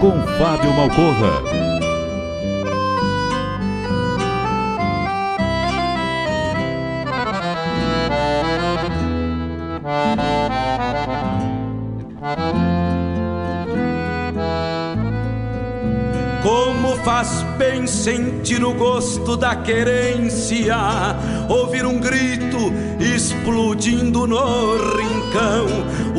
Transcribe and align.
Com 0.00 0.12
Fábio 0.38 0.72
Malcorra. 0.72 1.42
Como 16.42 16.96
faz 17.04 17.42
bem 17.58 17.86
sentir 17.86 18.64
o 18.64 18.72
gosto 18.72 19.36
da 19.36 19.54
querência, 19.54 20.76
ouvir 21.48 21.84
um 21.84 21.98
grito 21.98 22.72
explodindo 22.98 24.26
no 24.26 24.76
rincão, 24.96 25.66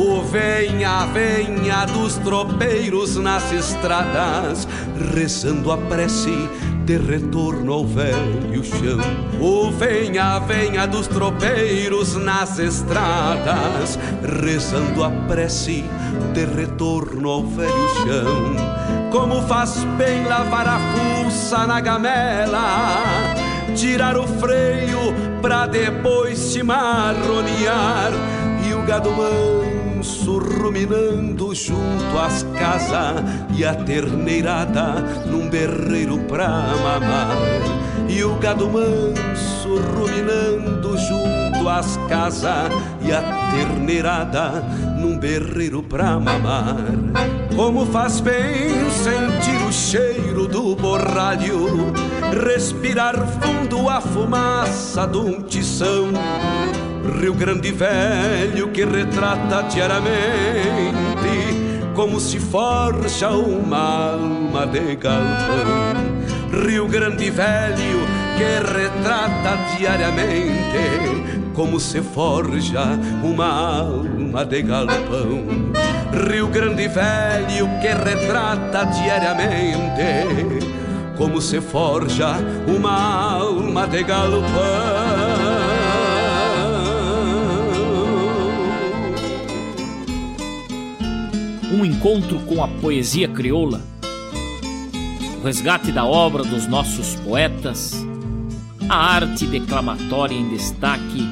o 0.00 0.22
venha, 0.22 1.04
venha 1.12 1.84
dos 1.84 2.14
tropeiros 2.16 3.16
nas 3.16 3.52
estradas, 3.52 4.66
rezando 5.14 5.70
a 5.70 5.76
prece 5.76 6.48
de 6.86 6.96
retorno 6.96 7.70
ao 7.70 7.86
velho 7.86 8.64
chão. 8.64 8.98
O 9.38 9.70
venha, 9.70 10.38
venha 10.38 10.86
dos 10.86 11.06
tropeiros 11.06 12.16
nas 12.16 12.58
estradas, 12.58 13.98
rezando 14.42 15.04
a 15.04 15.10
prece 15.28 15.84
de 16.32 16.46
retorno 16.46 17.28
ao 17.28 17.42
velho 17.44 17.88
chão. 17.96 19.10
Como 19.10 19.42
faz 19.42 19.84
bem 19.98 20.24
lavar 20.24 20.66
a 20.66 20.78
fuça 20.78 21.66
na 21.66 21.78
gamela, 21.78 22.88
tirar 23.76 24.16
o 24.16 24.26
freio 24.26 24.98
pra 25.42 25.66
depois 25.66 26.38
se 26.38 26.62
marronear 26.62 28.12
e 28.66 28.72
o 28.72 28.82
gado 28.86 29.10
manso 29.10 29.79
ruminando 30.02 31.54
junto 31.54 32.18
às 32.18 32.42
casas 32.58 33.22
e 33.56 33.64
a 33.64 33.74
terneirada 33.74 34.94
num 35.26 35.48
berreiro 35.48 36.18
pra 36.20 36.48
mamar 36.48 37.36
e 38.08 38.24
o 38.24 38.34
gado 38.36 38.68
manso 38.68 39.76
ruminando 39.94 40.96
junto 40.96 41.68
às 41.68 41.96
casas 42.08 42.72
e 43.02 43.12
a 43.12 43.50
terneirada 43.50 44.64
num 44.98 45.18
berreiro 45.18 45.82
pra 45.82 46.18
mamar 46.18 46.76
como 47.60 47.84
faz 47.84 48.20
bem 48.20 48.88
sentir 48.90 49.62
o 49.68 49.70
cheiro 49.70 50.46
do 50.46 50.74
borralho, 50.74 51.92
respirar 52.42 53.14
fundo 53.26 53.88
a 53.88 54.00
fumaça 54.00 55.06
de 55.06 55.18
um 55.18 55.42
tição. 55.42 56.08
Rio 57.18 57.34
Grande 57.34 57.72
Velho 57.72 58.68
que 58.68 58.84
retrata 58.84 59.62
diariamente 59.64 60.10
como 61.94 62.20
se 62.20 62.38
forja 62.38 63.30
uma 63.30 64.12
alma 64.12 64.66
de 64.66 64.96
galpão. 64.96 65.94
Rio 66.64 66.86
Grande 66.86 67.30
Velho 67.30 68.06
que 68.36 68.44
retrata 68.72 69.76
diariamente 69.76 71.50
como 71.54 71.80
se 71.80 72.00
forja 72.00 72.98
uma 73.22 73.80
alma 73.80 74.44
de 74.44 74.62
galpão. 74.62 75.44
Rio 76.28 76.46
Grande 76.46 76.88
Velho 76.88 77.68
que 77.80 77.88
retrata 77.88 78.84
diariamente 78.84 80.70
como 81.16 81.40
se 81.40 81.60
forja 81.60 82.36
uma 82.66 83.34
alma 83.34 83.86
de 83.86 84.02
galpão. 84.04 85.09
Um 91.72 91.84
encontro 91.84 92.40
com 92.40 92.64
a 92.64 92.66
poesia 92.66 93.28
crioula, 93.28 93.80
o 95.40 95.44
resgate 95.44 95.92
da 95.92 96.04
obra 96.04 96.42
dos 96.42 96.66
nossos 96.66 97.14
poetas, 97.16 98.04
a 98.88 99.14
arte 99.14 99.46
declamatória 99.46 100.34
em 100.34 100.48
destaque 100.48 101.22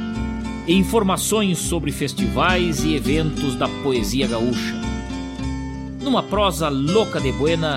e 0.64 0.74
informações 0.74 1.58
sobre 1.58 1.90
festivais 1.90 2.84
e 2.84 2.94
eventos 2.94 3.56
da 3.56 3.68
poesia 3.82 4.28
gaúcha. 4.28 4.76
Numa 6.00 6.22
prosa 6.22 6.68
louca 6.68 7.20
de 7.20 7.32
buena, 7.32 7.76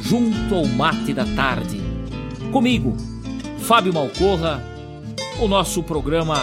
junto 0.00 0.54
ao 0.54 0.64
mate 0.64 1.12
da 1.12 1.26
tarde. 1.26 1.78
Comigo, 2.50 2.96
Fábio 3.58 3.92
Malcorra, 3.92 4.64
o 5.38 5.46
nosso 5.46 5.82
programa 5.82 6.42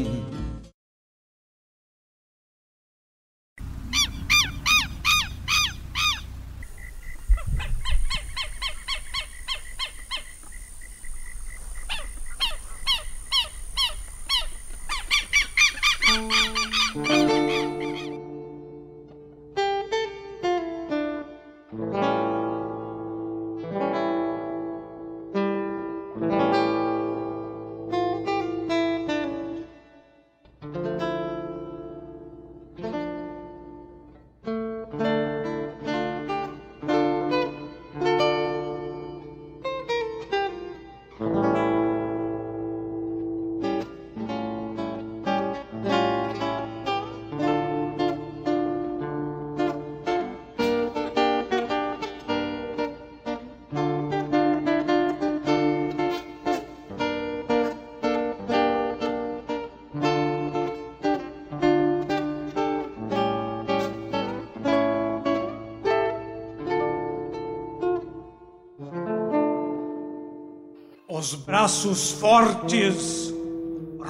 Braços 71.81 72.11
fortes 72.11 73.33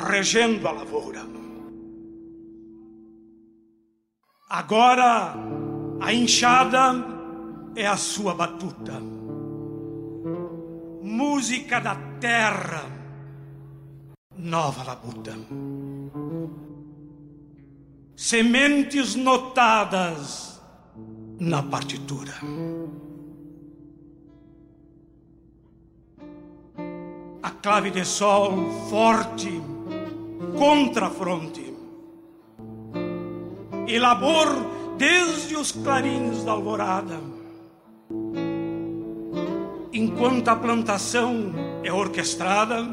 regendo 0.10 0.68
a 0.68 0.72
lavoura. 0.72 1.22
Agora 4.50 5.34
a 6.02 6.14
enxada 6.14 6.94
é 7.76 7.88
a 7.88 7.96
sua 7.96 8.34
batuta. 8.34 9.00
Música 11.02 11.80
da 11.80 11.96
terra, 12.20 12.84
nova 14.38 14.84
labuta. 14.84 15.34
Sementes 18.18 19.16
notadas 19.16 20.62
na 21.40 21.64
partitura. 21.64 22.34
Clave 27.62 27.92
de 27.92 28.04
sol 28.04 28.72
forte 28.90 29.62
contra 30.58 31.08
a 31.08 31.10
fronte. 31.10 31.74
E 33.88 34.00
labor 34.00 34.48
desde 34.98 35.56
os 35.56 35.72
clarins 35.72 36.44
da 36.44 36.54
alvorada. 36.54 37.20
Enquanto 39.94 40.48
a 40.48 40.56
plantação 40.56 41.54
é 41.84 41.94
orquestrada, 41.94 42.84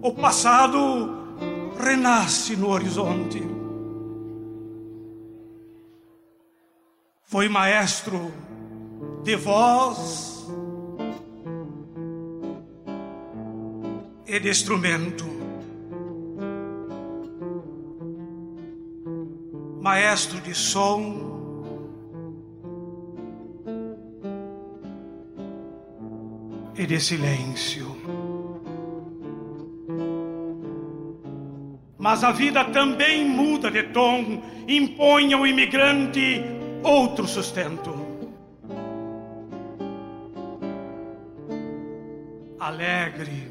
o 0.00 0.12
passado 0.12 1.36
renasce 1.78 2.56
no 2.56 2.70
horizonte. 2.70 3.42
Foi 7.24 7.48
maestro 7.48 8.32
de 9.22 9.36
voz 9.36 10.37
e 14.28 14.38
de 14.38 14.50
instrumento. 14.50 15.38
maestro 19.88 20.38
de 20.42 20.54
som. 20.54 21.38
E 26.76 26.86
de 26.86 27.00
silêncio. 27.00 27.86
Mas 31.96 32.22
a 32.22 32.30
vida 32.30 32.64
também 32.66 33.24
muda 33.24 33.70
de 33.70 33.82
tom, 33.84 34.42
impõe 34.68 35.32
ao 35.32 35.46
imigrante 35.46 36.44
outro 36.84 37.26
sustento. 37.26 37.92
Alegre, 42.60 43.47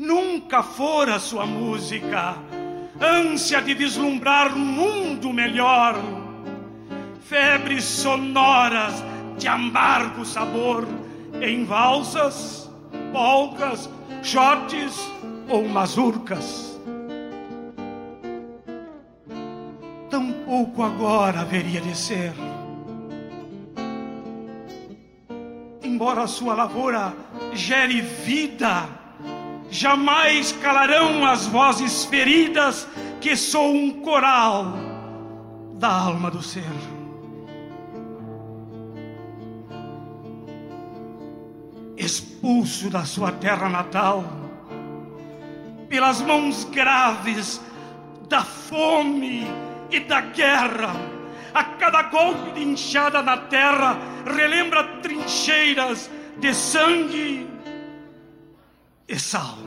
nunca 0.00 0.62
fora 0.62 1.18
sua 1.18 1.44
música 1.44 2.34
ânsia 2.98 3.60
de 3.60 3.74
vislumbrar 3.74 4.56
um 4.56 4.58
mundo 4.58 5.30
melhor, 5.30 5.94
febres 7.20 7.84
sonoras 7.84 9.04
de 9.36 9.46
amargo 9.46 10.24
sabor 10.24 10.88
em 11.42 11.66
valsas, 11.66 12.70
polcas, 13.12 13.90
shotes 14.22 14.98
ou 15.50 15.68
mazurcas. 15.68 16.80
Tampouco 20.08 20.82
agora 20.82 21.40
haveria 21.40 21.80
de 21.82 21.94
ser. 21.94 22.32
Embora 25.82 26.26
sua 26.26 26.54
lavoura 26.54 27.14
gere 27.52 28.00
vida, 28.00 28.99
jamais 29.70 30.52
calarão 30.52 31.24
as 31.24 31.46
vozes 31.46 32.04
feridas 32.04 32.86
que 33.20 33.36
sou 33.36 33.72
um 33.72 34.00
coral 34.00 34.74
da 35.74 35.88
alma 35.88 36.30
do 36.30 36.42
ser. 36.42 36.64
Expulso 41.96 42.90
da 42.90 43.04
sua 43.04 43.30
terra 43.30 43.68
natal, 43.68 44.24
pelas 45.88 46.20
mãos 46.20 46.64
graves 46.64 47.60
da 48.28 48.42
fome 48.42 49.46
e 49.90 50.00
da 50.00 50.20
guerra, 50.20 50.94
a 51.52 51.64
cada 51.64 52.04
golpe 52.04 52.52
de 52.52 52.62
enxada 52.62 53.22
na 53.22 53.36
terra 53.36 53.98
relembra 54.24 54.84
trincheiras 55.02 56.10
de 56.38 56.54
sangue 56.54 57.49
e 59.10 59.18
sal. 59.18 59.58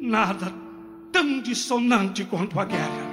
Nada 0.00 0.52
tão 1.12 1.40
dissonante 1.40 2.24
quanto 2.24 2.58
a 2.58 2.64
guerra. 2.64 3.06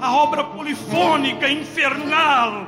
A 0.00 0.14
obra 0.14 0.44
polifônica, 0.44 1.48
infernal, 1.48 2.66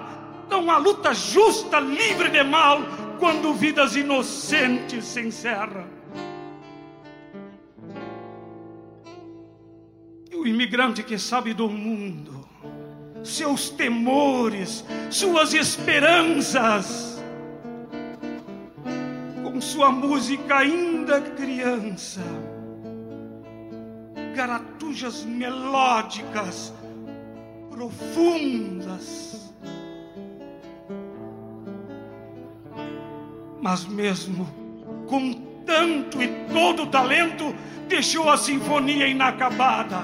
tão 0.51 0.71
a 0.71 0.77
luta 0.77 1.15
justa, 1.15 1.81
livre 1.81 2.29
de 2.29 2.45
mal, 2.45 2.81
quando 3.19 3.55
vidas 3.55 3.97
inocentes 3.97 5.07
se 5.07 5.23
encerra. 5.23 5.89
E 10.31 10.37
o 10.37 10.47
imigrante 10.47 11.03
que 11.03 11.17
sabe 11.19 11.55
do 11.55 11.71
mundo, 11.71 12.47
seus 13.25 13.71
temores, 13.71 14.85
suas 15.09 15.55
esperanças, 15.55 17.12
sua 19.63 19.91
música 19.91 20.57
ainda 20.57 21.21
criança, 21.21 22.21
garatujas 24.35 25.25
melódicas, 25.25 26.75
profundas. 27.71 29.55
Mas 33.61 33.87
mesmo 33.87 34.47
com 35.07 35.33
tanto 35.65 36.21
e 36.21 36.29
todo 36.53 36.89
talento, 36.89 37.55
deixou 37.87 38.29
a 38.29 38.37
sinfonia 38.37 39.07
inacabada, 39.07 40.03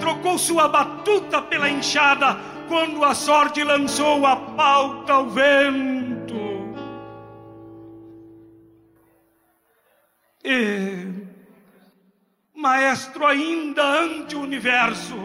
trocou 0.00 0.38
sua 0.38 0.68
batuta 0.68 1.42
pela 1.42 1.68
enxada 1.68 2.38
quando 2.66 3.04
a 3.04 3.14
sorte 3.14 3.62
lançou 3.62 4.24
a 4.24 4.36
pauta 4.36 5.12
ao 5.12 5.28
vento. 5.28 6.15
E, 10.48 11.26
maestro 12.54 13.26
ainda 13.26 13.82
ante 13.82 14.36
o 14.36 14.42
universo, 14.42 15.16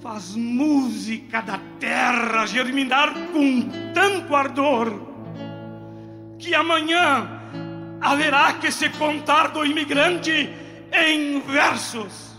faz 0.00 0.36
música 0.36 1.40
da 1.40 1.58
terra 1.80 2.46
germinar 2.46 3.12
com 3.32 3.68
tanto 3.92 4.36
ardor, 4.36 5.00
que 6.38 6.54
amanhã 6.54 7.28
haverá 8.00 8.52
que 8.52 8.70
se 8.70 8.88
contar 8.90 9.48
do 9.48 9.66
imigrante 9.66 10.48
em 10.92 11.40
versos. 11.40 12.32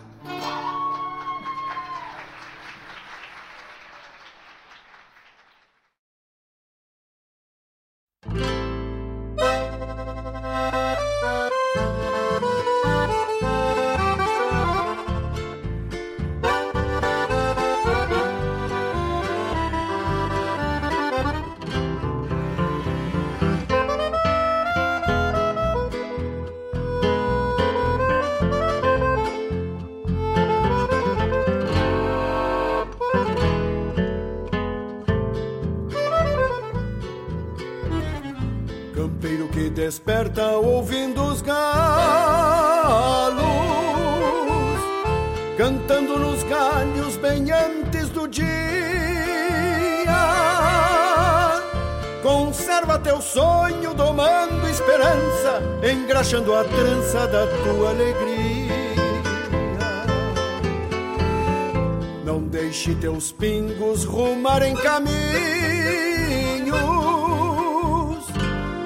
Desperta 40.34 40.58
ouvindo 40.58 41.24
os 41.24 41.42
galos, 41.42 41.64
cantando 45.58 46.18
nos 46.18 46.44
galhos 46.44 47.16
bem 47.18 47.52
antes 47.52 48.10
do 48.10 48.28
dia. 48.28 48.44
Conserva 52.22 52.98
teu 53.00 53.22
sonho, 53.22 53.94
domando 53.94 54.68
esperança, 54.68 55.62
engraxando 55.84 56.54
a 56.56 56.64
trança 56.64 57.28
da 57.28 57.46
tua 57.64 57.90
alegria. 57.90 58.74
Não 62.26 62.40
deixe 62.42 62.96
teus 62.96 63.32
pingos 63.32 64.04
rumarem 64.04 64.76
caminho 64.76 65.14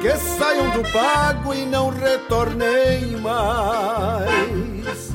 que 0.08 0.18
saiam 0.18 0.70
do 0.70 0.84
pago 0.94 1.54
e 1.54 1.66
não 1.66 1.90
retornem 1.90 3.18
mais. 3.18 5.12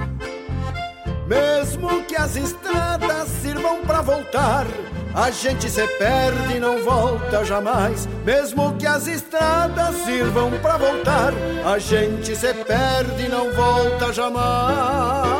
Mesmo 1.26 2.04
que 2.04 2.14
as 2.14 2.36
estradas 2.36 3.26
sirvam 3.40 3.80
para 3.86 4.02
voltar, 4.02 4.66
a 5.14 5.30
gente 5.30 5.70
se 5.70 5.86
perde 5.96 6.56
e 6.56 6.60
não 6.60 6.82
volta 6.84 7.42
jamais. 7.42 8.06
Mesmo 8.22 8.76
que 8.76 8.86
as 8.86 9.06
estradas 9.06 9.94
sirvam 10.04 10.50
para 10.60 10.76
voltar, 10.76 11.32
a 11.64 11.78
gente 11.78 12.36
se 12.36 12.52
perde 12.52 13.24
e 13.24 13.28
não 13.30 13.50
volta 13.52 14.12
jamais. 14.12 15.31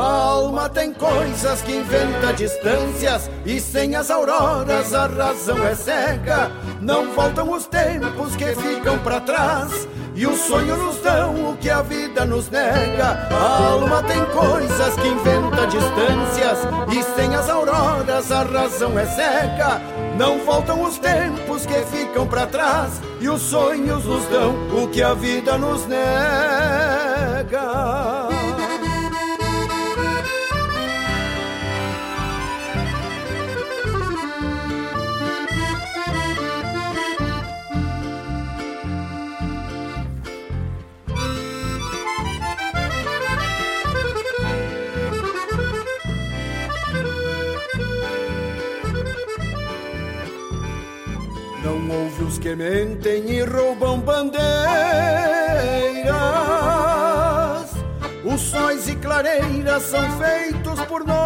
A 0.00 0.02
alma 0.02 0.66
tem 0.70 0.94
coisas 0.94 1.60
que 1.60 1.76
inventa 1.76 2.32
distâncias 2.32 3.30
e 3.44 3.60
sem 3.60 3.94
as 3.94 4.10
auroras 4.10 4.94
a 4.94 5.06
razão 5.06 5.62
é 5.62 5.74
cega. 5.74 6.50
Não 6.80 7.12
voltam 7.12 7.52
os 7.52 7.66
tempos 7.66 8.34
que 8.34 8.46
ficam 8.54 8.98
para 9.00 9.20
trás 9.20 9.86
e 10.14 10.26
o 10.26 10.34
sonho 10.34 10.74
nos 10.78 10.96
dão 11.02 11.50
o 11.50 11.56
que 11.58 11.68
a 11.68 11.82
vida 11.82 12.24
nos 12.24 12.48
nega. 12.48 13.28
A 13.30 13.72
alma 13.72 14.02
tem 14.04 14.24
coisas 14.24 14.94
que 14.94 15.06
inventa 15.06 15.66
distâncias 15.66 16.60
e 16.90 17.02
sem 17.14 17.34
as 17.34 17.50
auroras 17.50 18.32
a 18.32 18.42
razão 18.44 18.98
é 18.98 19.04
cega. 19.04 19.82
Não 20.16 20.38
voltam 20.46 20.82
os 20.82 20.96
tempos 20.96 21.66
que 21.66 21.78
ficam 21.94 22.26
para 22.26 22.46
trás 22.46 23.02
e 23.20 23.28
os 23.28 23.42
sonhos 23.42 24.06
nos 24.06 24.24
dão 24.30 24.54
o 24.82 24.88
que 24.88 25.02
a 25.02 25.12
vida 25.12 25.58
nos 25.58 25.86
nega. 25.86 26.00
Que 52.40 52.56
mentem 52.56 53.30
e 53.30 53.42
roubam 53.42 54.00
bandeiras. 54.00 54.40
Os 58.24 58.40
sóis 58.40 58.88
e 58.88 58.96
clareiras 58.96 59.82
são 59.82 60.00
feitos 60.18 60.80
por 60.86 61.06
nós. 61.06 61.20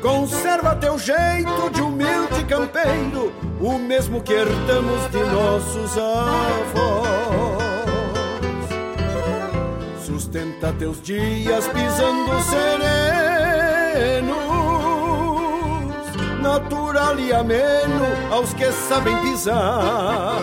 Conserva 0.00 0.74
teu 0.76 0.98
jeito 0.98 1.68
de 1.72 1.82
humilde 1.82 2.42
campeiro, 2.48 3.30
o 3.60 3.78
mesmo 3.78 4.22
que 4.22 4.32
herdamos 4.32 5.10
de 5.10 5.18
nossos 5.18 5.98
avós. 5.98 7.12
Sustenta 10.04 10.72
teus 10.78 11.02
dias 11.02 11.68
pisando 11.68 12.40
sereno 12.42 13.72
natural 16.42 17.18
e 17.18 17.32
ameno 17.32 18.04
aos 18.30 18.52
que 18.52 18.70
sabem 18.72 19.16
pisar. 19.22 20.34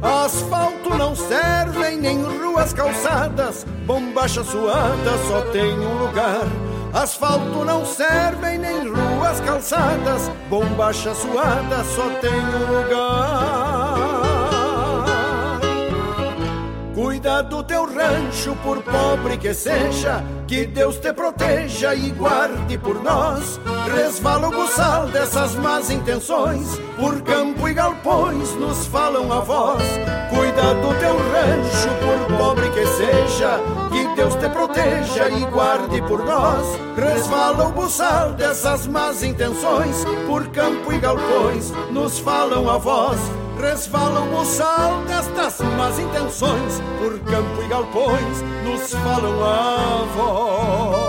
Asfalto 0.00 0.90
não 0.96 1.14
servem 1.16 1.98
nem 1.98 2.22
ruas 2.22 2.72
calçadas, 2.72 3.66
bombacha 3.84 4.44
suada 4.44 5.18
só 5.28 5.40
tem 5.52 5.78
um 5.78 5.98
lugar. 5.98 6.46
Asfalto 6.92 7.64
não 7.64 7.84
servem 7.84 8.58
nem 8.58 8.88
ruas 8.88 9.40
calçadas, 9.40 10.30
bombacha 10.48 11.12
suada 11.14 11.82
só 11.84 12.08
tem 12.20 12.30
um 12.30 12.82
lugar. 12.82 13.63
Cuida 17.24 17.42
do 17.42 17.62
teu 17.64 17.86
rancho, 17.86 18.54
por 18.62 18.82
pobre 18.82 19.38
que 19.38 19.54
seja, 19.54 20.22
que 20.46 20.66
Deus 20.66 20.98
te 20.98 21.10
proteja 21.10 21.94
e 21.94 22.10
guarde 22.10 22.76
por 22.76 23.02
nós. 23.02 23.58
Resvala 23.96 24.48
o 24.48 24.50
buçal 24.50 25.06
dessas 25.06 25.54
más 25.54 25.90
intenções, 25.90 26.78
por 26.98 27.22
campo 27.22 27.66
e 27.66 27.72
galpões 27.72 28.54
nos 28.56 28.86
falam 28.88 29.32
a 29.32 29.40
voz. 29.40 29.82
Cuida 30.28 30.74
do 30.74 31.00
teu 31.00 31.16
rancho, 31.16 31.88
por 32.04 32.36
pobre 32.36 32.68
que 32.72 32.86
seja, 32.88 33.58
que 33.90 34.14
Deus 34.16 34.34
te 34.34 34.50
proteja 34.50 35.30
e 35.30 35.46
guarde 35.46 36.02
por 36.02 36.22
nós. 36.26 36.78
Resvala 36.94 37.68
o 37.68 37.72
buçal 37.72 38.34
dessas 38.34 38.86
más 38.86 39.22
intenções, 39.22 40.04
por 40.26 40.46
campo 40.48 40.92
e 40.92 40.98
galpões 40.98 41.72
nos 41.90 42.18
falam 42.18 42.68
a 42.68 42.76
voz 42.76 43.18
resvala 43.64 44.20
o 44.20 44.26
buçal 44.26 45.04
destas 45.06 45.58
más 45.76 45.98
intenções, 45.98 46.80
por 46.98 47.18
campo 47.20 47.62
e 47.62 47.68
galpões 47.68 48.42
nos 48.64 48.92
falam 48.92 49.42
a 49.42 51.03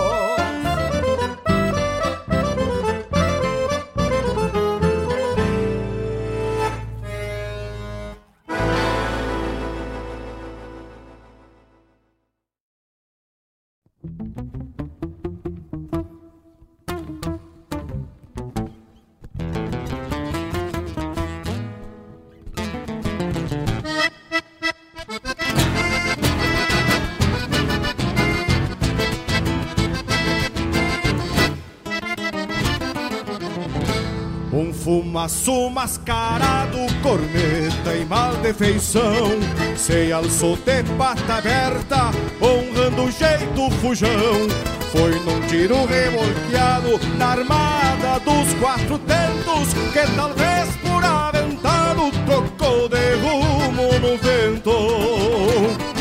Fumaço 35.26 35.70
mascarado, 35.70 36.78
corneta 37.02 37.96
e 37.96 38.04
maldefeição 38.04 39.30
Se 39.76 40.12
alçou 40.12 40.56
de 40.56 40.84
pata 40.96 41.34
aberta, 41.34 42.12
honrando 42.40 43.04
o 43.04 43.10
jeito 43.10 43.68
fujão. 43.80 44.46
Foi 44.92 45.18
num 45.20 45.40
tiro 45.48 45.84
revolteado 45.84 47.00
na 47.18 47.26
armada 47.26 48.20
dos 48.20 48.54
quatro 48.60 48.98
tentos 49.00 49.74
Que 49.92 50.14
talvez 50.14 50.68
por 50.76 51.04
aventado 51.04 52.12
trocou 52.24 52.88
de 52.88 53.14
rumo 53.16 53.98
no 53.98 54.16
vento 54.18 55.96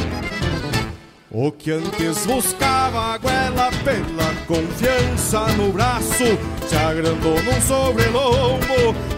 o 1.38 1.52
que 1.52 1.70
antes 1.70 2.26
buscava 2.26 3.14
a 3.14 3.18
goela 3.18 3.70
pela 3.84 4.34
confiança 4.48 5.46
no 5.58 5.70
braço 5.70 6.24
Se 6.66 6.76
agrandou 6.78 7.36
num 7.44 7.62
sobrelombo 7.62 9.15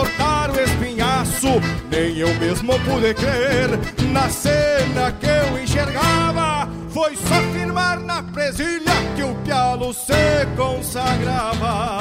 de 0.00 0.10
entortar 0.10 0.50
o 0.50 0.60
espinhaço 0.60 1.60
Nem 1.90 2.16
eu 2.16 2.34
mesmo 2.38 2.72
pude 2.80 3.14
crer. 3.14 3.70
Na 4.12 4.28
cena 4.28 5.12
que 5.12 5.26
eu 5.26 5.62
enxergava 5.62 6.68
Foi 6.88 7.16
só 7.16 7.42
firmar 7.52 8.00
na 8.00 8.22
presilha 8.22 8.92
que 9.16 9.22
o 9.22 9.34
pialo 9.36 9.92
se 9.92 10.46
consagrava. 10.56 12.00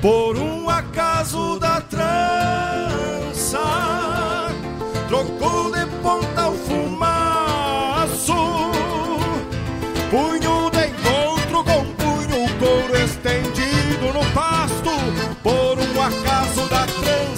Por 0.00 0.36
um 0.36 0.68
acaso 0.68 1.58
da 1.58 1.80
trança 1.80 3.60
Trocou 5.08 5.70
de 5.72 5.86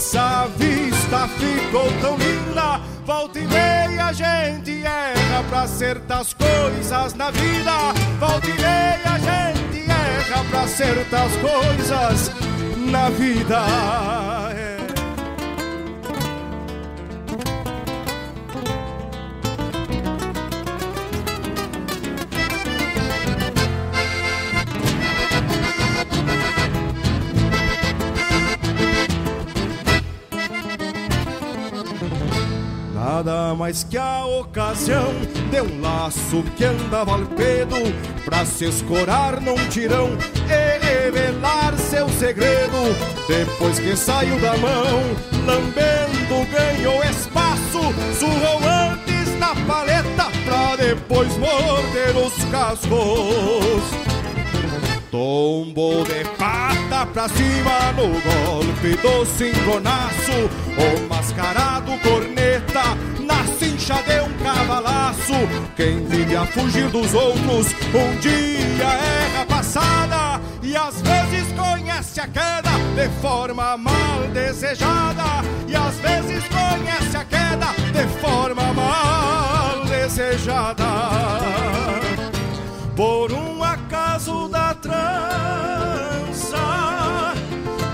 trança, 0.05 0.21
a 0.21 0.47
vista 0.47 1.29
ficou 1.29 1.91
tão 2.01 2.17
linda. 2.17 2.81
Volta 3.07 3.39
e 3.39 3.47
meia 3.47 4.07
a 4.07 4.13
gente 4.13 4.83
erra 4.83 5.45
pra 5.49 5.67
certas 5.67 6.35
coisas 6.35 7.15
na 7.15 7.31
vida. 7.31 7.73
Volta 8.19 8.49
e 8.49 8.55
meia 8.55 9.03
a 9.05 9.19
gente 9.19 9.91
erra 9.91 10.45
pra 10.51 10.67
certas 10.67 11.33
coisas 11.37 12.31
na 12.91 13.09
vida. 13.11 14.34
Nada 33.15 33.55
mais 33.55 33.85
que 33.85 33.97
a 33.97 34.27
ocasião 34.27 35.15
de 35.49 35.61
um 35.61 35.81
laço 35.81 36.43
que 36.57 36.65
andava 36.65 37.13
ao 37.13 37.21
pedo 37.21 37.77
Pra 38.25 38.45
se 38.45 38.65
escorar 38.65 39.41
num 39.41 39.55
tirão 39.69 40.11
e 40.49 40.85
revelar 40.85 41.79
seu 41.79 42.09
segredo. 42.09 42.93
Depois 43.29 43.79
que 43.79 43.95
saiu 43.95 44.37
da 44.41 44.57
mão, 44.57 45.01
lambendo 45.47 46.51
ganhou 46.51 47.05
espaço 47.05 47.79
Surrou 48.19 48.59
antes 48.65 49.39
na 49.39 49.55
paleta 49.65 50.27
pra 50.45 50.75
depois 50.75 51.37
morder 51.37 52.17
os 52.17 52.35
cascos. 52.47 54.05
Tombo 55.13 56.03
de 56.03 56.25
pata 56.37 57.07
pra 57.07 57.29
cima 57.29 57.93
no 57.93 58.09
golpe 58.09 58.97
do 58.97 59.25
cimbronaço 59.25 60.51
O 60.77 61.09
mascarado 61.09 61.93
corneta 61.99 62.83
na 63.21 63.45
cincha 63.59 64.03
de 64.03 64.21
um 64.21 64.33
cavalaço. 64.43 65.33
Quem 65.77 66.05
vive 66.07 66.37
a 66.37 66.45
fugir 66.47 66.89
dos 66.89 67.15
outros 67.15 67.69
um 67.95 68.21
dia 68.21 68.85
erra 68.85 69.47
passada 69.47 70.41
E 70.63 70.77
às 70.77 71.01
vezes 71.01 71.53
conhece 71.53 72.21
a 72.21 72.27
queda 72.27 72.71
de 72.95 73.09
forma 73.21 73.77
mal 73.77 74.21
desejada. 74.33 75.45
E 75.69 75.77
às 75.77 75.95
vezes 75.97 76.45
conhece 76.49 77.17
a 77.17 77.25
queda 77.25 77.67
de 77.93 78.07
forma 78.21 78.73
mal 78.73 79.85
desejada. 79.85 80.85
Por 82.97 83.33
um 83.33 83.63
acaso 83.63 84.49
da 84.49 84.75
trança, 84.75 84.95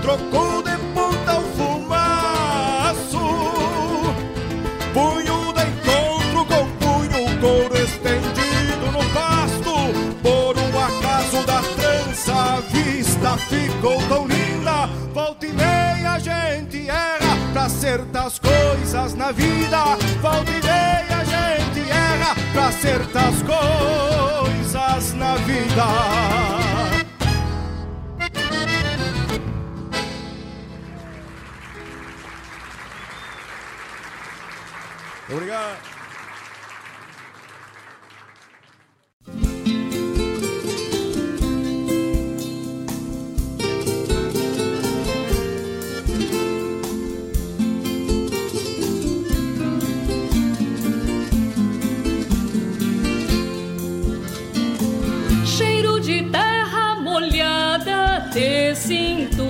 trocou 0.01 0.61
de 0.61 0.70
ficou 13.81 13.99
tão 14.07 14.27
linda, 14.27 14.85
volta 15.11 15.47
e 15.47 15.53
meia 15.53 16.11
a 16.11 16.19
gente 16.19 16.87
erra 16.87 17.35
pra 17.51 17.67
certas 17.67 18.37
coisas 18.37 19.15
na 19.15 19.31
vida, 19.31 19.97
volta 20.21 20.51
e 20.51 20.61
meia 20.61 21.17
a 21.17 21.23
gente 21.23 21.89
erra 21.89 22.35
pra 22.53 22.71
certas 22.71 23.41
coisas 23.41 25.13
na 25.15 25.35
vida. 25.37 25.85
Obrigado. 35.27 35.90
Molhada 57.11 58.29
te 58.31 58.73
sinto 58.73 59.43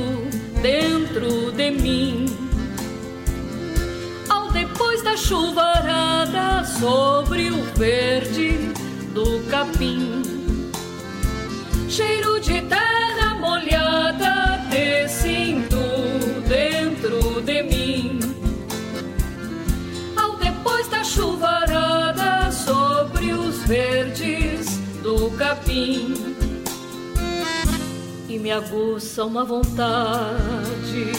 dentro 0.63 1.51
de 1.51 1.69
mim. 1.69 2.25
Ao 4.27 4.51
depois 4.51 5.03
da 5.03 5.15
chuvarada 5.15 6.65
sobre 6.65 7.51
o 7.51 7.63
verde 7.75 8.73
do 9.13 9.43
capim. 9.51 10.23
Cheiro 11.87 12.39
de 12.39 12.61
terra 12.61 13.35
molhada 13.35 14.65
te 14.71 15.07
sinto 15.07 15.83
dentro 16.47 17.41
de 17.41 17.61
mim. 17.61 18.19
Ao 20.17 20.35
depois 20.37 20.87
da 20.87 21.03
chuvarada 21.03 22.51
sobre 22.51 23.33
os 23.33 23.57
verdes 23.65 24.79
do 25.03 25.29
capim 25.37 26.30
me 28.41 28.51
aguça 28.51 29.23
uma 29.23 29.45
vontade 29.45 31.11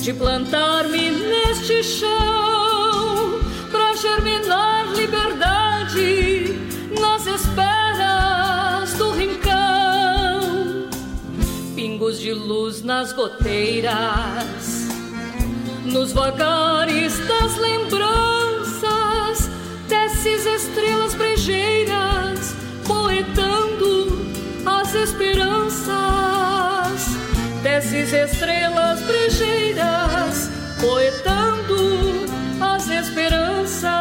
de 0.00 0.12
plantar-me 0.12 1.12
neste 1.12 1.84
chão 1.84 3.38
para 3.70 3.94
germinar 3.94 4.92
liberdade 4.96 6.52
nas 7.00 7.28
esperas 7.28 8.94
do 8.94 9.12
rincão. 9.12 10.88
Pingos 11.76 12.18
de 12.18 12.32
luz 12.32 12.82
nas 12.82 13.12
goteiras 13.12 14.88
nos 15.84 16.12
vagares 16.12 17.20
das 17.28 17.56
lembranças 17.56 19.48
desses 19.88 20.44
estrelas 20.44 21.14
brejeiras 21.14 22.56
poetando 22.84 23.95
esperanças 25.02 25.96
desses 27.62 28.12
estrelas 28.12 29.00
brejeiras 29.02 30.50
poetando 30.80 32.26
as 32.60 32.88
esperanças. 32.88 33.92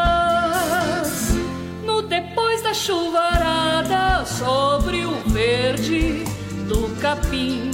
No 1.83 2.01
depois 2.01 2.61
da 2.61 2.73
chuvarada 2.73 4.25
sobre 4.25 5.05
o 5.05 5.15
verde 5.29 6.23
do 6.67 6.89
capim. 7.01 7.71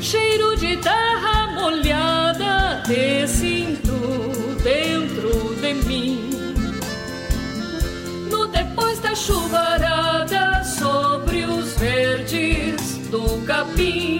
Cheiro 0.00 0.56
de 0.56 0.76
terra 0.76 1.52
molhada 1.54 2.82
te 2.84 3.26
sinto 3.26 3.92
dentro 4.62 5.54
de 5.60 5.74
mim. 5.74 6.30
No 8.30 8.46
depois 8.46 8.98
da 9.00 9.14
chuvarada 9.14 10.45
do 13.56 13.64
capim 13.64 14.15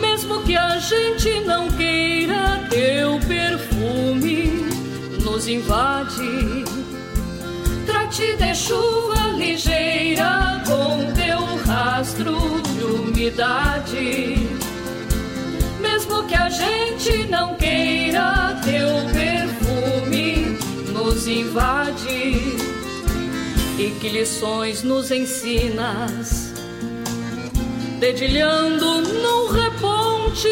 Mesmo 0.00 0.42
que 0.44 0.56
a 0.56 0.78
gente 0.78 1.40
não 1.40 1.68
queira, 1.68 2.66
teu 2.70 3.18
perfume 3.26 4.66
nos 5.24 5.48
invade. 5.48 6.64
Trate 7.84 8.36
de 8.36 8.54
chuva 8.54 9.32
ligeira 9.36 10.62
com 10.66 11.12
teu 11.14 11.38
rastro 11.66 12.36
de 12.62 12.84
umidade. 12.84 14.48
Mesmo 15.80 16.24
que 16.28 16.34
a 16.36 16.48
gente 16.48 17.26
não 17.28 17.56
queira, 17.56 18.56
teu 18.62 18.88
perfume 19.12 20.58
nos 20.92 21.26
invade. 21.26 22.56
E 23.78 23.96
que 24.00 24.08
lições 24.08 24.82
nos 24.82 25.10
ensinas, 25.10 26.47
dedilhando 27.98 29.00
num 29.00 29.48
reponte 29.48 30.48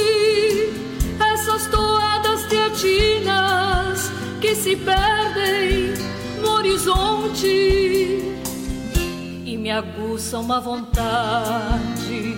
essas 1.32 1.66
toadas 1.66 2.44
teatinas 2.44 4.10
que 4.40 4.54
se 4.54 4.74
perdem 4.76 5.94
no 6.40 6.50
horizonte 6.50 7.46
e 9.44 9.56
me 9.56 9.70
aguça 9.70 10.38
uma 10.38 10.60
vontade 10.60 12.36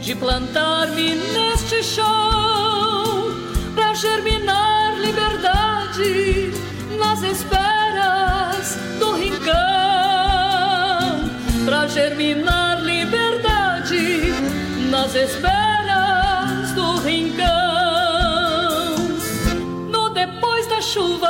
de 0.00 0.14
plantar-me 0.14 1.16
neste 1.16 1.82
chão 1.82 3.34
para 3.74 3.92
germinar 3.94 5.00
liberdade 5.00 6.52
nas 6.96 7.22
esperas 7.24 8.78
do 9.00 9.14
rincão 9.14 9.56
para 11.64 11.88
germinar 11.88 12.65
nas 15.06 15.14
esferas 15.14 16.72
do 16.72 16.98
rincão. 16.98 17.46
No 19.88 20.10
depois 20.10 20.66
da 20.66 20.80
chuva 20.80 21.25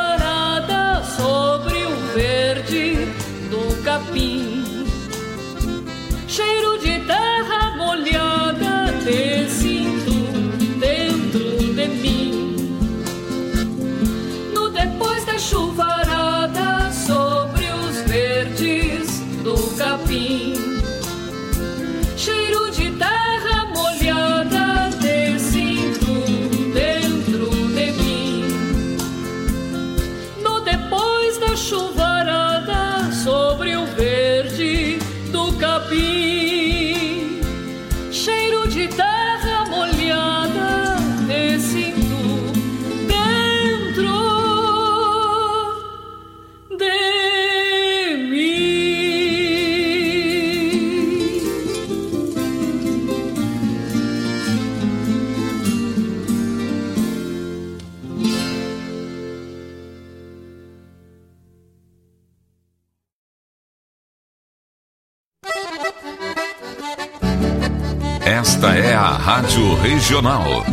Rádio 69.37 69.75
Regional. 69.83 70.65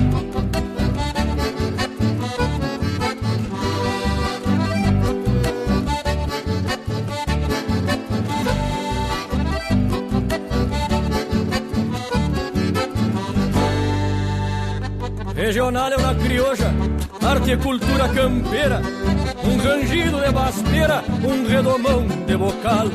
Regional 15.36 15.92
é 15.92 15.98
uma 15.98 16.16
crioja, 16.16 16.74
arte 17.22 17.52
e 17.52 17.58
cultura 17.58 18.08
campeira, 18.08 18.82
um 19.44 19.58
rangido 19.58 20.22
de 20.22 20.32
basteira, 20.32 21.04
um 21.22 21.46
redomão 21.46 22.08
de 22.08 22.38
bocal, 22.38 22.88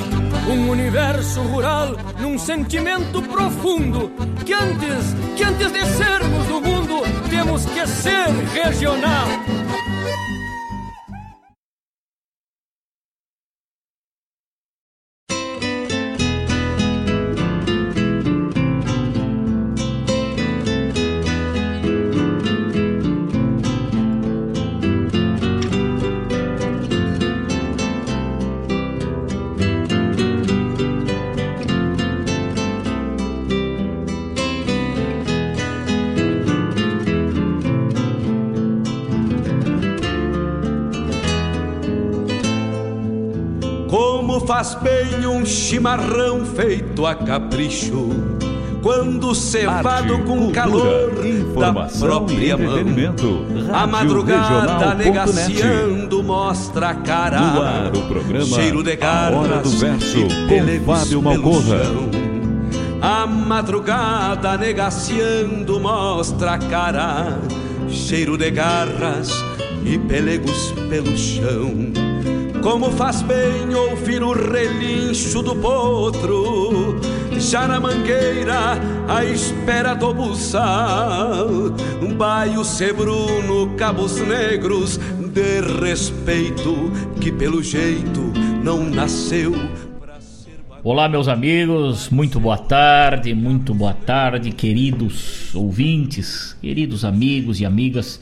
um 0.48 0.70
universo 0.70 1.42
rural 1.42 1.94
num 2.18 2.38
sentimento 2.38 3.20
profundo 3.20 4.10
que 4.48 4.54
antes, 4.54 5.14
que 5.36 5.44
antes 5.44 5.70
de 5.70 5.84
sermos 5.84 6.46
do 6.48 6.58
mundo, 6.58 7.02
temos 7.28 7.66
que 7.66 7.86
ser 7.86 8.30
regional. 8.54 9.57
Faz 44.48 44.74
bem 44.76 45.26
um 45.26 45.44
chimarrão 45.44 46.42
feito 46.42 47.04
a 47.04 47.14
capricho, 47.14 48.08
quando 48.82 49.34
cevado 49.34 50.14
Arte, 50.14 50.22
com 50.22 50.38
cultura, 50.38 50.52
calor 50.52 51.12
da 51.58 51.72
própria 51.98 52.56
mão. 52.56 52.78
A 53.74 53.86
madrugada 53.86 54.94
negaciando 54.94 56.22
mostra 56.22 56.88
a 56.88 56.94
cara. 56.94 57.38
No 57.38 57.60
ar, 57.60 57.94
o 57.94 58.08
programa 58.08 58.46
Cheiro 58.46 58.82
de 58.82 58.96
garras 58.96 59.50
Hora 59.50 59.58
do 59.58 59.68
Verso, 59.68 60.16
e 60.16 60.78
com 60.78 60.94
Fábio 60.94 61.22
pelo 61.22 61.22
Malcorra. 61.22 61.84
chão. 61.84 62.10
A 63.02 63.26
madrugada 63.26 64.56
negaciando 64.56 65.78
mostra 65.78 66.52
a 66.52 66.58
cara. 66.58 67.38
Cheiro 67.90 68.38
de 68.38 68.50
garras 68.50 69.30
e 69.84 69.98
pelegos 69.98 70.72
pelo 70.88 71.14
chão. 71.18 71.97
Como 72.68 72.90
faz 72.90 73.22
bem 73.22 73.74
ouvir 73.74 74.22
o 74.22 74.30
relincho 74.30 75.40
do 75.40 75.56
potro, 75.56 77.00
já 77.40 77.66
na 77.66 77.80
mangueira, 77.80 78.78
à 79.08 79.24
espera 79.24 79.94
do 79.94 80.12
buçal. 80.12 81.48
Um 82.02 82.14
baio 82.14 82.62
sebruno, 82.62 83.74
cabos 83.74 84.20
negros, 84.20 84.98
de 84.98 85.62
respeito, 85.80 86.92
que 87.18 87.32
pelo 87.32 87.62
jeito 87.62 88.20
não 88.62 88.84
nasceu. 88.84 89.54
Olá, 90.84 91.08
meus 91.08 91.26
amigos, 91.26 92.10
muito 92.10 92.38
boa 92.38 92.58
tarde, 92.58 93.32
muito 93.32 93.72
boa 93.72 93.94
tarde, 93.94 94.52
queridos 94.52 95.54
ouvintes, 95.54 96.54
queridos 96.60 97.02
amigos 97.02 97.60
e 97.60 97.64
amigas 97.64 98.20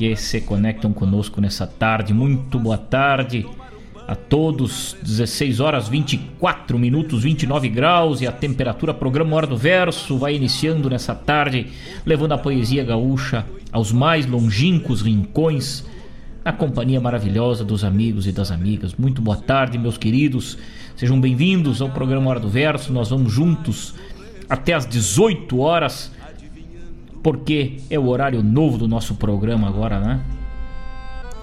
que 0.00 0.16
se 0.16 0.40
conectam 0.40 0.94
conosco 0.94 1.42
nessa 1.42 1.66
tarde. 1.66 2.14
Muito 2.14 2.58
boa 2.58 2.78
tarde 2.78 3.46
a 4.08 4.14
todos. 4.14 4.96
16 5.02 5.60
horas 5.60 5.90
24 5.90 6.78
minutos, 6.78 7.22
29 7.22 7.68
graus 7.68 8.22
e 8.22 8.26
a 8.26 8.32
temperatura. 8.32 8.94
Programa 8.94 9.36
Hora 9.36 9.46
do 9.46 9.58
Verso 9.58 10.16
vai 10.16 10.34
iniciando 10.34 10.88
nessa 10.88 11.14
tarde, 11.14 11.66
levando 12.06 12.32
a 12.32 12.38
poesia 12.38 12.82
gaúcha 12.82 13.44
aos 13.70 13.92
mais 13.92 14.24
longínquos 14.24 15.02
rincões. 15.02 15.84
Na 16.42 16.54
companhia 16.54 16.98
maravilhosa 16.98 17.62
dos 17.62 17.84
amigos 17.84 18.26
e 18.26 18.32
das 18.32 18.50
amigas. 18.50 18.94
Muito 18.94 19.20
boa 19.20 19.36
tarde, 19.36 19.76
meus 19.76 19.98
queridos. 19.98 20.56
Sejam 20.96 21.20
bem-vindos 21.20 21.82
ao 21.82 21.90
programa 21.90 22.30
Hora 22.30 22.40
do 22.40 22.48
Verso. 22.48 22.90
Nós 22.90 23.10
vamos 23.10 23.30
juntos 23.30 23.94
até 24.48 24.72
às 24.72 24.86
18 24.86 25.58
horas 25.58 26.10
porque 27.22 27.80
é 27.90 27.98
o 27.98 28.08
horário 28.08 28.42
novo 28.42 28.78
do 28.78 28.88
nosso 28.88 29.14
programa 29.14 29.68
agora, 29.68 30.00
né? 30.00 30.20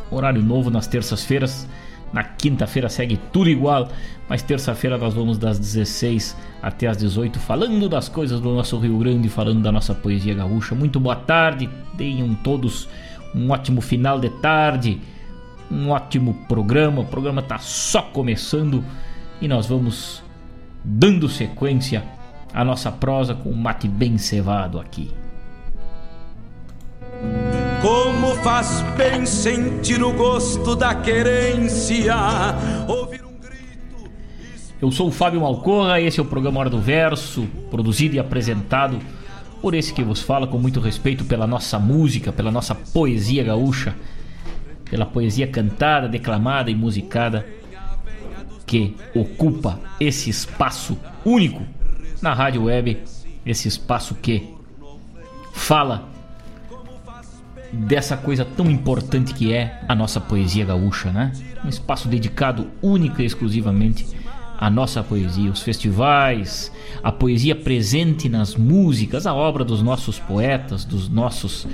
Horário 0.10 0.42
novo 0.42 0.70
nas 0.70 0.88
terças-feiras. 0.88 1.68
Na 2.12 2.24
quinta-feira 2.24 2.88
segue 2.88 3.18
tudo 3.34 3.50
igual, 3.50 3.90
mas 4.30 4.42
terça-feira 4.42 4.98
nós 4.98 5.14
vamos 5.14 5.38
das 5.38 5.60
16 5.60 6.38
até 6.62 6.88
as 6.88 6.96
18 6.96 7.38
falando 7.38 7.90
das 7.90 8.08
coisas 8.08 8.40
do 8.40 8.54
nosso 8.54 8.78
Rio 8.80 8.98
Grande, 8.98 9.28
falando 9.28 9.62
da 9.62 9.72
nossa 9.72 9.94
poesia 9.94 10.34
gaúcha. 10.34 10.74
Muito 10.74 11.02
boa 11.02 11.18
tarde, 11.18 11.70
tenham 11.98 12.34
todos 12.36 12.88
um 13.36 13.52
ótimo 13.52 13.82
final 13.82 14.20
de 14.20 14.30
tarde, 14.30 15.02
um 15.70 15.90
ótimo 15.90 16.34
programa. 16.48 17.02
O 17.02 17.06
programa 17.06 17.42
está 17.42 17.58
só 17.60 18.02
começando 18.02 18.84
e 19.42 19.48
nós 19.48 19.68
vamos 19.68 20.24
dando 20.84 21.28
sequência 21.28 22.06
à 22.54 22.64
nossa 22.64 22.90
prosa 22.90 23.36
com 23.36 23.50
um 23.50 23.56
mate 23.56 23.90
bem 23.90 24.18
cevado 24.18 24.80
aqui. 24.80 25.12
Faz 28.48 28.82
bem 28.96 29.26
sentir 29.26 30.02
o 30.02 30.14
gosto 30.14 30.74
da 30.74 30.96
querência, 30.96 32.16
ouvir 32.88 33.22
um 33.26 33.34
grito. 33.34 34.10
Eu 34.82 34.90
sou 34.90 35.10
o 35.10 35.12
Fábio 35.12 35.42
Malcorra, 35.42 36.00
esse 36.00 36.18
é 36.18 36.24
o 36.24 36.26
programa 36.26 36.62
Hora 36.62 36.70
do 36.70 36.80
Verso, 36.80 37.46
produzido 37.70 38.16
e 38.16 38.20
apresentado 38.20 39.00
por 39.62 39.74
esse 39.74 39.92
que 39.92 40.02
vos 40.02 40.22
fala 40.22 40.48
com 40.48 40.58
muito 40.58 40.80
respeito 40.80 41.26
pela 41.26 41.46
nossa 41.46 41.78
música, 41.78 42.32
pela 42.32 42.50
nossa 42.50 42.74
poesia 42.74 43.44
gaúcha, 43.44 43.94
pela 44.90 45.06
poesia 45.06 45.48
cantada, 45.48 46.08
declamada 46.08 46.72
e 46.72 46.76
musicada 46.76 47.46
que 48.66 48.96
ocupa 49.14 49.78
esse 50.00 50.30
espaço 50.30 50.98
único 51.26 51.64
na 52.22 52.34
rádio 52.34 52.64
web, 52.64 52.98
esse 53.46 53.68
espaço 53.68 54.16
que 54.16 54.56
fala 55.52 56.16
dessa 57.72 58.16
coisa 58.16 58.46
tão 58.46 58.70
importante 58.70 59.34
que 59.34 59.54
é 59.54 59.82
a 59.88 59.96
nossa 59.96 60.20
poesia 60.20 60.66
gaúcha, 60.66 61.12
né? 61.12 61.32
Um 61.64 61.70
espaço 61.70 62.08
dedicado 62.08 62.68
única 62.82 63.22
e 63.22 63.26
exclusivamente 63.26 64.06
à 64.58 64.70
nossa 64.70 65.04
poesia, 65.04 65.52
os 65.52 65.62
festivais, 65.62 66.72
a 67.04 67.12
poesia 67.12 67.56
presente 67.56 68.28
nas 68.28 68.56
músicas, 68.56 69.28
a 69.28 69.34
obra 69.34 69.64
dos 69.64 69.82
nossos 69.82 70.18
poetas, 70.18 70.84
dos 70.84 71.08
nossos 71.08 71.68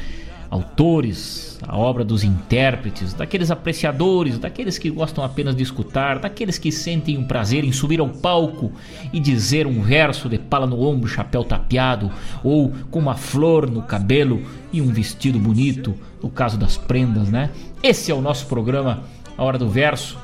autores, 0.53 1.57
a 1.67 1.75
obra 1.75 2.05
dos 2.05 2.23
intérpretes, 2.23 3.11
daqueles 3.11 3.49
apreciadores, 3.49 4.37
daqueles 4.37 4.77
que 4.77 4.87
gostam 4.91 5.23
apenas 5.23 5.55
de 5.55 5.63
escutar, 5.63 6.19
daqueles 6.19 6.59
que 6.59 6.71
sentem 6.71 7.17
um 7.17 7.23
prazer 7.23 7.63
em 7.63 7.71
subir 7.71 7.99
ao 7.99 8.07
palco 8.07 8.71
e 9.11 9.19
dizer 9.19 9.65
um 9.65 9.81
verso 9.81 10.29
de 10.29 10.37
pala 10.37 10.67
no 10.67 10.79
ombro, 10.79 11.09
chapéu 11.09 11.43
tapeado, 11.43 12.11
ou 12.43 12.71
com 12.91 12.99
uma 12.99 13.15
flor 13.15 13.67
no 13.67 13.81
cabelo 13.81 14.43
e 14.71 14.79
um 14.79 14.93
vestido 14.93 15.39
bonito, 15.39 15.95
no 16.21 16.29
caso 16.29 16.55
das 16.55 16.77
prendas, 16.77 17.31
né? 17.31 17.49
Esse 17.81 18.11
é 18.11 18.13
o 18.13 18.21
nosso 18.21 18.45
programa, 18.45 19.05
A 19.35 19.43
Hora 19.43 19.57
do 19.57 19.67
Verso, 19.67 20.19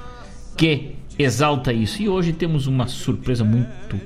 que 0.56 0.96
exalta 1.18 1.74
isso. 1.74 2.04
E 2.04 2.08
hoje 2.08 2.34
temos 2.34 2.68
uma 2.68 2.86
surpresa 2.86 3.44
muito 3.44 4.00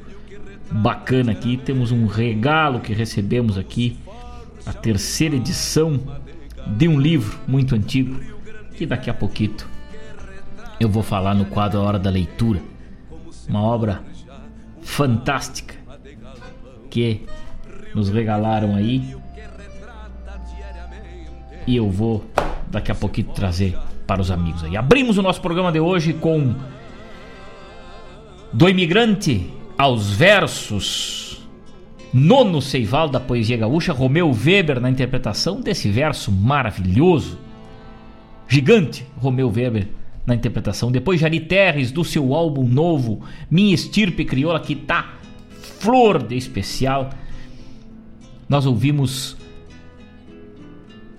bacana 0.72 1.34
aqui, 1.34 1.58
temos 1.58 1.92
um 1.92 2.06
regalo 2.06 2.80
que 2.80 2.94
recebemos 2.94 3.58
aqui 3.58 3.98
a 4.66 4.74
terceira 4.74 5.36
edição 5.36 6.00
de 6.66 6.88
um 6.88 7.00
livro 7.00 7.40
muito 7.48 7.76
antigo 7.76 8.20
que 8.76 8.86
daqui 8.86 9.10
a 9.10 9.14
pouquinho 9.14 9.56
eu 10.80 10.90
vou 10.90 11.04
falar 11.04 11.34
no 11.34 11.46
quadro 11.46 11.80
A 11.80 11.84
Hora 11.84 12.00
da 12.00 12.10
Leitura. 12.10 12.62
Uma 13.48 13.62
obra 13.62 14.02
fantástica 14.82 15.76
que 16.90 17.22
nos 17.94 18.10
regalaram 18.10 18.76
aí 18.76 19.16
e 21.66 21.76
eu 21.76 21.90
vou 21.90 22.26
daqui 22.68 22.92
a 22.92 22.96
pouquinho 22.96 23.28
trazer 23.34 23.78
para 24.06 24.22
os 24.22 24.32
amigos 24.32 24.64
aí. 24.64 24.76
Abrimos 24.76 25.18
o 25.18 25.22
nosso 25.22 25.42
programa 25.42 25.72
de 25.72 25.80
hoje 25.80 26.14
com 26.14 26.56
Do 28.52 28.68
Imigrante 28.68 29.50
aos 29.78 30.12
Versos 30.12 31.33
nono 32.14 32.62
Seival 32.62 33.10
da 33.10 33.20
poesia 33.20 33.58
gaúcha, 33.58 33.92
Romeu 33.92 34.32
Weber 34.32 34.80
na 34.80 34.90
interpretação 34.90 35.60
desse 35.60 35.90
verso 35.90 36.32
maravilhoso. 36.32 37.40
Gigante, 38.48 39.06
Romeu 39.18 39.50
Weber 39.50 39.88
na 40.26 40.36
interpretação. 40.36 40.92
Depois 40.92 41.20
Jari 41.20 41.40
Terres 41.40 41.92
do 41.92 42.04
seu 42.04 42.34
álbum 42.36 42.68
novo, 42.68 43.22
Minha 43.50 43.74
Estirpe 43.74 44.24
Crioula, 44.26 44.60
que 44.60 44.76
tá 44.76 45.16
flor 45.80 46.22
de 46.22 46.36
especial. 46.36 47.10
Nós 48.48 48.66
ouvimos 48.66 49.36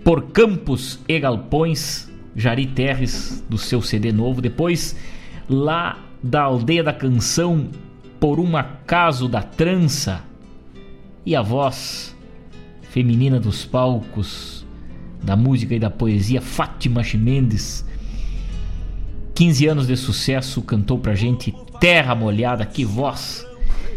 Por 0.05 0.31
Campos 0.31 1.01
e 1.09 1.19
Galpões, 1.19 2.11
Jari 2.37 2.67
Terres 2.67 3.45
do 3.49 3.59
seu 3.59 3.83
CD 3.83 4.13
novo. 4.13 4.41
Depois 4.41 4.97
lá 5.49 5.99
da 6.23 6.43
Aldeia 6.43 6.85
da 6.85 6.93
Canção, 6.93 7.69
Por 8.21 8.39
um 8.39 8.57
Acaso 8.57 9.29
da 9.29 9.43
Trança, 9.43 10.23
e 11.27 11.35
a 11.35 11.43
voz 11.43 12.15
feminina 12.83 13.41
dos 13.41 13.65
palcos 13.65 14.65
da 15.23 15.35
música 15.35 15.75
e 15.75 15.79
da 15.79 15.91
poesia, 15.91 16.41
Fátima 16.41 17.03
Chimendes. 17.03 17.85
15 19.35 19.67
anos 19.67 19.87
de 19.87 19.97
sucesso, 19.97 20.63
cantou 20.63 20.99
pra 20.99 21.15
gente 21.15 21.55
Terra 21.81 22.15
Molhada, 22.15 22.65
que 22.67 22.85
voz! 22.85 23.45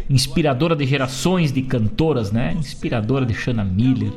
Inspiradora 0.09 0.75
de 0.75 0.85
gerações 0.85 1.51
de 1.51 1.61
cantoras, 1.61 2.31
né? 2.31 2.53
Inspiradora 2.57 3.25
de 3.25 3.33
Shanna 3.33 3.63
Miller, 3.63 4.11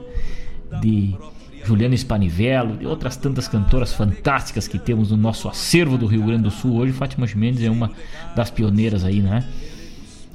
de 0.80 1.16
Juliana 1.64 1.96
Spanivello, 1.96 2.76
de 2.76 2.86
outras 2.86 3.16
tantas 3.16 3.48
cantoras 3.48 3.92
fantásticas 3.92 4.68
que 4.68 4.78
temos 4.78 5.10
no 5.10 5.16
nosso 5.16 5.48
acervo 5.48 5.98
do 5.98 6.06
Rio 6.06 6.22
Grande 6.22 6.44
do 6.44 6.50
Sul. 6.50 6.76
Hoje, 6.76 6.92
Fátima 6.92 7.26
Chimendes 7.26 7.62
é 7.64 7.70
uma 7.70 7.90
das 8.36 8.50
pioneiras 8.50 9.04
aí, 9.04 9.20
né? 9.20 9.44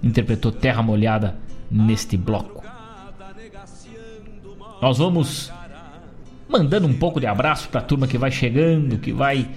Interpretou 0.03 0.51
Terra 0.51 0.83
Molhada 0.83 1.38
neste 1.71 2.17
bloco. 2.17 2.64
Nós 4.81 4.97
vamos 4.97 5.51
mandando 6.49 6.85
um 6.85 6.93
pouco 6.93 7.19
de 7.19 7.25
abraço 7.25 7.69
para 7.69 7.79
a 7.79 7.83
turma 7.83 8.07
que 8.07 8.17
vai 8.17 8.31
chegando, 8.31 8.97
que 8.97 9.13
vai 9.13 9.47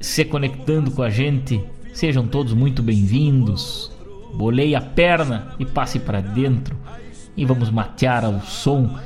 se 0.00 0.24
conectando 0.24 0.90
com 0.90 1.02
a 1.02 1.10
gente. 1.10 1.62
Sejam 1.92 2.26
todos 2.26 2.54
muito 2.54 2.82
bem-vindos. 2.82 3.92
Bolei 4.34 4.74
a 4.74 4.80
perna 4.80 5.54
e 5.58 5.64
passe 5.64 5.98
para 5.98 6.20
dentro 6.20 6.76
e 7.36 7.44
vamos 7.44 7.70
matear 7.70 8.24
ao 8.24 8.40
som 8.40 8.98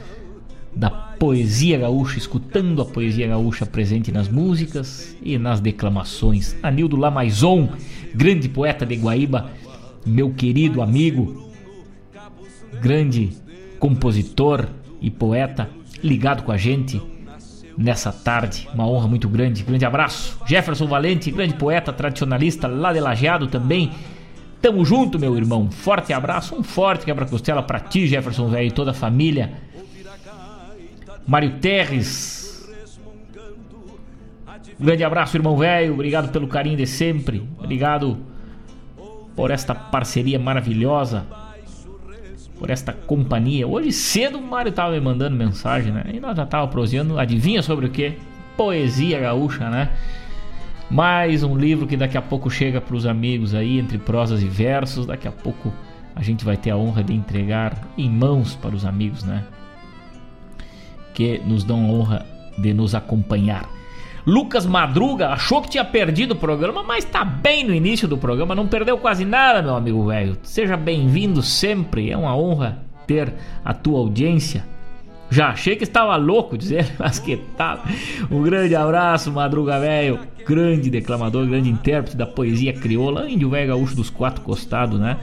da 0.74 0.88
poesia 0.88 1.78
gaúcha, 1.78 2.16
escutando 2.16 2.80
a 2.80 2.84
poesia 2.84 3.26
gaúcha 3.26 3.66
presente 3.66 4.12
nas 4.12 4.28
músicas 4.28 5.16
e 5.20 5.36
nas 5.36 5.60
declamações. 5.60 6.56
Anildo 6.62 6.96
Lamaison, 6.96 7.70
grande 8.14 8.48
poeta 8.48 8.86
de 8.86 8.94
Guaíba, 8.94 9.50
meu 10.06 10.32
querido 10.32 10.80
amigo, 10.80 11.50
grande 12.80 13.30
compositor 13.80 14.68
e 15.00 15.10
poeta, 15.10 15.68
ligado 16.04 16.42
com 16.42 16.52
a 16.52 16.56
gente 16.56 17.02
nessa 17.76 18.12
tarde. 18.12 18.68
Uma 18.74 18.86
honra 18.86 19.08
muito 19.08 19.28
grande. 19.28 19.64
Grande 19.64 19.86
abraço. 19.86 20.38
Jefferson 20.46 20.86
Valente, 20.86 21.30
grande 21.30 21.54
poeta 21.54 21.92
tradicionalista 21.92 22.68
lá 22.68 22.92
de 22.92 23.00
Lajeado 23.00 23.46
também. 23.48 23.90
Tamo 24.60 24.84
junto, 24.84 25.18
meu 25.18 25.34
irmão. 25.36 25.70
Forte 25.70 26.12
abraço, 26.12 26.54
um 26.54 26.62
forte 26.62 27.06
quebra-costela 27.06 27.62
para 27.62 27.80
ti, 27.80 28.06
Jefferson 28.06 28.48
velho, 28.48 28.68
e 28.68 28.70
toda 28.70 28.90
a 28.90 28.94
família. 28.94 29.54
Mário 31.26 31.58
Terres. 31.58 32.68
Grande 34.78 35.02
abraço, 35.02 35.36
irmão 35.36 35.56
velho. 35.56 35.94
Obrigado 35.94 36.30
pelo 36.30 36.46
carinho 36.46 36.76
de 36.76 36.86
sempre. 36.86 37.42
Obrigado 37.58 38.18
por 39.34 39.50
esta 39.50 39.74
parceria 39.74 40.38
maravilhosa 40.38 41.24
por 42.60 42.68
esta 42.68 42.92
companhia. 42.92 43.66
Hoje 43.66 43.90
cedo 43.90 44.38
o 44.38 44.42
Mário 44.42 44.70
tava 44.70 44.92
me 44.92 45.00
mandando 45.00 45.34
mensagem, 45.34 45.90
né? 45.90 46.04
E 46.12 46.20
nós 46.20 46.36
já 46.36 46.44
tava 46.44 46.68
proseando, 46.68 47.18
adivinha 47.18 47.62
sobre 47.62 47.86
o 47.86 47.90
que? 47.90 48.18
Poesia 48.54 49.18
gaúcha, 49.18 49.70
né? 49.70 49.90
Mais 50.90 51.42
um 51.42 51.56
livro 51.56 51.86
que 51.86 51.96
daqui 51.96 52.18
a 52.18 52.22
pouco 52.22 52.50
chega 52.50 52.78
para 52.78 52.94
os 52.94 53.06
amigos 53.06 53.54
aí, 53.54 53.78
entre 53.78 53.96
prosas 53.96 54.42
e 54.42 54.46
versos. 54.46 55.06
Daqui 55.06 55.26
a 55.26 55.32
pouco 55.32 55.72
a 56.14 56.22
gente 56.22 56.44
vai 56.44 56.58
ter 56.58 56.70
a 56.70 56.76
honra 56.76 57.02
de 57.02 57.14
entregar 57.14 57.88
em 57.96 58.10
mãos 58.10 58.54
para 58.54 58.76
os 58.76 58.84
amigos, 58.84 59.24
né? 59.24 59.42
Que 61.14 61.38
nos 61.38 61.64
dão 61.64 61.82
a 61.82 61.88
honra 61.88 62.26
de 62.58 62.74
nos 62.74 62.94
acompanhar. 62.94 63.79
Lucas 64.26 64.66
Madruga 64.66 65.30
achou 65.30 65.62
que 65.62 65.70
tinha 65.70 65.84
perdido 65.84 66.32
o 66.32 66.36
programa, 66.36 66.82
mas 66.82 67.04
tá 67.04 67.24
bem 67.24 67.64
no 67.64 67.74
início 67.74 68.06
do 68.06 68.18
programa, 68.18 68.54
não 68.54 68.66
perdeu 68.66 68.98
quase 68.98 69.24
nada, 69.24 69.62
meu 69.62 69.74
amigo 69.74 70.06
velho. 70.06 70.36
Seja 70.42 70.76
bem-vindo 70.76 71.42
sempre, 71.42 72.10
é 72.10 72.16
uma 72.16 72.36
honra 72.36 72.82
ter 73.06 73.32
a 73.64 73.72
tua 73.72 73.98
audiência. 73.98 74.64
Já 75.30 75.50
achei 75.50 75.76
que 75.76 75.84
estava 75.84 76.16
louco 76.16 76.58
dizer, 76.58 76.92
mas 76.98 77.18
que 77.18 77.36
tal? 77.56 77.82
Um 78.30 78.42
grande 78.42 78.74
abraço, 78.74 79.30
Madruga 79.30 79.78
Velho, 79.78 80.18
grande 80.46 80.90
declamador, 80.90 81.46
grande 81.46 81.70
intérprete 81.70 82.16
da 82.16 82.26
poesia 82.26 82.72
crioula, 82.72 83.30
índio 83.30 83.48
velho 83.48 83.68
gaúcho 83.68 83.94
dos 83.94 84.10
quatro 84.10 84.42
costados, 84.42 84.98
né? 84.98 85.16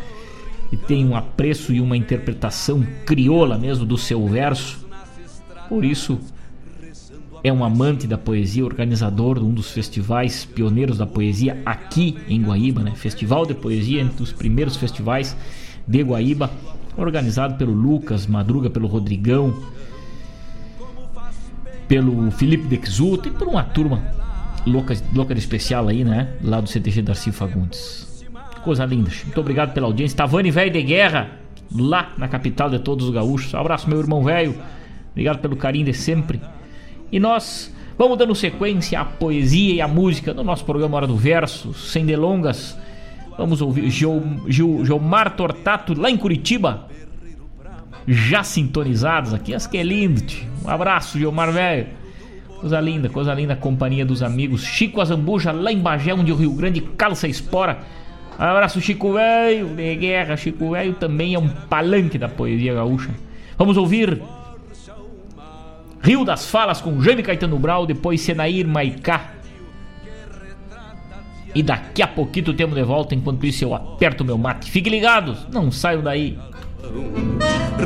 E 0.72 0.78
tem 0.78 1.06
um 1.06 1.16
apreço 1.16 1.74
e 1.74 1.80
uma 1.80 1.96
interpretação 1.96 2.86
crioula 3.06 3.58
mesmo 3.58 3.86
do 3.86 3.98
seu 3.98 4.26
verso. 4.28 4.86
Por 5.70 5.84
isso, 5.84 6.20
é 7.44 7.52
um 7.52 7.64
amante 7.64 8.08
da 8.08 8.18
poesia, 8.18 8.66
organizador 8.66 9.40
de 9.40 9.46
um 9.46 9.54
dos 9.54 9.72
festivais 9.72 10.46
pioneiros 10.46 10.98
da 10.98 11.06
poesia 11.06 11.62
aqui 11.66 12.18
em 12.28 12.42
Guaíba, 12.42 12.82
né? 12.82 12.92
Festival 12.96 13.46
de 13.46 13.54
Poesia, 13.54 14.02
entre 14.02 14.24
os 14.24 14.32
primeiros 14.32 14.76
festivais 14.76 15.36
de 15.88 16.04
Guaíba, 16.04 16.50
organizado 16.98 17.56
pelo 17.56 17.74
Lucas 17.74 18.26
Madruga, 18.28 18.70
pelo 18.70 18.88
Rodrigão, 18.88 19.54
pelo 21.88 22.30
Felipe 22.32 22.68
Dexuto 22.68 23.30
e 23.30 23.32
por 23.32 23.48
uma 23.48 23.64
turma 23.64 24.04
louca, 24.66 24.96
louca 25.14 25.34
de 25.34 25.40
especial 25.40 25.88
aí, 25.88 26.04
né? 26.04 26.34
Lá 26.44 26.60
do 26.60 26.68
CTG 26.68 27.02
Darcy 27.02 27.32
Fagundes. 27.32 28.26
Coisa 28.64 28.86
linda. 28.86 29.10
Muito 29.24 29.40
obrigado 29.40 29.74
pela 29.74 29.88
audiência. 29.88 30.18
Tavani 30.18 30.52
Velho 30.52 30.72
de 30.72 30.84
Guerra, 30.84 31.30
lá 31.74 32.12
na 32.18 32.28
capital 32.28 32.70
de 32.70 32.80
todos 32.80 33.06
os 33.08 33.14
gaúchos. 33.14 33.56
Abraço, 33.56 33.90
meu 33.90 34.00
irmão 34.00 34.24
velho. 34.24 34.56
Obrigado 35.12 35.40
pelo 35.40 35.56
carinho 35.56 35.86
de 35.86 35.94
sempre. 35.94 36.42
E 37.12 37.20
nós 37.20 37.74
vamos 37.98 38.18
dando 38.18 38.36
sequência 38.36 39.00
à 39.00 39.06
poesia 39.06 39.76
e 39.76 39.82
à 39.82 39.88
música 39.88 40.34
no 40.34 40.44
nosso 40.44 40.66
programa 40.66 40.98
Hora 40.98 41.08
do 41.08 41.16
Verso, 41.16 41.74
sem 41.74 42.06
delongas. 42.06 42.78
Vamos 43.38 43.62
ouvir 43.62 43.90
Gil, 43.90 44.24
Gil, 44.48 44.84
Gilmar 44.84 45.36
Tortato 45.36 46.00
lá 46.00 46.10
em 46.10 46.18
Curitiba, 46.18 46.88
já 48.08 48.44
sintonizados 48.44 49.34
aqui. 49.34 49.54
As 49.54 49.68
que 49.68 49.78
é 49.78 49.84
lindo, 49.84 50.22
tio. 50.22 50.48
Um 50.66 50.70
abraço, 50.70 51.18
Gilmar 51.18 51.52
velho. 51.52 51.88
Coisa 52.60 52.82
linda, 52.82 53.08
coisa 53.08 53.34
linda, 53.34 53.56
companhia 53.56 54.04
dos 54.04 54.24
amigos. 54.24 54.64
Chico 54.64 55.00
Azambuja, 55.00 55.52
lá 55.52 55.72
em 55.72 55.80
Bagé, 55.80 56.14
onde 56.14 56.32
o 56.32 56.36
Rio 56.36 56.52
Grande 56.54 56.82
calça 56.82 57.28
espora. 57.28 57.80
Um 58.40 58.44
abraço, 58.44 58.82
Chico 58.82 59.14
Velho, 59.14 59.68
de 59.68 59.96
guerra. 59.96 60.36
Chico 60.36 60.72
Velho 60.72 60.94
também 60.94 61.36
é 61.36 61.40
um 61.40 61.48
palanque 61.48 62.18
da 62.18 62.28
poesia 62.28 62.74
gaúcha. 62.74 63.12
Vamos 63.58 63.78
ouvir 63.78 64.22
Rio 66.02 66.24
das 66.24 66.50
Falas 66.50 66.82
com 66.82 67.02
Jaime 67.02 67.24
Caetano 67.24 67.58
Brau, 67.58 67.86
depois 67.86 68.22
Senair 68.22 68.68
Maicá. 68.68 69.32
E 71.56 71.64
daqui 71.64 72.02
a 72.02 72.08
pouquinho 72.08 72.54
temos 72.54 72.76
de 72.76 72.84
volta, 72.84 73.16
enquanto 73.16 73.46
isso 73.46 73.64
eu 73.64 73.74
aperto 73.74 74.24
meu 74.24 74.38
mate. 74.38 74.70
Fiquem 74.70 74.92
ligados, 74.92 75.48
não 75.52 75.72
saiam 75.72 76.04
daí. 76.04 76.38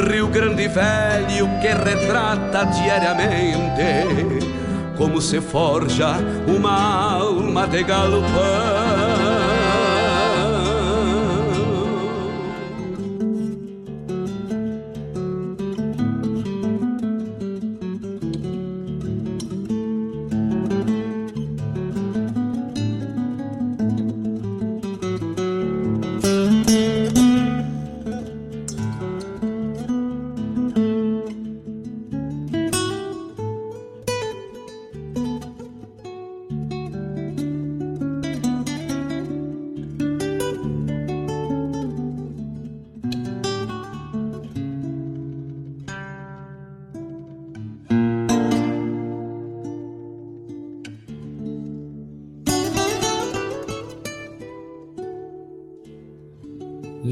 Rio 0.09 0.27
Grande 0.27 0.67
Velho 0.67 1.47
que 1.61 1.67
retrata 1.67 2.65
diariamente 2.65 4.51
como 4.97 5.19
se 5.19 5.41
forja 5.41 6.17
uma 6.47 7.13
alma 7.13 7.67
de 7.67 7.83
galopão. 7.83 8.80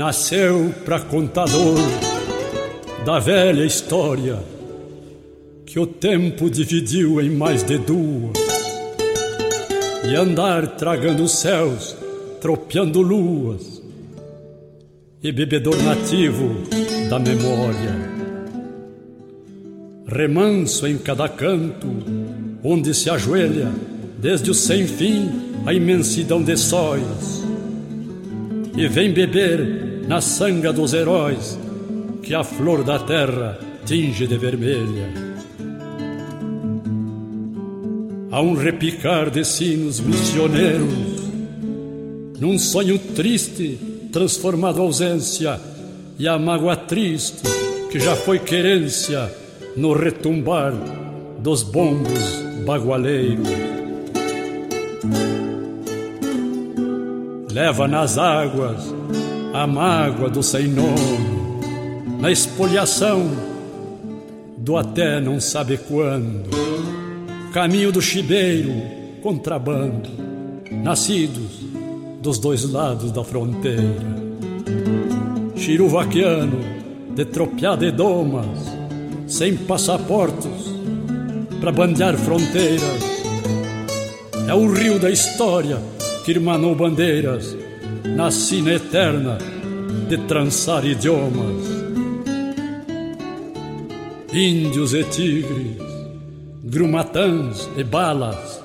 Nasceu 0.10 0.74
para 0.84 1.00
contador 1.00 1.78
da 3.06 3.20
velha 3.20 3.64
história 3.64 4.40
que 5.68 5.80
o 5.80 5.86
tempo 5.86 6.50
dividiu 6.50 7.22
em 7.22 7.30
mais 7.30 7.62
de 7.62 7.78
duas 7.78 8.36
e 10.04 10.16
andar 10.16 10.66
tragando 10.78 11.28
céus, 11.28 11.96
tropeando 12.42 13.02
luas 13.02 13.84
e 15.22 15.32
bebedor 15.32 15.78
nativo 15.84 16.56
da 17.08 17.20
memória. 17.20 17.94
Remanso 20.08 20.88
em 20.88 20.98
cada 20.98 21.30
canto, 21.30 21.88
onde 22.64 22.96
se 22.96 23.12
ajoelha, 23.12 23.72
desde 24.18 24.50
o 24.50 24.56
sem 24.56 24.88
fim, 24.88 25.30
a 25.68 25.72
imensidão 25.72 26.42
de 26.42 26.58
sóis, 26.58 27.44
e 28.76 28.88
vem 28.88 29.14
beber 29.14 29.89
na 30.10 30.20
sanga 30.22 30.74
dos 30.74 30.92
heróis 30.92 31.56
que 32.24 32.34
a 32.34 32.44
flor 32.44 32.84
da 32.84 32.98
terra 32.98 33.60
tinge 33.86 34.26
de 34.26 34.40
vermelha. 34.40 35.08
Há 38.32 38.42
um 38.42 38.56
repicar 38.56 39.30
de 39.30 39.46
sinos 39.46 40.00
missioneiros, 40.00 41.30
num 42.40 42.58
sonho 42.58 42.98
triste 42.98 43.78
transformado 44.12 44.82
ausência, 44.82 45.62
e 46.18 46.28
a 46.28 46.40
mágoa 46.40 46.76
triste 46.76 47.44
que 47.92 48.00
já 48.00 48.16
foi 48.16 48.40
querência 48.40 49.32
no 49.78 49.94
retumbar 49.94 50.74
dos 51.38 51.62
bombos 51.62 52.42
bagualeiros. 52.66 53.48
Leva 57.54 57.88
nas 57.88 58.18
águas 58.18 58.99
a 59.54 59.66
mágoa 59.66 60.30
do 60.30 60.44
sem 60.44 60.68
nome, 60.68 61.60
na 62.20 62.32
espoliação 62.32 63.30
do 64.58 64.78
até 64.78 65.20
não 65.20 65.40
sabe 65.40 65.78
quando, 65.78 66.50
caminho 67.52 67.92
do 67.92 68.02
chibeiro, 68.02 68.72
contrabando, 69.24 70.10
nascidos 70.72 71.60
dos 72.22 72.38
dois 72.38 72.64
lados 72.70 73.12
da 73.12 73.24
fronteira. 73.24 74.20
Chiruvaquiano, 75.56 76.60
de 77.16 77.26
tropiada 77.26 77.86
e 77.86 77.92
domas, 77.92 78.60
sem 79.28 79.56
passaportes, 79.56 80.70
para 81.60 81.72
bandear 81.72 82.16
fronteiras. 82.16 83.20
É 84.48 84.54
o 84.54 84.72
rio 84.72 85.00
da 85.00 85.10
história 85.10 85.82
que 86.24 86.32
irmanou 86.32 86.76
bandeiras 86.76 87.59
na 88.06 88.32
sina 88.32 88.74
eterna 88.74 89.38
de 90.08 90.18
trançar 90.20 90.86
idiomas. 90.86 91.80
Índios 94.34 94.94
e 94.94 95.04
tigres, 95.04 95.82
grumatãs 96.64 97.70
e 97.78 97.84
balas, 97.84 98.62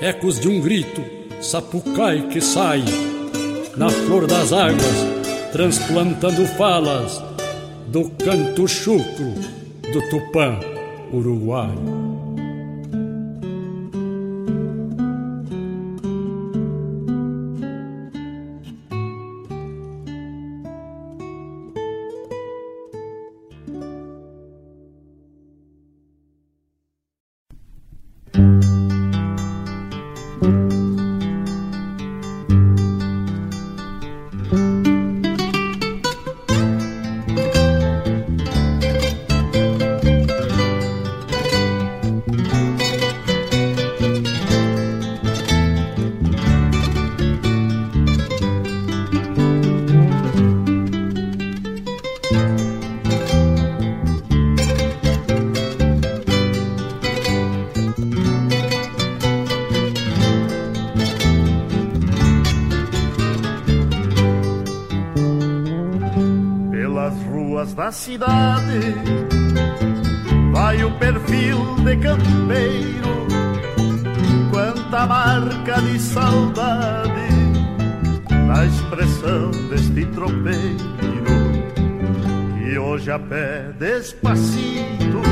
ecos 0.00 0.38
de 0.38 0.48
um 0.48 0.60
grito, 0.60 1.02
sapucai 1.40 2.28
que 2.28 2.40
sai, 2.40 2.84
na 3.76 3.88
flor 3.88 4.26
das 4.26 4.52
águas, 4.52 5.06
transplantando 5.52 6.46
falas 6.46 7.22
do 7.88 8.10
canto 8.10 8.66
chucro 8.68 9.34
do 9.92 10.10
Tupã 10.10 10.58
uruguaio. 11.12 12.15
Cidade 68.66 68.94
vai 70.52 70.82
o 70.82 70.90
perfil 70.92 71.76
de 71.84 71.96
campeiro, 71.96 73.26
quanta 74.50 75.06
marca 75.06 75.80
de 75.82 75.98
saudade 76.00 77.10
na 78.46 78.64
expressão 78.64 79.50
deste 79.68 80.04
tropeiro 80.06 80.96
que 82.58 82.78
hoje 82.78 83.10
a 83.10 83.18
pé 83.18 83.72
despacito 83.78 85.22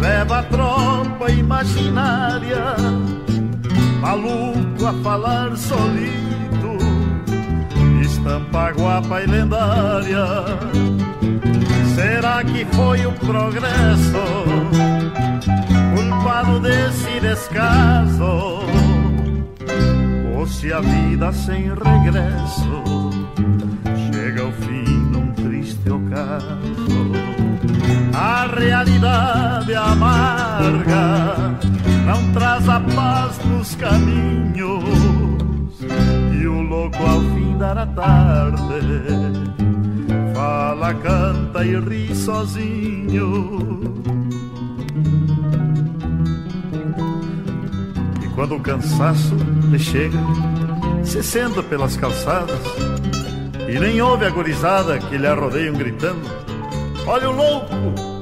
leva 0.00 0.38
a 0.38 0.42
tropa 0.44 1.30
imaginária, 1.30 2.76
maluco 4.00 4.86
a 4.86 4.92
falar 5.02 5.56
solito, 5.56 6.78
estampa 8.00 8.70
guapa 8.72 9.22
e 9.22 9.26
lendária 9.26 10.97
Será 11.98 12.44
que 12.44 12.64
foi 12.76 13.04
o 13.04 13.12
progresso 13.12 14.22
culpado 15.96 16.60
desse 16.60 17.18
descaso? 17.18 18.60
Ou 20.36 20.46
se 20.46 20.72
a 20.72 20.78
vida 20.78 21.32
sem 21.32 21.64
regresso 21.74 23.10
chega 24.12 24.42
ao 24.42 24.52
fim 24.52 24.84
num 25.10 25.32
triste 25.32 25.90
ocaso? 25.90 27.10
A 28.14 28.46
realidade 28.46 29.74
amarga 29.74 31.58
não 32.06 32.32
traz 32.32 32.68
a 32.68 32.78
paz 32.78 33.40
nos 33.44 33.74
caminhos 33.74 34.84
e 36.40 36.46
o 36.46 36.62
louco 36.62 37.04
ao 37.04 37.20
fim 37.34 37.58
da 37.58 37.84
tarde 37.86 39.47
fala, 40.68 40.92
canta 40.94 41.64
e 41.64 41.78
ri 41.80 42.14
sozinho. 42.14 43.58
E 48.22 48.28
quando 48.34 48.56
o 48.56 48.60
cansaço 48.60 49.34
lhe 49.70 49.78
chega, 49.78 50.18
se 51.02 51.22
senta 51.22 51.62
pelas 51.62 51.96
calçadas, 51.96 52.60
E 53.70 53.78
nem 53.78 54.00
ouve 54.00 54.24
a 54.24 54.30
gorizada 54.30 54.98
que 54.98 55.18
lhe 55.18 55.26
arrodeiam 55.26 55.74
gritando 55.74 56.22
Olha 57.06 57.28
o 57.28 57.36
louco, 57.36 57.74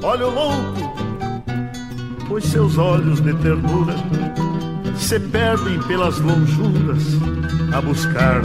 olha 0.03 0.27
o 0.27 0.29
louco 0.29 0.93
Pois 2.27 2.43
seus 2.43 2.77
olhos 2.77 3.21
de 3.21 3.33
ternura 3.35 3.95
Se 4.97 5.17
perdem 5.17 5.79
pelas 5.83 6.19
lonjuras 6.19 7.01
A 7.73 7.79
buscar 7.79 8.41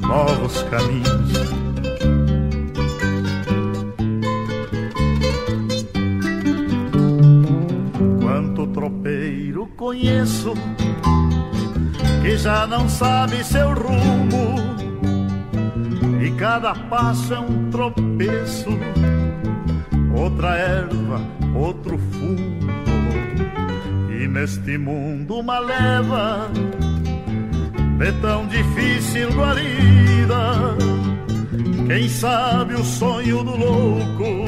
novos 0.00 0.62
caminhos 0.70 1.61
conheço 9.82 10.54
que 12.22 12.36
já 12.36 12.68
não 12.68 12.88
sabe 12.88 13.42
seu 13.42 13.74
rumo. 13.74 14.54
E 16.22 16.30
cada 16.36 16.72
passo 16.72 17.34
é 17.34 17.40
um 17.40 17.68
tropeço, 17.68 18.68
outra 20.16 20.56
erva, 20.56 21.20
outro 21.56 21.98
fumo 21.98 22.62
e 24.08 24.28
neste 24.28 24.78
mundo 24.78 25.40
uma 25.40 25.58
leva 25.58 26.48
de 27.98 28.12
tão 28.20 28.46
difícil 28.46 29.32
guarida. 29.32 30.76
Quem 31.88 32.08
sabe 32.08 32.74
o 32.74 32.84
sonho 32.84 33.42
do 33.42 33.56
louco 33.56 34.44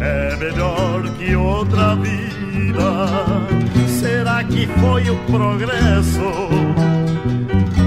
é 0.00 0.36
melhor 0.36 1.02
que 1.18 1.36
outra 1.36 1.94
vida 1.96 3.61
será 4.02 4.42
que 4.42 4.66
foi 4.80 5.08
o 5.08 5.16
progresso 5.26 6.20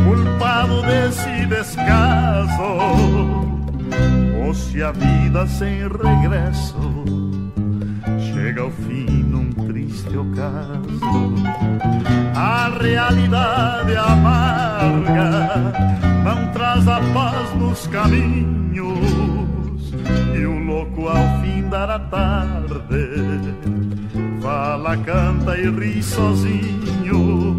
culpado 0.06 0.82
desse 0.84 1.46
descaso? 1.46 2.64
Ou 4.46 4.54
se 4.54 4.82
a 4.82 4.92
vida 4.94 5.46
sem 5.46 5.80
regresso 5.80 7.04
chega 8.34 8.62
ao 8.62 8.72
fim 8.72 9.24
num 9.24 9.52
triste 9.68 10.16
ocaso? 10.18 11.36
A 12.34 12.70
realidade 12.82 13.96
amarga 13.98 15.74
não 16.24 16.48
traz 16.54 16.88
a 16.88 17.02
paz 17.14 17.54
nos 17.56 17.88
caminhos 17.88 18.74
e 20.34 20.46
o 20.46 20.60
louco 20.60 21.10
ao 21.10 21.42
fim 21.42 21.68
da 21.68 22.00
tarde 22.00 22.76
Fala, 24.56 24.96
canta 24.96 25.58
e 25.58 25.70
ri 25.70 26.02
sozinho 26.02 27.58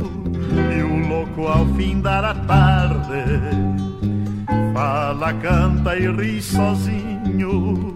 E 0.72 0.82
o 0.82 1.08
louco 1.08 1.46
ao 1.46 1.66
fim 1.74 2.00
da 2.00 2.32
tarde 2.32 3.22
Fala, 4.72 5.34
canta 5.34 5.94
e 5.94 6.10
ri 6.10 6.40
sozinho 6.40 7.94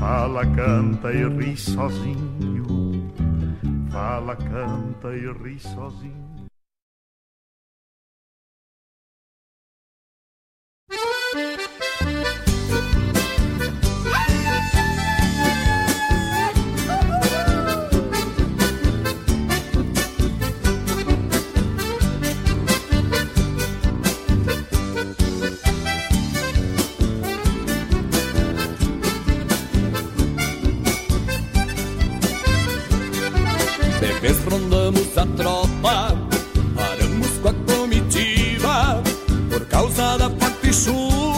Fala, 0.00 0.46
canta 0.46 1.12
e 1.12 1.28
ri 1.28 1.54
sozinho 1.58 3.12
Fala, 3.90 4.34
canta 4.34 5.14
e 5.14 5.30
ri 5.42 5.60
sozinho 5.60 6.25
rondamos 34.44 35.16
a 35.18 35.26
tropa, 35.26 36.16
paramos 36.74 37.28
com 37.42 37.48
a 37.48 37.54
comitiva, 37.74 39.02
por 39.50 39.64
causa 39.66 40.16
da 40.16 40.30
forte 40.30 40.72
chuva 40.72 41.35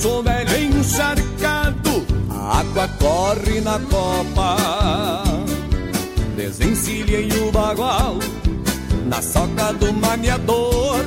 poncho 0.00 0.22
velho 0.22 0.78
encharcado, 0.78 2.06
a 2.30 2.60
água 2.60 2.88
corre 2.98 3.60
na 3.60 3.78
copa. 3.78 5.22
Desencilhei 6.36 7.28
o 7.40 7.52
bagual 7.52 8.16
na 9.06 9.20
soca 9.20 9.72
do 9.74 9.92
maniador, 9.92 11.04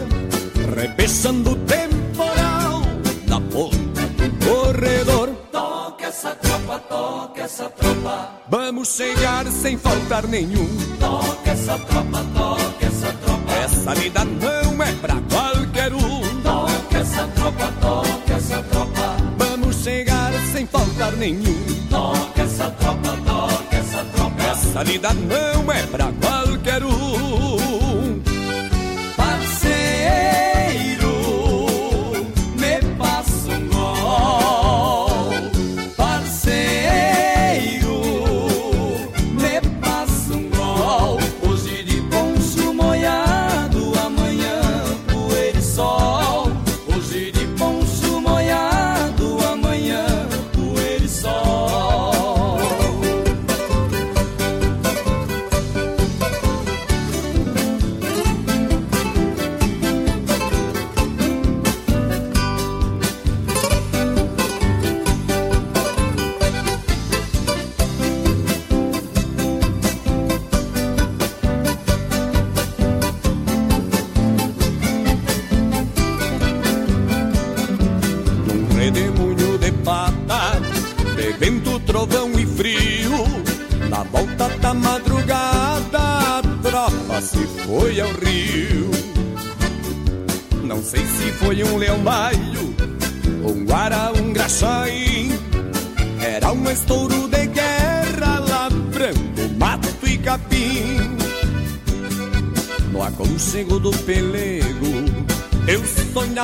repechando 0.76 1.52
o 1.52 1.56
temporal 1.56 2.82
na 3.28 3.42
ponta 3.42 4.02
do 4.02 4.46
corredor. 4.46 5.30
Toca 5.52 6.06
essa 6.06 6.36
tropa, 6.36 6.80
toca 6.80 7.42
essa 7.42 7.70
tropa. 7.70 8.30
Vamos 8.50 8.90
chegar 8.90 9.46
sem 9.48 9.78
faltar 9.78 10.28
nenhum. 10.28 10.68
Toca 11.00 11.50
essa 11.50 11.80
tropa, 11.80 12.24
toca 12.36 12.86
essa 12.86 13.14
tropa. 13.14 13.54
Essa 13.54 13.96
vida 13.96 14.24
não 14.26 14.84
é 14.84 14.92
pra 14.94 15.16
qualquer 15.30 15.53
nenhum. 21.12 21.56
Toca 21.90 22.42
essa 22.42 22.70
tropa, 22.72 23.18
toca 23.26 23.76
essa 23.76 24.04
tropa. 24.16 24.44
Essa 24.44 24.84
lida 24.84 25.14
não 25.14 25.72
é 25.72 25.86
pra 25.88 26.12
qualquer 26.22 26.43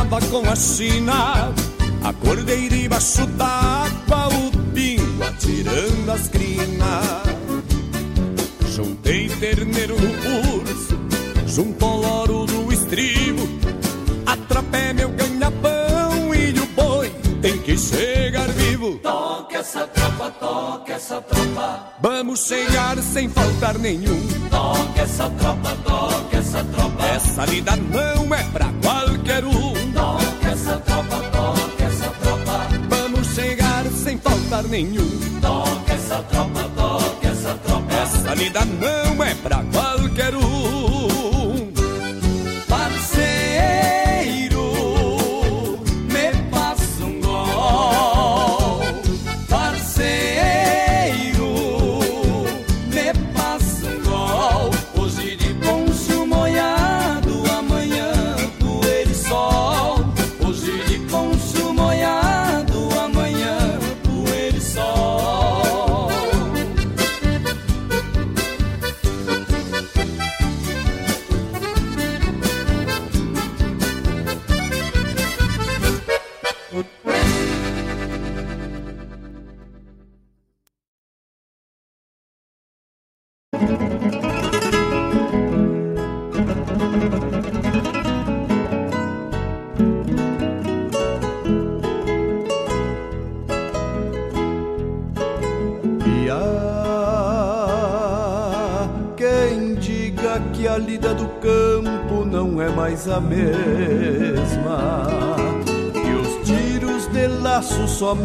com 0.10 0.49
a 0.49 0.55
China. 0.55 1.53
Acordei 2.03 2.68
debaixo 2.68 3.26
d'água, 3.28 4.28
o 4.28 4.51
pingo 4.74 5.24
atirando 5.24 6.12
as 6.12 6.28
crinas. 6.28 7.24
Juntei 8.74 9.30
terneiro 9.30 9.95
no 9.99 10.57
urso 10.57 10.99
junto 11.45 11.86
ao 11.86 11.97
loro 11.97 12.45
do 12.45 12.74
estribo. 12.74 13.47
Atrapé 14.26 14.93
meu 14.93 15.10
ganha-pão 15.10 16.34
e 16.34 16.60
o 16.60 16.66
boi 16.68 17.10
tem 17.41 17.57
que 17.60 17.78
chegar 17.78 18.47
vivo. 18.49 18.99
Toca 18.99 19.57
essa 19.57 19.86
tropa 19.88 20.10
tropa, 20.20 20.32
toca 20.32 20.93
essa 20.93 21.22
tropa. 21.22 21.93
Vamos 22.01 22.45
chegar 22.45 22.97
sem 22.97 23.30
faltar 23.30 23.78
nenhum. 23.78 24.19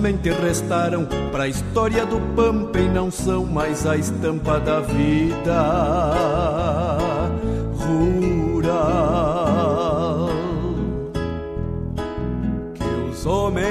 Somente 0.05 0.29
restaram 0.29 1.07
pra 1.33 1.49
história 1.49 2.05
do 2.05 2.21
pampa 2.37 2.79
e 2.79 2.87
não 2.91 3.11
são 3.11 3.47
mais 3.47 3.87
a 3.87 3.97
estampa 3.97 4.61
da 4.61 4.81
vida 4.81 5.63
rural. 7.79 8.69
Que 12.75 12.85
os 13.11 13.25
homens 13.25 13.65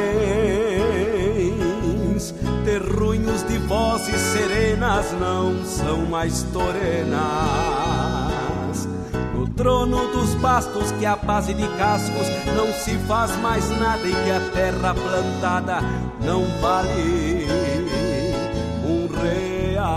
terrunhos 2.65 3.43
de 3.43 3.59
vozes 3.59 4.19
serenas 4.19 5.11
não 5.19 5.63
são 5.63 5.99
mais 5.99 6.41
torenas. 6.51 7.82
No 9.53 9.57
trono 9.57 10.07
dos 10.07 10.33
bastos 10.35 10.91
que 10.93 11.05
a 11.05 11.15
base 11.15 11.53
de 11.53 11.67
cascos 11.77 12.27
não 12.55 12.73
se 12.73 12.97
faz 13.07 13.37
mais 13.37 13.69
nada 13.69 14.01
e 14.07 14.11
que 14.11 14.31
a 14.31 14.39
terra 14.51 14.95
plantada 14.95 15.79
não 16.21 16.43
vale 16.59 17.47
um 18.83 19.07
real. 19.21 19.93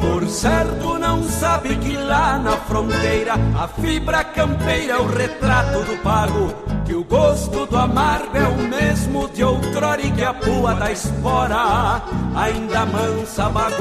Por 0.00 0.26
certo 0.28 0.98
não 0.98 1.22
sabe 1.24 1.76
que 1.76 1.94
lá 1.94 2.38
na 2.38 2.52
fronteira 2.52 3.34
a 3.34 3.68
fibra 3.68 4.24
campeira 4.24 4.94
é 4.94 4.98
o 4.98 5.06
retrato 5.06 5.82
do 5.82 6.02
pago 6.02 6.67
que 6.88 6.94
o 6.94 7.04
gosto 7.04 7.66
do 7.66 7.76
amargo 7.76 8.34
é 8.34 8.48
o 8.48 8.56
mesmo 8.66 9.28
de 9.28 9.44
outrora 9.44 10.00
e 10.00 10.10
que 10.10 10.24
a 10.24 10.32
pua 10.32 10.74
da 10.74 10.90
espora 10.90 12.02
ainda 12.34 12.86
mansa 12.86 13.50
baguais. 13.50 13.78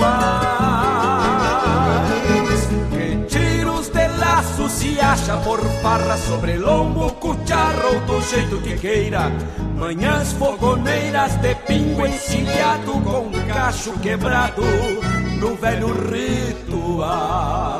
Que 2.92 3.16
tiros 3.30 3.88
de 3.88 4.08
laço 4.20 4.68
se 4.68 5.00
acha 5.00 5.38
por 5.38 5.62
farra 5.82 6.18
sobre 6.18 6.58
lombo, 6.58 7.10
cucharro 7.14 7.94
ou 7.94 8.02
do 8.02 8.22
jeito 8.30 8.58
que 8.58 8.78
queira. 8.78 9.32
Manhãs 9.78 10.34
fogoneiras 10.34 11.38
de 11.38 11.56
pingo 11.56 12.06
encilhado 12.06 12.92
com 12.92 13.32
cacho 13.48 13.94
quebrado 14.00 14.64
no 15.40 15.56
velho 15.56 15.94
ritual. 16.12 17.77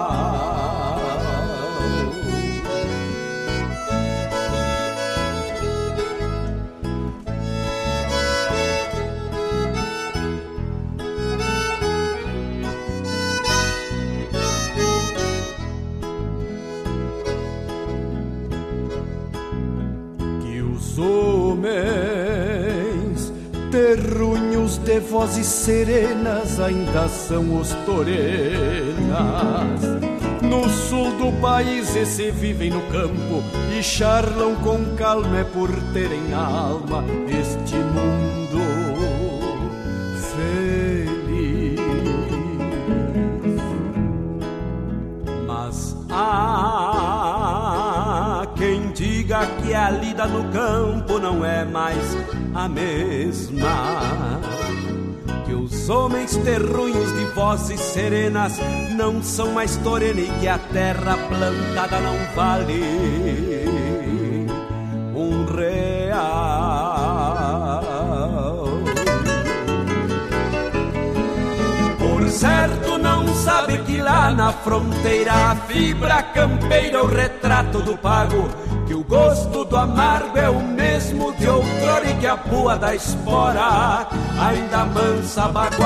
Vozes 25.00 25.46
serenas 25.46 26.60
ainda 26.60 27.08
são 27.08 27.60
os 27.60 27.70
torenas. 27.86 28.18
No 30.42 30.70
sul 30.70 31.12
do 31.18 31.32
país 31.42 31.96
esse 31.96 32.32
vivem 32.32 32.70
no 32.70 32.82
campo 32.84 33.44
e 33.78 33.84
charlam 33.84 34.56
com 34.56 34.96
calma 34.96 35.40
é 35.40 35.44
por 35.44 35.70
terem 35.94 36.34
alma 36.34 37.04
este 37.28 37.76
mundo 37.76 38.62
feliz. 40.36 41.80
Mas 45.46 45.96
há 46.10 47.28
quem 48.56 48.92
diga 48.92 49.46
que 49.62 49.74
a 49.74 49.90
lida 49.90 50.28
no 50.28 50.52
campo 50.52 51.20
não 51.20 51.44
é 51.44 51.66
mais 51.66 52.16
a 52.54 52.70
mesma. 52.70 54.40
Os 55.70 55.90
homens 55.90 56.38
terrunhos 56.38 57.12
de 57.14 57.26
vozes 57.36 57.82
serenas 57.82 58.54
não 58.96 59.22
são 59.22 59.52
mais 59.52 59.76
torena 59.76 60.22
e 60.22 60.30
que 60.40 60.48
a 60.48 60.58
terra 60.58 61.18
plantada 61.28 62.00
não 62.00 62.16
vale 62.34 63.66
um 65.14 65.44
real. 65.44 66.24
Por 72.00 72.30
certo 72.30 72.98
não 72.98 73.28
sabe 73.36 73.80
que 73.80 73.98
lá 73.98 74.32
na 74.32 74.54
fronteira 74.54 75.34
a 75.34 75.56
fibra 75.68 76.24
campeira 76.24 77.04
o 77.04 77.08
retrato 77.08 77.82
do 77.82 77.98
pago 77.98 78.48
que 78.88 78.94
o 78.94 79.04
gosto 79.04 79.66
do 79.66 79.76
amargo 79.76 80.38
é 80.38 80.50
o 80.50 80.64
mesmo 80.64 81.34
de 81.34 81.50
outrora 81.50 82.10
e 82.10 82.14
que 82.16 82.26
a 82.26 82.38
pua 82.38 82.78
da 82.78 82.96
espora 82.96 84.08
ainda 84.40 84.86
mansa 84.86 85.50
baguais. 85.50 85.78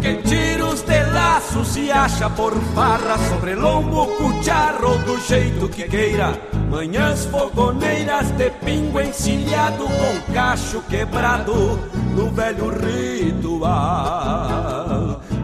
Que 0.00 0.14
tiros 0.22 0.80
de 0.82 1.02
laço 1.12 1.62
se 1.66 1.92
acha 1.92 2.30
por 2.30 2.54
farra 2.74 3.18
sobre 3.28 3.54
lombo, 3.54 4.06
cucharro 4.16 4.96
do 5.04 5.20
jeito 5.20 5.68
que 5.68 5.84
queira. 5.84 6.32
Manhãs 6.70 7.26
fogoneiras 7.26 8.30
de 8.30 8.48
pingo 8.64 8.98
encilhado 9.00 9.84
com 9.84 10.32
cacho 10.32 10.80
quebrado 10.88 11.78
no 12.16 12.30
velho 12.30 12.70
ritual, 12.70 13.70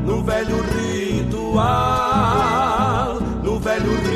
no 0.05 0.23
velho 0.23 0.63
ritual, 0.63 1.61
no 3.43 3.59
velho 3.59 3.95
ritual. 3.97 4.16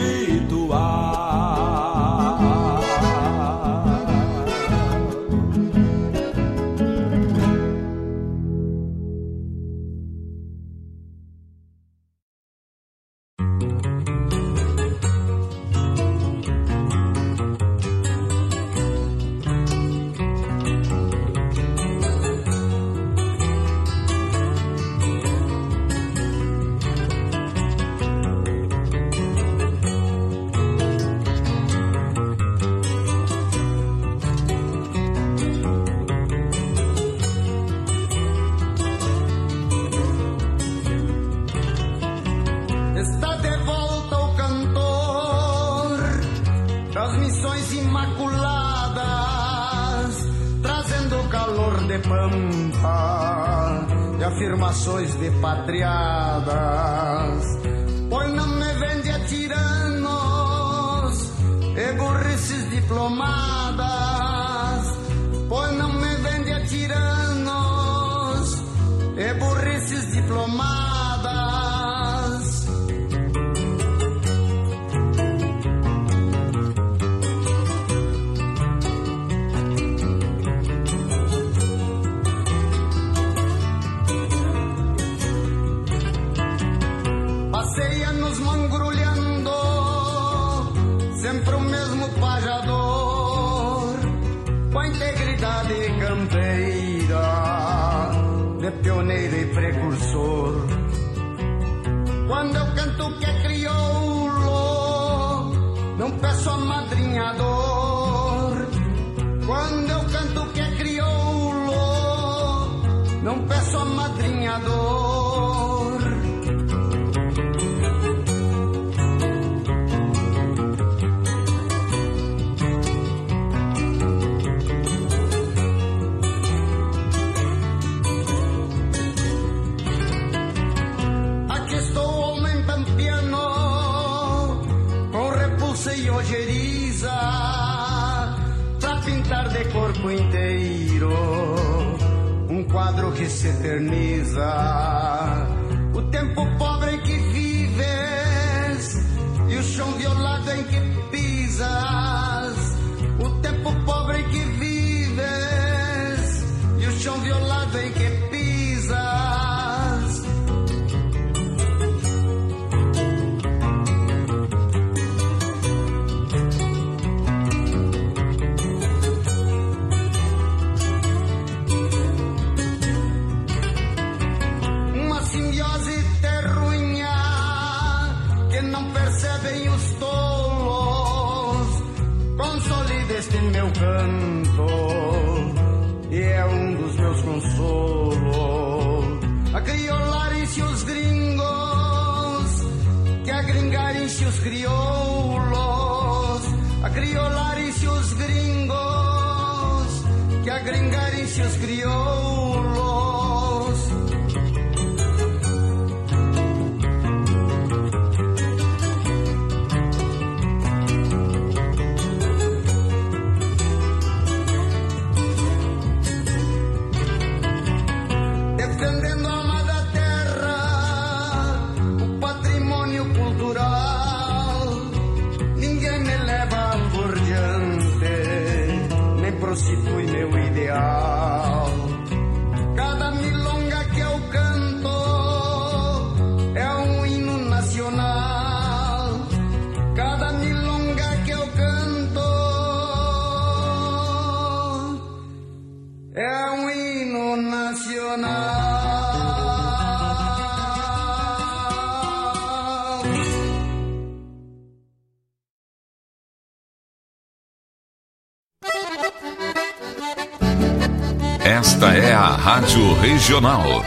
Regional. 263.03 263.83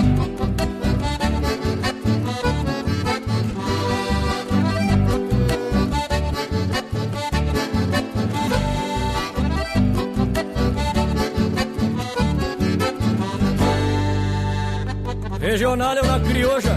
Regional 15.39 15.97
é 15.97 16.01
uma 16.01 16.19
crioja, 16.19 16.71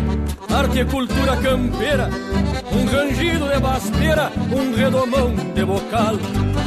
arte 0.54 0.80
e 0.80 0.84
cultura 0.84 1.36
campeira, 1.38 2.10
um 2.72 2.84
rangido 2.86 3.48
de 3.48 3.60
basteira, 3.60 4.30
um 4.52 4.74
redomão 4.74 5.34
de 5.54 5.64
bocal 5.64 6.16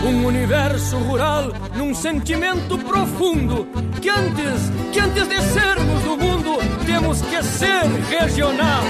um 0.05 0.26
universo 0.26 0.97
rural 0.97 1.51
num 1.76 1.93
sentimento 1.93 2.78
profundo 2.78 3.67
que 4.01 4.09
antes, 4.09 4.72
que 4.91 4.99
antes 4.99 5.27
de 5.27 5.41
sermos 5.41 6.03
do 6.03 6.17
mundo, 6.17 6.57
temos 6.85 7.21
que 7.21 7.43
ser 7.43 7.83
regional. 8.09 8.83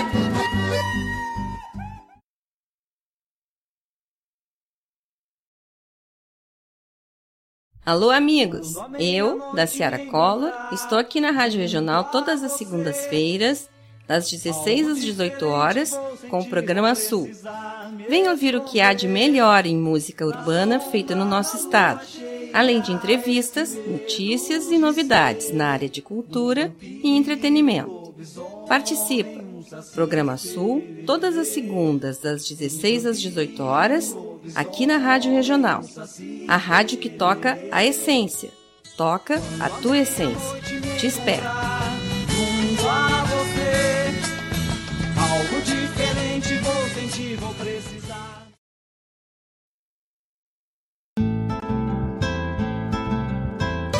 Alô, 7.85 8.11
amigos! 8.11 8.75
Eu, 8.99 9.51
da 9.53 9.65
Ciara 9.65 10.05
Collor, 10.05 10.53
estou 10.71 10.97
aqui 10.97 11.19
na 11.19 11.31
Rádio 11.31 11.59
Regional 11.59 12.05
todas 12.05 12.43
as 12.43 12.53
segundas-feiras, 12.53 13.67
das 14.07 14.29
16 14.29 14.87
às 14.89 15.01
18 15.01 15.45
horas, 15.47 15.99
com 16.29 16.39
o 16.39 16.49
programa 16.49 16.95
Sul. 16.95 17.29
Venha 18.07 18.31
ouvir 18.31 18.55
o 18.55 18.63
que 18.63 18.79
há 18.79 18.93
de 18.93 19.07
melhor 19.07 19.65
em 19.65 19.75
música 19.75 20.25
urbana 20.25 20.79
feita 20.79 21.15
no 21.15 21.25
nosso 21.25 21.57
estado, 21.57 22.01
além 22.53 22.81
de 22.81 22.91
entrevistas, 22.91 23.75
notícias 23.87 24.71
e 24.71 24.77
novidades 24.77 25.51
na 25.51 25.69
área 25.69 25.89
de 25.89 26.01
cultura 26.01 26.73
e 26.81 27.09
entretenimento. 27.15 28.13
Participa! 28.67 29.39
Programa 29.93 30.35
Sul, 30.37 30.83
todas 31.05 31.37
as 31.37 31.49
segundas, 31.49 32.17
das 32.19 32.47
16 32.47 33.05
às 33.05 33.21
18 33.21 33.61
horas, 33.61 34.15
aqui 34.55 34.85
na 34.85 34.97
Rádio 34.97 35.31
Regional. 35.31 35.83
A 36.47 36.57
rádio 36.57 36.97
que 36.97 37.09
toca 37.09 37.59
a 37.71 37.85
essência. 37.85 38.49
Toca 38.97 39.41
a 39.59 39.69
tua 39.69 39.99
essência. 39.99 40.59
Te 40.97 41.07
espero. 41.07 41.68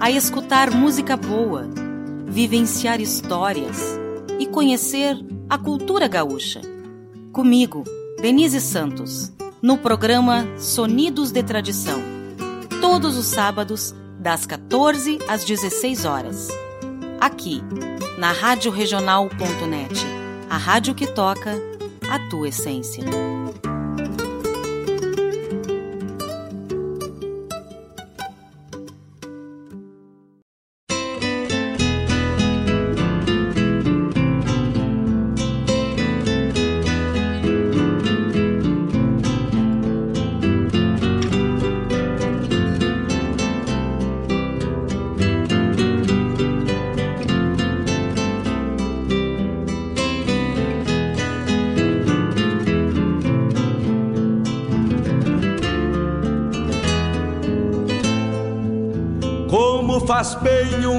a 0.00 0.10
escutar 0.10 0.70
música 0.70 1.16
boa, 1.16 1.68
vivenciar 2.26 3.00
histórias 3.00 3.98
e 4.38 4.46
conhecer 4.46 5.16
a 5.50 5.58
cultura 5.58 6.06
gaúcha. 6.06 6.60
Comigo, 7.32 7.82
Denise 8.20 8.60
Santos, 8.60 9.32
no 9.60 9.76
programa 9.76 10.46
Sonidos 10.56 11.32
de 11.32 11.42
Tradição, 11.42 12.00
todos 12.80 13.16
os 13.16 13.26
sábados, 13.26 13.94
das 14.20 14.46
14 14.46 15.18
às 15.28 15.44
16 15.44 16.04
horas. 16.04 16.48
Aqui, 17.20 17.62
na 18.18 18.32
Rádio 18.32 18.70
Regional.net, 18.70 20.06
a 20.48 20.56
rádio 20.56 20.94
que 20.94 21.06
toca 21.06 21.54
a 22.10 22.18
tua 22.28 22.48
essência. 22.48 23.04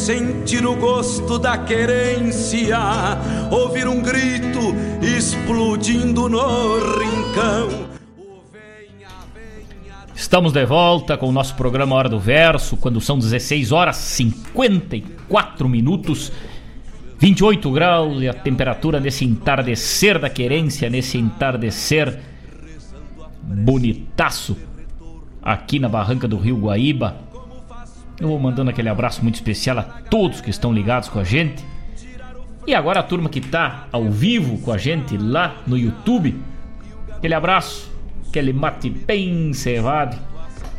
Sentir 0.00 0.64
o 0.64 0.74
gosto 0.76 1.38
da 1.38 1.58
querência, 1.58 2.78
ouvir 3.50 3.86
um 3.86 4.00
grito 4.00 4.74
explodindo 5.02 6.26
no 6.26 6.78
rincão. 6.98 7.90
Estamos 10.14 10.52
de 10.54 10.64
volta 10.64 11.18
com 11.18 11.28
o 11.28 11.32
nosso 11.32 11.54
programa 11.54 11.94
Hora 11.94 12.08
do 12.08 12.18
Verso, 12.18 12.78
quando 12.78 12.98
são 12.98 13.18
16 13.18 13.72
horas 13.72 13.96
54 13.96 15.68
minutos, 15.68 16.32
28 17.18 17.70
graus 17.70 18.22
e 18.22 18.28
a 18.28 18.32
temperatura 18.32 18.98
nesse 18.98 19.26
entardecer 19.26 20.18
da 20.18 20.30
querência, 20.30 20.88
nesse 20.88 21.18
entardecer 21.18 22.18
bonitaço 23.42 24.56
aqui 25.42 25.78
na 25.78 25.90
barranca 25.90 26.26
do 26.26 26.38
Rio 26.38 26.56
Guaíba. 26.56 27.29
Eu 28.20 28.28
vou 28.28 28.38
mandando 28.38 28.70
aquele 28.70 28.88
abraço 28.88 29.22
muito 29.22 29.36
especial 29.36 29.78
a 29.78 29.82
todos 29.82 30.40
que 30.40 30.50
estão 30.50 30.72
ligados 30.72 31.08
com 31.08 31.18
a 31.18 31.24
gente. 31.24 31.64
E 32.66 32.74
agora 32.74 33.00
a 33.00 33.02
turma 33.02 33.30
que 33.30 33.40
tá 33.40 33.86
ao 33.90 34.10
vivo 34.10 34.58
com 34.58 34.70
a 34.70 34.76
gente 34.76 35.16
lá 35.16 35.56
no 35.66 35.78
YouTube. 35.78 36.38
Aquele 37.16 37.32
abraço, 37.32 37.90
aquele 38.28 38.52
mate 38.52 38.90
bem 38.90 39.52
cevado 39.54 40.18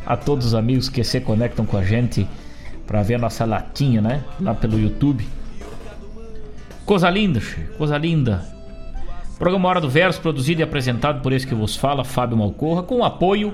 a 0.06 0.16
todos 0.16 0.46
os 0.46 0.54
amigos 0.54 0.88
que 0.88 1.02
se 1.02 1.20
conectam 1.20 1.66
com 1.66 1.76
a 1.76 1.84
gente 1.84 2.28
para 2.86 3.02
ver 3.02 3.16
a 3.16 3.18
nossa 3.18 3.44
latinha, 3.44 4.00
né? 4.00 4.22
Lá 4.40 4.54
pelo 4.54 4.78
YouTube. 4.78 5.26
Coisa 6.86 7.10
linda, 7.10 7.42
coisa 7.76 7.98
linda. 7.98 8.44
Programa 9.36 9.68
Hora 9.68 9.80
do 9.80 9.90
Verso, 9.90 10.20
produzido 10.20 10.60
e 10.60 10.64
apresentado 10.64 11.20
por 11.20 11.32
esse 11.32 11.46
que 11.46 11.54
vos 11.54 11.74
fala, 11.74 12.04
Fábio 12.04 12.36
Malcorra, 12.36 12.84
com 12.84 12.98
o 12.98 13.04
apoio 13.04 13.52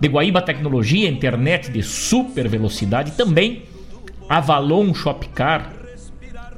de 0.00 0.08
Guaíba 0.08 0.40
Tecnologia, 0.40 1.08
internet 1.08 1.70
de 1.70 1.82
super 1.82 2.48
velocidade, 2.48 3.12
também 3.12 3.64
Avalon 4.28 4.94
Shopcar, 4.94 5.72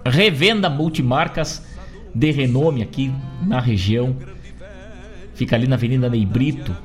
revenda 0.05 0.68
multimarcas 0.68 1.66
de 2.14 2.30
renome 2.30 2.82
aqui 2.82 3.12
na 3.43 3.61
região. 3.61 4.16
Fica 5.34 5.57
ali 5.57 5.66
na 5.66 5.76
Avenida 5.76 6.09
Ney 6.09 6.26
Brito. 6.26 6.76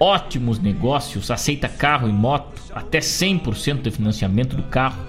Ótimos 0.00 0.60
negócios, 0.60 1.30
aceita 1.30 1.68
carro 1.68 2.08
e 2.08 2.12
moto, 2.12 2.62
até 2.72 3.00
100% 3.00 3.82
de 3.82 3.90
financiamento 3.90 4.56
do 4.56 4.62
carro. 4.62 5.02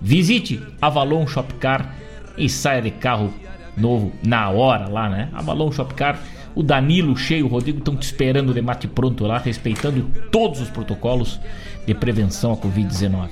Visite 0.00 0.60
Avalon 0.82 1.26
Shopcar 1.26 1.94
e 2.36 2.48
saia 2.48 2.82
de 2.82 2.90
carro 2.90 3.32
novo 3.76 4.12
na 4.22 4.50
hora 4.50 4.88
lá, 4.88 5.08
né? 5.08 5.28
Avalon 5.32 5.70
Shopcar 5.70 6.18
o 6.54 6.62
Danilo, 6.62 7.12
o 7.12 7.16
Cheio, 7.16 7.46
o 7.46 7.48
Rodrigo 7.48 7.78
estão 7.78 7.96
te 7.96 8.02
esperando 8.02 8.52
de 8.52 8.60
mate 8.60 8.88
pronto 8.88 9.24
lá, 9.26 9.38
respeitando 9.38 10.10
todos 10.30 10.60
os 10.60 10.68
protocolos 10.68 11.40
de 11.86 11.94
prevenção 11.94 12.52
à 12.52 12.56
Covid-19. 12.56 13.28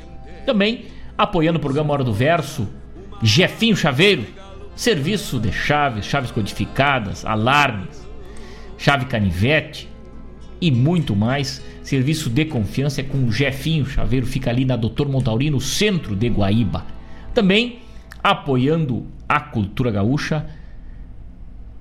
Também 0.47 0.87
apoiando 1.17 1.59
o 1.59 1.61
programa 1.61 1.93
Hora 1.93 2.05
do 2.05 2.13
Verso, 2.13 2.69
Jefinho 3.23 3.77
Chaveiro, 3.77 4.25
serviço 4.77 5.41
de 5.41 5.53
chaves, 5.53 6.05
chaves 6.07 6.31
codificadas, 6.31 7.25
alarmes, 7.25 8.09
chave 8.77 9.07
canivete 9.07 9.89
e 10.61 10.71
muito 10.71 11.17
mais. 11.17 11.63
Serviço 11.83 12.31
de 12.31 12.45
confiança 12.45 13.01
é 13.01 13.05
com 13.05 13.27
o 13.27 13.33
Jefinho 13.33 13.85
Chaveiro, 13.85 14.27
fica 14.27 14.51
ali 14.51 14.65
na 14.65 14.77
Doutor 14.77 15.09
Montaurino, 15.09 15.61
centro 15.61 16.15
de 16.15 16.29
Guaíba. 16.29 16.87
Também 17.35 17.81
apoiando 18.23 19.07
a 19.29 19.41
cultura 19.41 19.91
gaúcha, 19.91 20.47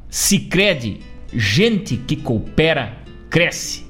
Sicredi, 0.09 1.01
gente 1.38 1.95
que 1.97 2.15
coopera, 2.15 2.97
cresce. 3.29 3.85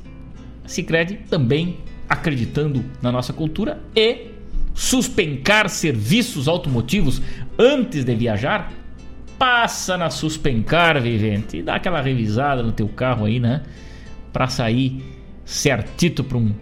Sicredi 0.66 1.20
também 1.30 1.78
acreditando 2.10 2.84
na 3.02 3.12
nossa 3.12 3.32
cultura 3.34 3.82
e 3.96 4.32
suspencar 4.74 5.70
serviços 5.70 6.48
automotivos 6.48 7.22
antes 7.58 8.04
de 8.04 8.14
viajar, 8.16 8.72
passa 9.40 9.98
na 9.98 10.10
Suspencar, 10.10 11.02
vivente, 11.02 11.58
e 11.58 11.64
dá 11.64 11.76
aquela 11.76 12.02
revisada 12.02 12.62
no 12.62 12.72
teu 12.72 12.88
carro 12.88 13.26
aí, 13.26 13.40
né? 13.40 13.64
Para 14.32 14.48
sair 14.48 15.04
certito 15.46 16.24
para 16.24 16.38
um 16.38 16.54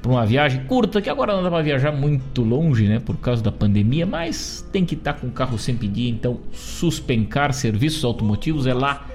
para 0.00 0.10
uma 0.10 0.26
viagem 0.26 0.64
curta, 0.64 1.00
que 1.00 1.08
agora 1.08 1.32
não 1.32 1.44
dá 1.44 1.48
para 1.48 1.62
viajar 1.62 1.92
muito 1.92 2.42
longe, 2.42 2.88
né, 2.88 2.98
por 2.98 3.16
causa 3.18 3.40
da 3.40 3.52
pandemia, 3.52 4.04
mas 4.04 4.68
tem 4.72 4.84
que 4.84 4.96
estar 4.96 5.12
tá 5.12 5.20
com 5.20 5.28
o 5.28 5.30
carro 5.30 5.56
sem 5.56 5.76
pedir, 5.76 6.08
então 6.08 6.40
Suspencar 6.50 7.52
Serviços 7.52 8.04
Automotivos 8.04 8.66
é 8.66 8.74
lá 8.74 9.06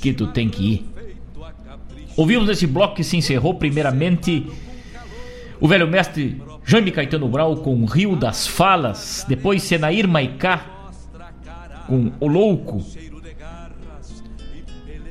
que 0.00 0.12
tu 0.12 0.26
tem 0.28 0.48
que 0.48 0.64
ir. 0.64 0.86
Ouvimos 2.16 2.48
nesse 2.48 2.66
bloco 2.66 2.96
que 2.96 3.04
se 3.04 3.16
encerrou 3.16 3.54
primeiramente 3.54 4.46
o 5.60 5.68
velho 5.68 5.88
mestre 5.88 6.40
Jaime 6.64 6.90
Caetano 6.90 7.28
Brau 7.28 7.56
com 7.56 7.84
Rio 7.84 8.16
das 8.16 8.46
Falas, 8.46 9.24
depois 9.28 9.62
Senair 9.62 10.08
Maicá 10.08 10.64
com 11.86 12.10
O 12.18 12.26
Louco, 12.26 12.84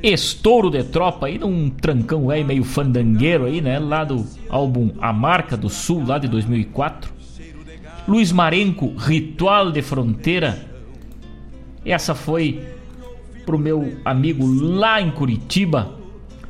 estouro 0.04 0.70
de 0.70 0.84
tropa 0.84 1.28
aí 1.28 1.38
num 1.38 1.70
trancão 1.70 2.30
aí 2.30 2.44
meio 2.44 2.64
fandangueiro 2.64 3.46
aí, 3.46 3.62
né, 3.62 3.80
lá 3.80 4.04
do 4.04 4.26
álbum 4.50 4.92
A 5.00 5.12
Marca 5.12 5.56
do 5.58 5.70
Sul, 5.70 6.06
lá 6.06 6.18
de 6.18 6.28
2004. 6.28 7.14
Luiz 8.08 8.32
Marenco, 8.32 8.94
Ritual 8.96 9.72
de 9.72 9.82
Fronteira. 9.82 10.64
Essa 11.84 12.14
foi 12.14 12.62
pro 13.46 13.58
meu 13.58 13.98
amigo 14.04 14.46
lá 14.46 15.02
em 15.02 15.12
Curitiba, 15.12 15.94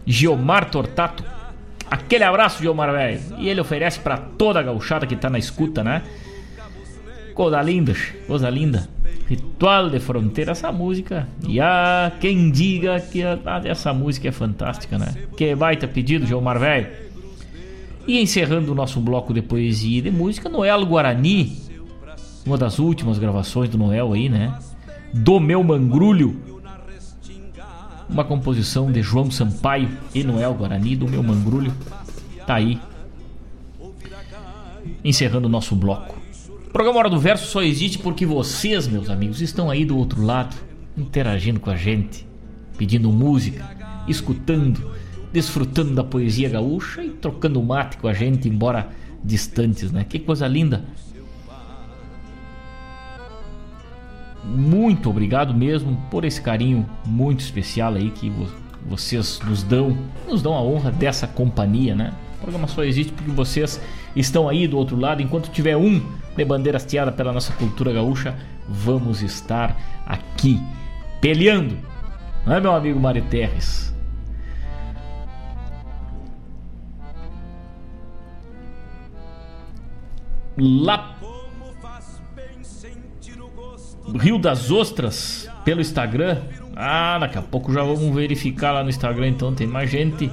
Geomar 0.05 0.69
Tortato, 0.69 1.23
Aquele 1.89 2.23
abraço, 2.23 2.67
Omar 2.69 2.91
velho. 2.91 3.21
E 3.37 3.47
ele 3.47 3.61
oferece 3.61 3.99
para 3.99 4.17
toda 4.17 4.59
a 4.59 4.63
gauchada 4.63 5.05
que 5.05 5.15
tá 5.15 5.29
na 5.29 5.37
escuta, 5.37 5.83
né? 5.83 6.01
Coisa 7.33 7.61
linda, 7.61 7.95
coisa 8.27 8.49
linda. 8.49 8.89
Ritual 9.27 9.89
de 9.89 9.99
Fronteira, 9.99 10.51
essa 10.51 10.71
música. 10.71 11.27
E 11.47 11.59
há 11.59 12.11
quem 12.19 12.49
diga 12.49 12.99
que 12.99 13.23
a, 13.23 13.39
essa 13.63 13.93
música 13.93 14.27
é 14.27 14.31
fantástica, 14.31 14.97
né? 14.97 15.13
Que 15.37 15.55
baita 15.55 15.87
pedido, 15.87 16.25
Gilmar 16.25 16.59
velho. 16.59 16.87
E 18.07 18.21
encerrando 18.21 18.71
o 18.71 18.75
nosso 18.75 18.99
bloco 18.99 19.33
de 19.33 19.41
poesia 19.41 19.99
e 19.99 20.01
de 20.01 20.11
música, 20.11 20.47
Noel 20.47 20.85
Guarani, 20.85 21.57
uma 22.45 22.57
das 22.57 22.77
últimas 22.77 23.17
gravações 23.17 23.69
do 23.69 23.77
Noel 23.77 24.13
aí, 24.13 24.29
né? 24.29 24.57
Do 25.13 25.39
meu 25.39 25.63
mangrulho 25.63 26.54
uma 28.09 28.23
composição 28.23 28.91
de 28.91 29.01
João 29.01 29.29
Sampaio 29.31 29.89
e 30.13 30.23
Noel 30.23 30.53
Guarani 30.53 30.95
do 30.95 31.07
meu 31.07 31.23
mangrulho. 31.23 31.73
Tá 32.45 32.55
aí. 32.55 32.79
Encerrando 35.03 35.47
o 35.47 35.49
nosso 35.49 35.75
bloco. 35.75 36.15
O 36.67 36.69
programa 36.71 36.99
Hora 36.99 37.09
do 37.09 37.19
Verso 37.19 37.47
só 37.47 37.61
existe 37.61 37.97
porque 37.97 38.25
vocês, 38.25 38.87
meus 38.87 39.09
amigos, 39.09 39.41
estão 39.41 39.69
aí 39.69 39.85
do 39.85 39.97
outro 39.97 40.23
lado, 40.23 40.55
interagindo 40.97 41.59
com 41.59 41.69
a 41.69 41.75
gente, 41.75 42.27
pedindo 42.77 43.11
música, 43.11 43.65
escutando, 44.07 44.91
desfrutando 45.31 45.93
da 45.93 46.03
poesia 46.03 46.49
gaúcha 46.49 47.03
e 47.03 47.09
trocando 47.09 47.61
mate 47.63 47.97
com 47.97 48.07
a 48.07 48.13
gente, 48.13 48.49
embora 48.49 48.89
distantes, 49.23 49.91
né? 49.91 50.05
Que 50.07 50.19
coisa 50.19 50.47
linda 50.47 50.83
muito 54.45 55.09
obrigado 55.09 55.53
mesmo 55.53 55.97
por 56.09 56.23
esse 56.23 56.41
carinho 56.41 56.87
muito 57.05 57.39
especial 57.39 57.93
aí 57.95 58.11
que 58.11 58.31
vocês 58.85 59.39
nos 59.45 59.63
dão, 59.63 59.97
nos 60.27 60.41
dão 60.41 60.53
a 60.53 60.61
honra 60.61 60.91
dessa 60.91 61.27
companhia, 61.27 61.95
né? 61.95 62.13
O 62.37 62.41
programa 62.41 62.67
só 62.67 62.83
existe 62.83 63.11
porque 63.11 63.31
vocês 63.31 63.81
estão 64.15 64.47
aí 64.47 64.67
do 64.67 64.77
outro 64.77 64.95
lado. 64.95 65.21
Enquanto 65.21 65.49
tiver 65.49 65.75
um 65.75 66.01
de 66.35 66.45
bandeira 66.45 66.77
hasteada 66.77 67.11
pela 67.11 67.33
nossa 67.33 67.53
cultura 67.53 67.91
gaúcha, 67.91 68.35
vamos 68.67 69.21
estar 69.21 69.75
aqui 70.05 70.61
peleando, 71.19 71.77
não 72.45 72.53
é, 72.53 72.61
meu 72.61 72.75
amigo 72.75 72.99
Mário 72.99 73.23
Terres? 73.23 73.93
Lá 80.57 81.14
Rio 84.13 84.37
das 84.37 84.71
Ostras 84.71 85.49
pelo 85.63 85.81
Instagram. 85.81 86.41
Ah, 86.75 87.17
daqui 87.19 87.37
a 87.37 87.41
pouco 87.41 87.73
já 87.73 87.81
vamos 87.81 88.13
verificar 88.13 88.71
lá 88.71 88.83
no 88.83 88.89
Instagram. 88.89 89.29
Então 89.29 89.53
tem 89.53 89.65
mais 89.65 89.89
gente 89.89 90.31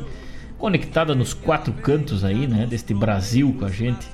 conectada 0.59 1.14
nos 1.14 1.33
quatro 1.35 1.73
cantos 1.73 2.25
aí, 2.25 2.47
né? 2.47 2.66
Deste 2.66 2.95
Brasil 2.95 3.55
com 3.59 3.64
a 3.64 3.70
gente. 3.70 4.07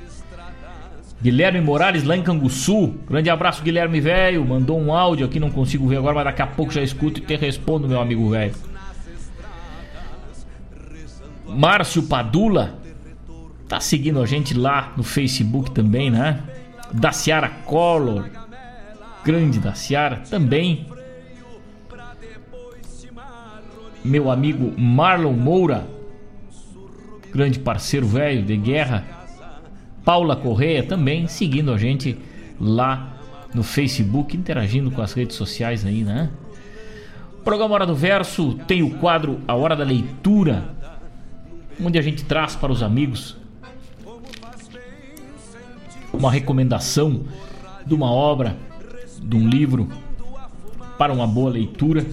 Guilherme 1.20 1.60
Morales 1.60 2.04
lá 2.04 2.16
em 2.16 2.22
Canguçu. 2.22 2.94
Grande 3.08 3.28
abraço, 3.28 3.62
Guilherme 3.62 4.00
velho. 4.00 4.44
Mandou 4.46 4.80
um 4.80 4.92
áudio 4.92 5.26
aqui, 5.26 5.40
não 5.40 5.50
consigo 5.50 5.88
ver 5.88 5.96
agora, 5.96 6.14
mas 6.14 6.24
daqui 6.24 6.42
a 6.42 6.46
pouco 6.46 6.72
já 6.72 6.80
escuto 6.80 7.18
e 7.18 7.22
te 7.22 7.36
respondo, 7.36 7.88
meu 7.88 8.00
amigo 8.00 8.30
velho. 8.30 8.54
Márcio 11.46 12.04
Padula 12.04 12.78
tá 13.66 13.80
seguindo 13.80 14.20
a 14.20 14.26
gente 14.26 14.54
lá 14.54 14.92
no 14.96 15.02
Facebook 15.02 15.72
também, 15.72 16.10
né? 16.10 16.40
Da 16.92 17.10
Ciara 17.10 17.48
Collor, 17.48 18.24
grande 19.28 19.60
da 19.60 19.74
Seara 19.74 20.22
também. 20.30 20.86
Meu 24.02 24.30
amigo 24.30 24.72
Marlon 24.80 25.34
Moura, 25.34 25.86
grande 27.30 27.58
parceiro 27.58 28.06
velho 28.06 28.42
de 28.42 28.56
guerra. 28.56 29.04
Paula 30.02 30.34
Correia 30.34 30.82
também 30.82 31.28
seguindo 31.28 31.70
a 31.70 31.76
gente 31.76 32.16
lá 32.58 33.18
no 33.52 33.62
Facebook, 33.62 34.34
interagindo 34.34 34.90
com 34.90 35.02
as 35.02 35.12
redes 35.12 35.36
sociais 35.36 35.84
aí, 35.84 36.02
né? 36.04 36.30
programa 37.44 37.74
Hora 37.74 37.86
do 37.86 37.94
Verso 37.94 38.54
tem 38.66 38.82
o 38.82 38.96
quadro 38.96 39.40
A 39.46 39.54
Hora 39.54 39.76
da 39.76 39.84
Leitura, 39.84 40.74
onde 41.78 41.98
a 41.98 42.02
gente 42.02 42.24
traz 42.24 42.56
para 42.56 42.72
os 42.72 42.82
amigos 42.82 43.36
uma 46.14 46.32
recomendação 46.32 47.26
de 47.84 47.92
uma 47.92 48.10
obra 48.10 48.56
de 49.22 49.36
um 49.36 49.48
livro 49.48 49.88
para 50.98 51.12
uma 51.12 51.26
boa 51.26 51.50
leitura. 51.50 52.04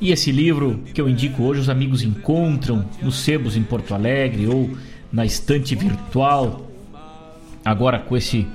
E 0.00 0.10
esse 0.10 0.32
livro 0.32 0.80
que 0.92 1.00
eu 1.00 1.08
indico 1.08 1.42
hoje, 1.42 1.60
os 1.60 1.68
amigos 1.68 2.02
encontram 2.02 2.84
nos 3.00 3.20
sebos 3.20 3.56
em 3.56 3.62
Porto 3.62 3.94
Alegre 3.94 4.46
ou 4.46 4.70
na 5.12 5.24
estante 5.24 5.74
virtual. 5.74 6.68
Agora, 7.64 7.98
com 7.98 8.16
esse 8.16 8.46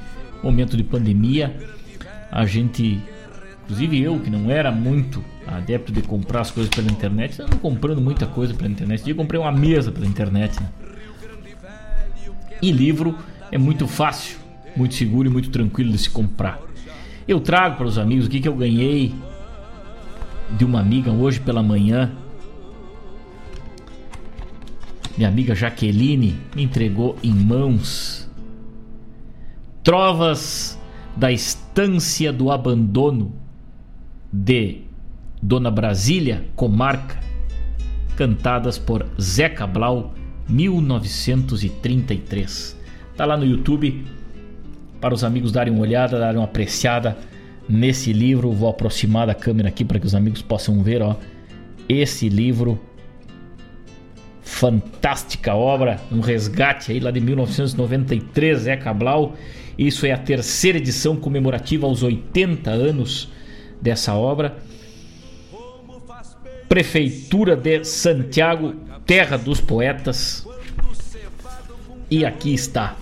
momento 0.44 0.76
de 0.76 0.84
pandemia, 0.84 1.58
a 2.32 2.46
gente, 2.46 3.02
inclusive 3.64 4.02
eu, 4.02 4.20
que 4.20 4.30
não 4.30 4.52
era 4.52 4.72
muito 4.72 5.24
adepto 5.48 5.92
de 5.92 6.02
comprar 6.02 6.42
as 6.42 6.52
coisas 6.52 6.70
pela 6.70 6.92
internet, 6.92 7.42
ando 7.42 7.58
comprando 7.58 8.02
muita 8.02 8.26
coisa 8.26 8.54
pela 8.54 8.70
internet. 8.70 9.10
Eu 9.10 9.16
comprei 9.16 9.40
uma 9.40 9.52
mesa 9.52 9.92
pela 9.92 10.06
internet. 10.06 10.60
Né? 10.62 10.70
E 12.62 12.72
livro 12.72 13.18
é 13.52 13.58
muito 13.58 13.88
fácil, 13.88 14.38
muito 14.76 14.96
seguro 14.96 15.30
e 15.30 15.32
muito 15.32 15.50
tranquilo 15.50 15.92
de 15.92 15.98
se 15.98 16.10
comprar. 16.10 16.60
Eu 17.28 17.42
trago 17.42 17.76
para 17.76 17.86
os 17.86 17.98
amigos 17.98 18.28
o 18.28 18.30
que, 18.30 18.40
que 18.40 18.48
eu 18.48 18.56
ganhei 18.56 19.14
de 20.56 20.64
uma 20.64 20.80
amiga 20.80 21.12
hoje 21.12 21.42
pela 21.42 21.62
manhã. 21.62 22.14
Minha 25.18 25.28
amiga 25.28 25.54
Jaqueline 25.54 26.38
me 26.56 26.64
entregou 26.64 27.18
em 27.22 27.34
mãos 27.34 28.26
Trovas 29.84 30.80
da 31.16 31.32
Estância 31.32 32.32
do 32.32 32.52
Abandono 32.52 33.34
de 34.32 34.82
Dona 35.42 35.72
Brasília, 35.72 36.46
comarca, 36.56 37.20
cantadas 38.16 38.78
por 38.78 39.08
Zé 39.20 39.50
Cabral, 39.50 40.14
1933. 40.50 42.78
Tá 43.16 43.26
lá 43.26 43.36
no 43.36 43.46
YouTube 43.46 44.06
para 45.00 45.14
os 45.14 45.24
amigos 45.24 45.52
darem 45.52 45.74
uma 45.74 45.82
olhada, 45.82 46.20
darem 46.20 46.40
uma 46.40 46.46
apreciada 46.46 47.18
nesse 47.68 48.14
livro. 48.14 48.52
Vou 48.52 48.70
aproximar 48.70 49.28
da 49.28 49.36
câmera 49.36 49.70
aqui 49.70 49.84
para 49.86 50.00
que 50.00 50.06
os 50.06 50.16
amigos 50.16 50.42
possam 50.42 50.82
ver, 50.82 51.02
ó. 51.02 51.16
Esse 51.88 52.28
livro 52.28 52.80
fantástica 54.42 55.54
obra, 55.54 56.00
um 56.12 56.20
resgate 56.20 56.92
aí 56.92 57.00
lá 57.00 57.12
de 57.12 57.20
1993, 57.20 58.60
Zé 58.60 58.78
Cabral. 58.78 59.36
Isso 59.78 60.06
é 60.06 60.12
a 60.12 60.18
terceira 60.18 60.78
edição 60.78 61.16
comemorativa 61.16 61.86
aos 61.86 62.02
80 62.02 62.72
anos 62.72 63.30
dessa 63.82 64.16
obra. 64.16 64.58
Prefeitura 66.68 67.56
de 67.56 67.84
Santiago, 67.84 68.74
terra 69.06 69.38
dos 69.38 69.62
poetas. 69.62 70.48
E 72.10 72.26
aqui 72.26 72.54
está. 72.54 72.96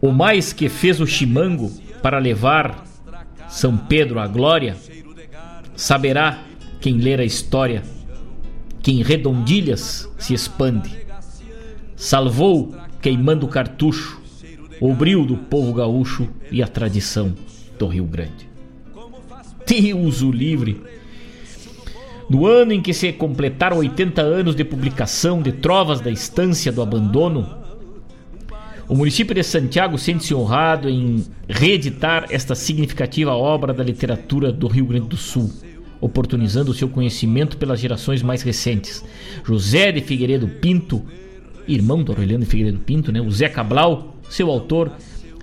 O 0.00 0.12
mais 0.12 0.52
que 0.52 0.68
fez 0.68 1.00
o 1.00 1.06
chimango 1.06 1.72
para 2.02 2.18
levar 2.18 2.84
São 3.48 3.76
Pedro 3.76 4.20
à 4.20 4.26
glória, 4.26 4.76
saberá 5.74 6.42
quem 6.80 6.98
ler 6.98 7.20
a 7.20 7.24
história, 7.24 7.82
que 8.80 8.92
em 8.92 9.02
redondilhas 9.02 10.08
se 10.18 10.34
expande. 10.34 10.90
Salvou 11.96 12.74
queimando 13.00 13.46
o 13.46 13.48
cartucho, 13.48 14.20
o 14.80 14.94
brilho 14.94 15.24
do 15.24 15.36
povo 15.36 15.72
gaúcho 15.72 16.28
e 16.50 16.62
a 16.62 16.68
tradição 16.68 17.34
do 17.78 17.88
Rio 17.88 18.04
Grande. 18.04 18.48
Deus 19.66 20.22
o 20.22 20.30
livre! 20.30 20.80
No 22.30 22.46
ano 22.46 22.72
em 22.72 22.80
que 22.82 22.92
se 22.92 23.12
completaram 23.12 23.78
80 23.78 24.20
anos 24.20 24.54
de 24.54 24.62
publicação 24.62 25.40
de 25.40 25.50
Trovas 25.50 26.00
da 26.00 26.10
Estância 26.10 26.70
do 26.70 26.82
Abandono, 26.82 27.57
o 28.88 28.94
município 28.94 29.34
de 29.34 29.42
Santiago 29.42 29.98
sente-se 29.98 30.34
honrado 30.34 30.88
em 30.88 31.22
reeditar 31.46 32.26
esta 32.30 32.54
significativa 32.54 33.32
obra 33.32 33.74
da 33.74 33.84
literatura 33.84 34.50
do 34.50 34.66
Rio 34.66 34.86
Grande 34.86 35.08
do 35.08 35.16
Sul, 35.16 35.52
oportunizando 36.00 36.70
o 36.70 36.74
seu 36.74 36.88
conhecimento 36.88 37.58
pelas 37.58 37.80
gerações 37.80 38.22
mais 38.22 38.40
recentes. 38.40 39.04
José 39.44 39.92
de 39.92 40.00
Figueiredo 40.00 40.48
Pinto, 40.48 41.04
irmão 41.66 42.02
do 42.02 42.12
Aureliano 42.12 42.44
de 42.44 42.50
Figueiredo 42.50 42.78
Pinto, 42.78 43.12
né? 43.12 43.20
o 43.20 43.30
Zé 43.30 43.50
Cabral, 43.50 44.16
seu 44.30 44.50
autor, 44.50 44.90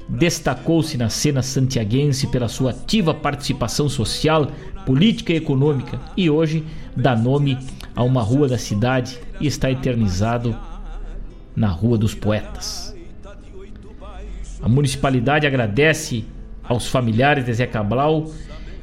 destacou-se 0.10 0.98
na 0.98 1.10
cena 1.10 1.44
santiaguense 1.44 2.26
pela 2.28 2.48
sua 2.48 2.72
ativa 2.72 3.14
participação 3.14 3.88
social, 3.88 4.48
política 4.88 5.32
e 5.34 5.38
econômica 5.38 6.00
e 6.18 6.32
hoje 6.32 6.64
dá 6.96 7.16
nome 7.16 7.60
a 7.96 8.02
uma 8.02 8.24
rua 8.24 8.48
da 8.48 8.58
cidade 8.58 9.20
e 9.40 9.46
está 9.46 9.70
eternizado 9.70 10.56
na 11.56 11.68
Rua 11.68 11.98
dos 11.98 12.16
Poetas. 12.16 12.95
A 14.62 14.70
municipalidade 14.70 15.46
agradece 15.46 16.26
aos 16.64 16.88
familiares 16.88 17.46
de 17.46 17.54
Zé 17.54 17.68
Cabral 17.68 18.32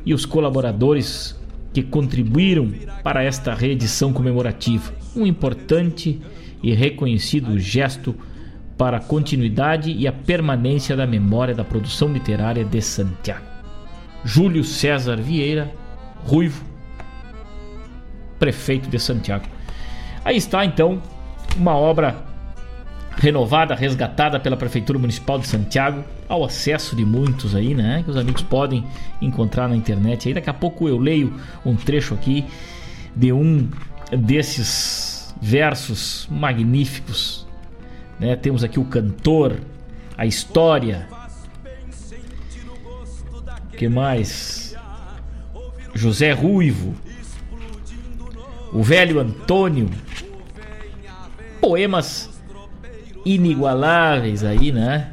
e 0.05 0.15
os 0.15 0.25
colaboradores 0.25 1.39
que 1.73 1.83
contribuíram 1.83 2.73
para 3.03 3.23
esta 3.23 3.55
reedição 3.55 4.13
comemorativa, 4.13 4.93
um 5.17 5.27
importante 5.27 6.21
e 6.63 6.73
reconhecido 6.73 7.59
gesto 7.59 8.15
para 8.77 8.99
a 8.99 9.01
continuidade 9.01 9.93
e 9.93 10.07
a 10.07 10.13
permanência 10.13 10.97
da 10.97 11.07
memória 11.07 11.55
da 11.55 11.65
produção 11.65 12.13
literária 12.13 12.65
de 12.65 12.81
Santiago. 12.81 13.47
Júlio 14.25 14.63
César 14.63 15.17
Vieira, 15.17 15.73
Ruivo, 16.25 16.65
prefeito 18.39 18.89
de 18.89 18.99
Santiago. 18.99 19.47
Aí 20.25 20.37
está 20.37 20.65
então 20.65 21.03
uma 21.57 21.77
obra 21.77 22.32
renovada, 23.17 23.75
resgatada 23.75 24.41
pela 24.41 24.57
Prefeitura 24.57 24.99
Municipal 24.99 25.39
de 25.39 25.47
Santiago, 25.47 26.05
ao 26.29 26.45
acesso 26.45 26.97
de 26.97 27.05
muitos 27.05 27.55
aí, 27.55 27.75
né? 27.75 28.03
Que 28.05 28.11
os 28.11 28.17
amigos 28.17 28.43
podem 28.43 28.85
encontrar 29.21 29.69
na 29.69 29.77
internet. 29.77 30.29
Aí 30.29 30.35
daqui 30.35 30.51
a 30.51 30.55
pouco 30.55 30.89
eu 30.89 30.99
leio 30.99 31.35
um 31.65 31.77
trecho 31.77 32.15
aqui 32.15 32.45
de 33.15 33.33
um 33.33 33.69
desses 34.11 35.35
versos 35.41 36.27
magníficos. 36.31 37.47
Né? 38.19 38.37
Temos 38.37 38.65
aqui 38.65 38.79
o 38.79 38.85
cantor, 38.85 39.59
a 40.17 40.27
história. 40.27 41.09
que 43.77 43.89
mais? 43.89 44.77
José 45.95 46.33
Ruivo, 46.33 46.95
o 48.73 48.83
velho 48.83 49.21
Antônio, 49.21 49.91
poemas 51.61 52.32
inigualáveis 53.25 54.45
aí, 54.45 54.73
né? 54.73 55.13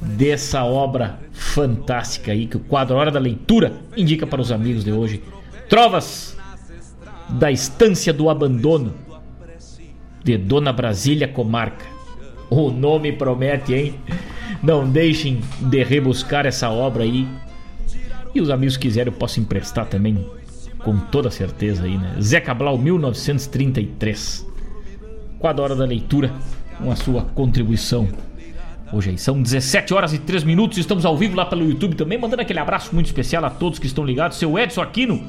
Dessa 0.00 0.64
obra 0.64 1.18
fantástica 1.32 2.32
aí 2.32 2.46
que 2.46 2.56
o 2.56 2.60
quadro 2.60 2.96
Hora 2.96 3.10
da 3.10 3.18
Leitura 3.18 3.72
indica 3.96 4.26
para 4.26 4.40
os 4.40 4.50
amigos 4.50 4.84
de 4.84 4.92
hoje. 4.92 5.22
Trovas 5.68 6.36
da 7.28 7.50
Estância 7.50 8.12
do 8.12 8.28
Abandono 8.28 8.94
de 10.22 10.36
Dona 10.36 10.72
Brasília 10.72 11.28
Comarca. 11.28 11.84
O 12.48 12.70
nome 12.70 13.12
promete, 13.12 13.74
hein? 13.74 13.94
Não 14.62 14.88
deixem 14.88 15.40
de 15.60 15.82
rebuscar 15.82 16.46
essa 16.46 16.68
obra 16.68 17.04
aí. 17.04 17.26
E 18.34 18.40
os 18.40 18.50
amigos 18.50 18.76
quiserem 18.76 19.12
eu 19.12 19.18
posso 19.18 19.40
emprestar 19.40 19.86
também 19.86 20.24
com 20.78 20.96
toda 20.98 21.30
certeza 21.30 21.84
aí, 21.84 21.96
né? 21.96 22.16
Zé 22.20 22.40
Cabral 22.40 22.76
1933. 22.76 24.46
Quadro 25.38 25.64
Hora 25.64 25.76
da 25.76 25.84
Leitura 25.84 26.32
com 26.82 26.90
a 26.90 26.96
sua 26.96 27.22
contribuição. 27.34 28.08
Hoje 28.92 29.10
aí 29.10 29.18
são 29.18 29.40
17 29.40 29.94
horas 29.94 30.12
e 30.12 30.18
3 30.18 30.42
minutos, 30.42 30.76
estamos 30.78 31.04
ao 31.04 31.16
vivo 31.16 31.36
lá 31.36 31.46
pelo 31.46 31.64
YouTube 31.64 31.94
também, 31.94 32.18
mandando 32.18 32.42
aquele 32.42 32.58
abraço 32.58 32.92
muito 32.92 33.06
especial 33.06 33.44
a 33.44 33.50
todos 33.50 33.78
que 33.78 33.86
estão 33.86 34.04
ligados. 34.04 34.38
Seu 34.38 34.58
Edson 34.58 34.82
Aquino. 34.82 35.22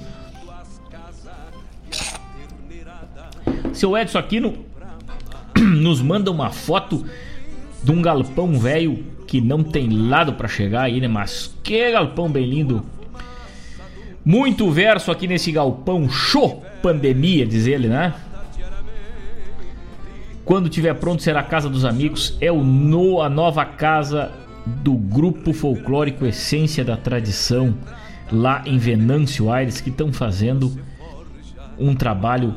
Seu 3.74 3.96
Edson 3.96 4.18
Aquino 4.18 4.66
nos 5.56 6.02
manda 6.02 6.32
uma 6.32 6.50
foto 6.50 7.06
de 7.84 7.92
um 7.92 8.02
galpão 8.02 8.58
velho 8.58 9.06
que 9.28 9.40
não 9.40 9.64
tem 9.64 9.90
lado 9.90 10.34
para 10.34 10.48
chegar 10.48 10.84
aí, 10.84 11.00
né? 11.00 11.08
Mas 11.08 11.56
que 11.64 11.92
galpão 11.92 12.30
bem 12.30 12.46
lindo. 12.46 12.84
Muito 14.26 14.70
verso 14.72 15.12
aqui 15.12 15.28
nesse 15.28 15.52
galpão 15.52 16.10
show 16.10 16.64
pandemia, 16.82 17.46
diz 17.46 17.68
ele, 17.68 17.88
né? 17.88 18.14
Quando 20.46 20.70
tiver 20.70 20.94
pronto 20.96 21.22
será 21.22 21.42
a 21.42 21.44
casa 21.44 21.70
dos 21.70 21.86
amigos. 21.86 22.38
É 22.42 22.52
o 22.52 22.64
no, 22.64 23.22
a 23.22 23.30
nova 23.30 23.64
casa 23.66 24.32
do 24.66 24.94
grupo 24.94 25.54
folclórico 25.54 26.26
Essência 26.26 26.84
da 26.84 26.98
Tradição 26.98 27.76
lá 28.32 28.64
em 28.66 28.78
Venâncio 28.78 29.52
Aires 29.52 29.82
que 29.82 29.90
estão 29.90 30.14
fazendo 30.14 30.72
um 31.78 31.96
trabalho 31.96 32.56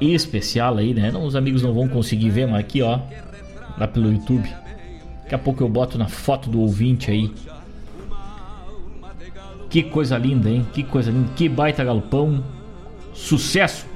especial 0.00 0.76
aí, 0.76 0.92
né? 0.92 1.10
Não, 1.10 1.24
os 1.24 1.36
amigos 1.36 1.62
não 1.62 1.72
vão 1.72 1.88
conseguir 1.88 2.30
ver, 2.30 2.46
mas 2.46 2.60
aqui 2.60 2.82
ó, 2.82 3.00
lá 3.78 3.88
pelo 3.88 4.12
YouTube. 4.12 4.48
Daqui 5.22 5.34
a 5.34 5.38
pouco 5.38 5.62
eu 5.62 5.68
boto 5.68 5.96
na 5.98 6.08
foto 6.08 6.50
do 6.50 6.60
ouvinte 6.60 7.10
aí. 7.10 7.32
Que 9.68 9.82
coisa 9.82 10.16
linda, 10.16 10.48
hein? 10.48 10.66
Que 10.72 10.82
coisa 10.82 11.10
linda. 11.10 11.30
Que 11.34 11.48
baita 11.48 11.82
galpão. 11.82 12.44
Sucesso, 13.12 13.86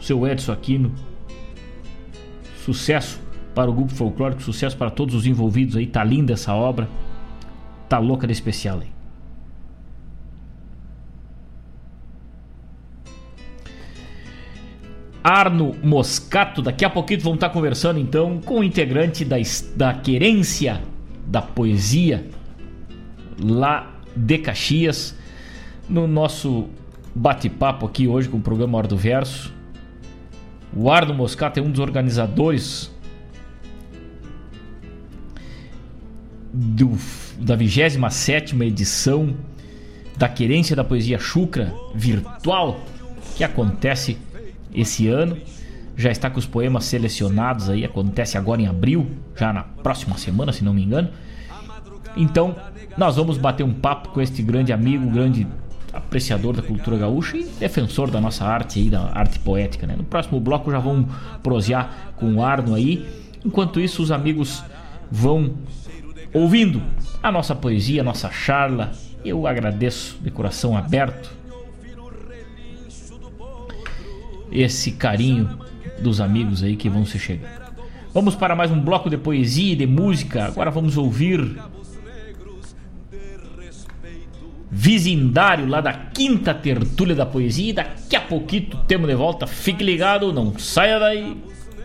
seu 0.00 0.26
Edson 0.26 0.52
Aquino. 0.52 0.92
Sucesso 2.64 3.20
para 3.54 3.70
o 3.70 3.74
grupo 3.74 3.92
folclórico, 3.92 4.40
sucesso 4.40 4.76
para 4.76 4.90
todos 4.90 5.14
os 5.14 5.26
envolvidos 5.26 5.76
aí. 5.76 5.86
Tá 5.86 6.04
linda 6.04 6.32
essa 6.32 6.54
obra. 6.54 6.88
Tá 7.88 7.98
louca 7.98 8.26
de 8.26 8.32
especial 8.32 8.80
aí. 8.80 8.92
Arno 15.24 15.74
Moscato, 15.82 16.62
daqui 16.62 16.84
a 16.84 16.90
pouquinho 16.90 17.20
vamos 17.20 17.36
estar 17.36 17.50
conversando 17.50 17.98
então 17.98 18.40
com 18.40 18.60
o 18.60 18.64
integrante 18.64 19.24
da, 19.24 19.36
da 19.76 19.94
Querência 19.94 20.82
da 21.26 21.40
Poesia 21.40 22.26
lá 23.38 23.90
de 24.16 24.38
Caxias, 24.38 25.16
no 25.88 26.06
nosso 26.06 26.68
bate-papo 27.14 27.86
aqui 27.86 28.06
hoje 28.06 28.28
com 28.28 28.38
o 28.38 28.40
programa 28.40 28.78
Hora 28.78 28.88
do 28.88 28.96
Verso. 28.96 29.52
O 30.74 30.90
Arno 30.90 31.12
Moscato 31.12 31.60
é 31.60 31.62
um 31.62 31.70
dos 31.70 31.80
organizadores 31.80 32.90
do, 36.52 36.96
da 37.38 37.56
27 37.56 38.56
edição 38.62 39.34
da 40.16 40.28
Querência 40.28 40.74
da 40.74 40.84
Poesia 40.84 41.18
Chucra 41.18 41.74
virtual 41.94 42.80
que 43.36 43.44
acontece 43.44 44.16
esse 44.74 45.08
ano. 45.08 45.36
Já 45.94 46.10
está 46.10 46.30
com 46.30 46.38
os 46.38 46.46
poemas 46.46 46.84
selecionados 46.84 47.68
aí, 47.68 47.84
acontece 47.84 48.38
agora 48.38 48.62
em 48.62 48.66
abril, 48.66 49.10
já 49.36 49.52
na 49.52 49.62
próxima 49.62 50.16
semana, 50.16 50.52
se 50.52 50.64
não 50.64 50.72
me 50.72 50.82
engano. 50.82 51.10
Então, 52.16 52.56
nós 52.96 53.16
vamos 53.16 53.36
bater 53.36 53.62
um 53.62 53.74
papo 53.74 54.08
com 54.08 54.20
este 54.20 54.42
grande 54.42 54.72
amigo, 54.72 55.08
grande 55.10 55.46
apreciador 55.92 56.56
da 56.56 56.62
cultura 56.62 56.96
gaúcha 56.96 57.36
e 57.36 57.44
defensor 57.44 58.10
da 58.10 58.20
nossa 58.20 58.44
arte 58.44 58.78
aí, 58.78 58.88
da 58.88 59.10
arte 59.12 59.38
poética, 59.38 59.86
né? 59.86 59.94
No 59.96 60.04
próximo 60.04 60.40
bloco 60.40 60.70
já 60.70 60.78
vão 60.78 61.06
prosear 61.42 62.12
com 62.16 62.34
o 62.34 62.44
Arno 62.44 62.74
aí. 62.74 63.06
Enquanto 63.44 63.80
isso, 63.80 64.02
os 64.02 64.10
amigos 64.10 64.64
vão 65.10 65.54
ouvindo 66.32 66.82
a 67.22 67.30
nossa 67.30 67.54
poesia, 67.54 68.00
a 68.00 68.04
nossa 68.04 68.30
charla. 68.30 68.92
Eu 69.24 69.46
agradeço 69.46 70.18
de 70.20 70.30
coração 70.30 70.76
aberto 70.76 71.30
esse 74.50 74.92
carinho 74.92 75.58
dos 76.00 76.20
amigos 76.20 76.62
aí 76.62 76.76
que 76.76 76.88
vão 76.88 77.06
se 77.06 77.18
chegando. 77.18 77.62
Vamos 78.12 78.34
para 78.34 78.54
mais 78.54 78.70
um 78.70 78.78
bloco 78.78 79.08
de 79.08 79.16
poesia 79.16 79.72
e 79.72 79.76
de 79.76 79.86
música. 79.86 80.44
Agora 80.44 80.70
vamos 80.70 80.96
ouvir 80.96 81.58
Vizindário 84.74 85.68
lá 85.68 85.82
da 85.82 85.92
quinta 85.92 86.54
tertúlia 86.54 87.14
da 87.14 87.26
poesia. 87.26 87.68
E 87.68 87.72
daqui 87.74 88.16
a 88.16 88.22
pouquinho 88.22 88.70
temos 88.88 89.06
de 89.06 89.14
volta. 89.14 89.46
Fique 89.46 89.84
ligado, 89.84 90.32
não 90.32 90.58
saia 90.58 90.98
daí. 90.98 91.36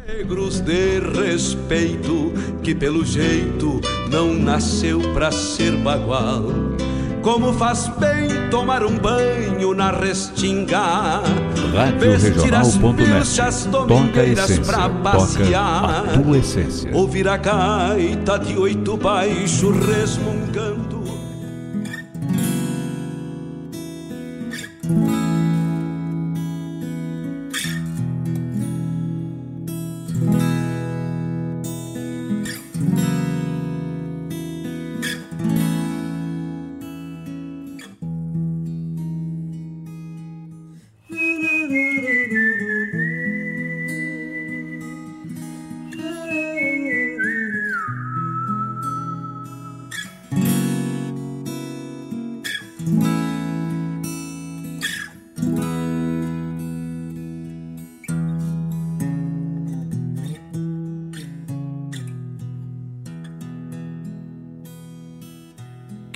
Negros 0.07 0.61
de 0.61 1.01
respeito, 1.01 2.31
que 2.63 2.73
pelo 2.73 3.03
jeito 3.03 3.81
não 4.09 4.33
nasceu 4.33 5.01
pra 5.13 5.33
ser 5.33 5.73
bagual. 5.73 6.45
Como 7.21 7.51
faz 7.51 7.89
bem 7.99 8.49
tomar 8.49 8.85
um 8.85 8.97
banho 8.97 9.73
na 9.73 9.91
restinga. 9.91 11.21
RádioRegional.net 11.73 13.69
Toca 13.69 14.21
a 14.21 14.25
essência, 14.25 14.63
pra 14.63 14.87
toca 14.87 14.99
passear. 15.11 16.05
a 16.07 16.19
tua 16.21 16.37
essência. 16.37 16.89
Ouvir 16.95 17.27
a 17.27 17.35
gaita 17.35 18.39
de 18.39 18.57
oito 18.57 18.95
baixo 18.95 19.71
resmungando. 19.71 20.96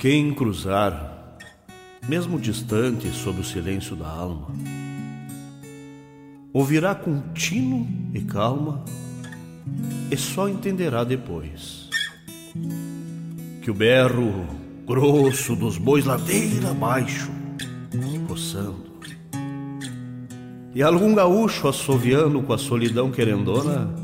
Quem 0.02 0.34
cruzar, 0.34 1.38
mesmo 2.08 2.36
distante 2.36 3.08
sob 3.12 3.40
o 3.40 3.44
silêncio 3.44 3.94
da 3.94 4.08
alma, 4.08 4.48
ouvirá 6.52 6.92
contínuo 6.92 7.86
e 8.12 8.20
calma 8.22 8.84
e 10.10 10.16
só 10.16 10.48
entenderá 10.48 11.04
depois 11.04 11.88
que 13.62 13.70
o 13.70 13.74
berro 13.74 14.44
grosso 14.84 15.54
dos 15.54 15.78
bois 15.78 16.04
ladeira 16.04 16.70
abaixo, 16.70 17.30
roçando, 18.28 18.90
e 20.74 20.82
algum 20.82 21.14
gaúcho 21.14 21.68
assoviando 21.68 22.42
com 22.42 22.52
a 22.52 22.58
solidão 22.58 23.12
querendona, 23.12 23.94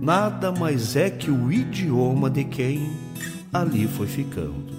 nada 0.00 0.50
mais 0.50 0.96
é 0.96 1.10
que 1.10 1.30
o 1.30 1.52
idioma 1.52 2.30
de 2.30 2.44
quem 2.44 2.90
ali 3.52 3.86
foi 3.86 4.06
ficando. 4.06 4.73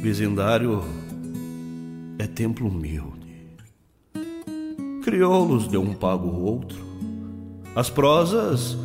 Vezindário 0.00 0.82
é 2.18 2.26
templo 2.26 2.68
humilde. 2.68 3.36
Crioulos 5.02 5.68
de 5.68 5.76
um 5.76 5.92
pago 5.92 6.26
outro. 6.26 6.82
As 7.76 7.90
prosas 7.90 8.78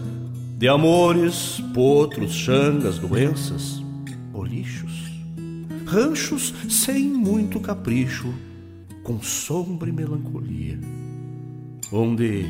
de 0.57 0.68
amores, 0.68 1.61
potros, 1.74 2.34
xangas, 2.34 2.99
doenças, 2.99 3.82
bolichos. 4.30 5.09
Ranchos 5.86 6.53
sem 6.70 7.05
muito 7.05 7.61
capricho, 7.61 8.34
com 9.01 9.22
sombra 9.22 9.88
e 9.88 9.93
melancolia. 9.93 10.78
Onde, 11.93 12.49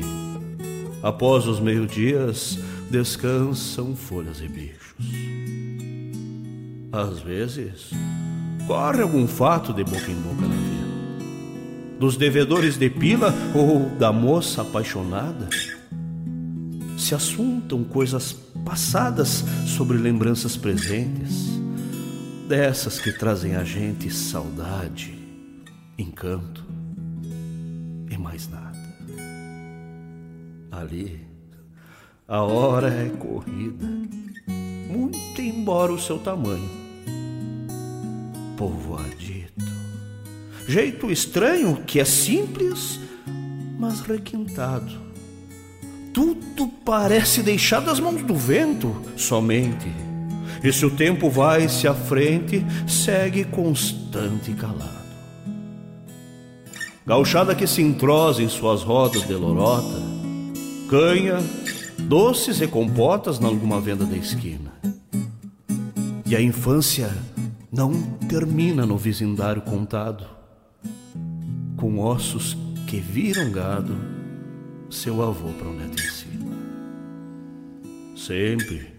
após 1.04 1.46
os 1.46 1.60
meio-dias, 1.60 2.58
descansam 2.90 3.94
folhas 3.94 4.40
e 4.40 4.48
bichos. 4.48 5.06
Às 6.90 7.20
vezes, 7.20 7.90
corre 8.66 9.02
algum 9.02 9.26
fato 9.26 9.72
de 9.72 9.84
boca 9.84 10.10
em 10.10 10.14
boca 10.14 10.42
na 10.42 10.54
vila. 10.54 11.98
Dos 11.98 12.16
devedores 12.16 12.76
de 12.76 12.90
pila 12.90 13.32
ou 13.54 13.88
da 13.90 14.12
moça 14.12 14.62
apaixonada. 14.62 15.48
Se 16.98 17.14
assuntam 17.14 17.84
coisas 17.84 18.32
passadas 18.64 19.44
sobre 19.66 19.96
lembranças 19.96 20.56
presentes, 20.56 21.60
dessas 22.48 23.00
que 23.00 23.12
trazem 23.12 23.54
a 23.54 23.64
gente 23.64 24.10
saudade, 24.10 25.14
encanto 25.96 26.64
e 28.10 28.18
mais 28.18 28.48
nada. 28.48 28.76
Ali, 30.70 31.20
a 32.26 32.42
hora 32.42 32.88
é 32.88 33.08
corrida, 33.10 33.86
muito 34.88 35.40
embora 35.40 35.92
o 35.92 35.98
seu 35.98 36.18
tamanho 36.18 36.85
povoadito. 38.56 39.64
Jeito 40.66 41.10
estranho 41.12 41.82
que 41.86 42.00
é 42.00 42.04
simples, 42.04 42.98
mas 43.78 44.00
requintado. 44.00 44.92
Tudo 46.12 46.66
parece 46.84 47.42
deixar 47.42 47.80
das 47.80 48.00
mãos 48.00 48.22
do 48.22 48.34
vento 48.34 48.94
somente. 49.16 49.92
E 50.64 50.72
se 50.72 50.84
o 50.84 50.90
tempo 50.90 51.30
vai-se 51.30 51.86
à 51.86 51.94
frente, 51.94 52.64
segue 52.88 53.44
constante 53.44 54.50
e 54.50 54.54
calado. 54.54 54.96
Gauchada 57.06 57.54
que 57.54 57.66
se 57.66 57.82
entrosa 57.82 58.42
em 58.42 58.48
suas 58.48 58.82
rodas 58.82 59.24
de 59.24 59.34
lorota, 59.34 60.02
canha, 60.90 61.38
doces 61.98 62.60
e 62.60 62.66
compotas 62.66 63.38
nalguma 63.38 63.80
venda 63.80 64.04
da 64.04 64.16
esquina. 64.16 64.72
E 66.24 66.34
a 66.34 66.40
infância 66.40 67.08
não 67.70 67.92
termina 68.28 68.86
no 68.86 68.96
vizindário 68.96 69.62
contado, 69.62 70.26
com 71.76 71.98
ossos 71.98 72.56
que 72.86 72.98
viram 73.00 73.50
gado, 73.50 73.94
seu 74.88 75.22
avô 75.22 75.48
neto 75.48 76.02
ensina. 76.02 76.56
Sempre, 78.16 78.94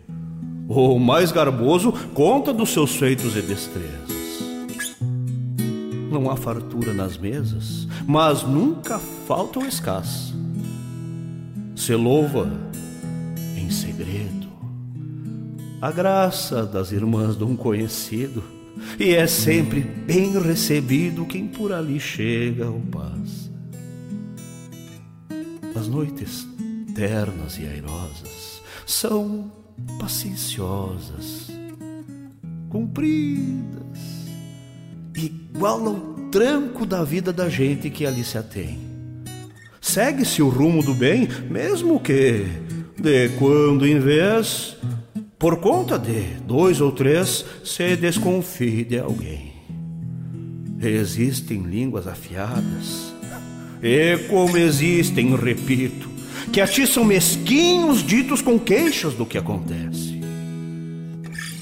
o 0.67 0.99
mais 0.99 1.31
garboso 1.31 1.91
conta 2.13 2.53
dos 2.53 2.69
seus 2.69 2.95
feitos 2.95 3.35
e 3.35 3.41
destrezas. 3.41 4.17
Não 6.11 6.29
há 6.29 6.35
fartura 6.35 6.93
nas 6.93 7.17
mesas, 7.17 7.87
mas 8.05 8.43
nunca 8.43 8.99
falta 9.27 9.59
o 9.59 9.65
escasso. 9.65 10.35
Se 11.75 11.93
louva 11.95 12.51
em 13.55 13.69
segredo 13.69 14.47
a 15.81 15.91
graça 15.91 16.65
das 16.65 16.91
irmãs 16.91 17.37
de 17.37 17.43
um 17.43 17.55
conhecido 17.55 18.56
e 18.99 19.13
é 19.13 19.27
sempre 19.27 19.81
bem 19.81 20.39
recebido 20.39 21.25
quem 21.25 21.47
por 21.47 21.71
ali 21.71 21.99
chega 21.99 22.69
ou 22.69 22.79
passa. 22.81 23.51
As 25.75 25.87
noites 25.87 26.47
ternas 26.95 27.59
e 27.59 27.65
airosas 27.65 28.61
são 28.85 29.51
pacienciosas, 29.99 31.51
compridas, 32.69 33.99
igual 35.15 35.87
ao 35.87 35.95
tranco 36.31 36.85
da 36.85 37.03
vida 37.03 37.31
da 37.31 37.47
gente 37.47 37.89
que 37.89 38.05
ali 38.05 38.23
se 38.23 38.37
atém. 38.37 38.79
Segue-se 39.79 40.41
o 40.41 40.49
rumo 40.49 40.83
do 40.83 40.93
bem, 40.93 41.27
mesmo 41.49 41.99
que, 41.99 42.45
de 42.99 43.29
quando 43.37 43.87
em 43.87 43.99
vez, 43.99 44.75
por 45.39 45.57
conta 45.57 45.99
de 45.99 46.21
dois 46.45 46.81
ou 46.81 46.91
três, 46.91 47.45
se 47.63 47.95
desconfie 47.95 48.83
de 48.83 48.99
alguém. 48.99 49.53
Existem 50.81 51.61
línguas 51.61 52.07
afiadas, 52.07 53.13
e 53.81 54.17
como 54.29 54.57
existem, 54.57 55.35
repito, 55.35 56.09
que 56.51 56.61
atiçam 56.61 57.03
mesquinhos 57.03 58.03
ditos 58.03 58.41
com 58.41 58.59
queixas 58.59 59.13
do 59.13 59.25
que 59.25 59.37
acontece. 59.37 60.19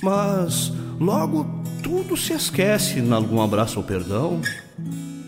Mas 0.02 0.72
logo 0.99 1.45
tudo 1.81 2.15
se 2.15 2.34
esquece 2.34 2.99
em 2.99 3.11
algum 3.11 3.41
abraço 3.41 3.80
ou 3.80 3.85
perdão, 3.85 4.41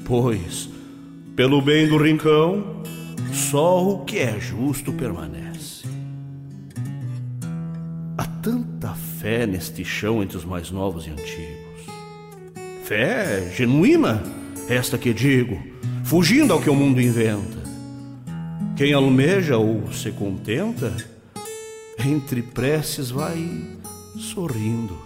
pois, 0.05 0.69
pelo 1.35 1.61
bem 1.61 1.87
do 1.87 1.97
rincão, 1.97 2.81
só 3.33 3.85
o 3.85 4.05
que 4.05 4.19
é 4.19 4.39
justo 4.39 4.93
permanece. 4.93 5.46
Tanta 8.47 8.93
fé 8.93 9.45
neste 9.45 9.83
chão 9.83 10.23
entre 10.23 10.37
os 10.37 10.45
mais 10.45 10.71
novos 10.71 11.05
e 11.05 11.09
antigos. 11.09 11.85
Fé 12.85 13.51
genuína, 13.53 14.23
esta 14.69 14.97
que 14.97 15.13
digo, 15.13 15.61
fugindo 16.05 16.53
ao 16.53 16.61
que 16.61 16.69
o 16.69 16.75
mundo 16.75 17.01
inventa. 17.01 17.57
Quem 18.77 18.93
almeja 18.93 19.57
ou 19.57 19.91
se 19.91 20.11
contenta, 20.11 20.95
entre 22.05 22.41
preces 22.41 23.11
vai 23.11 23.37
sorrindo, 24.17 24.97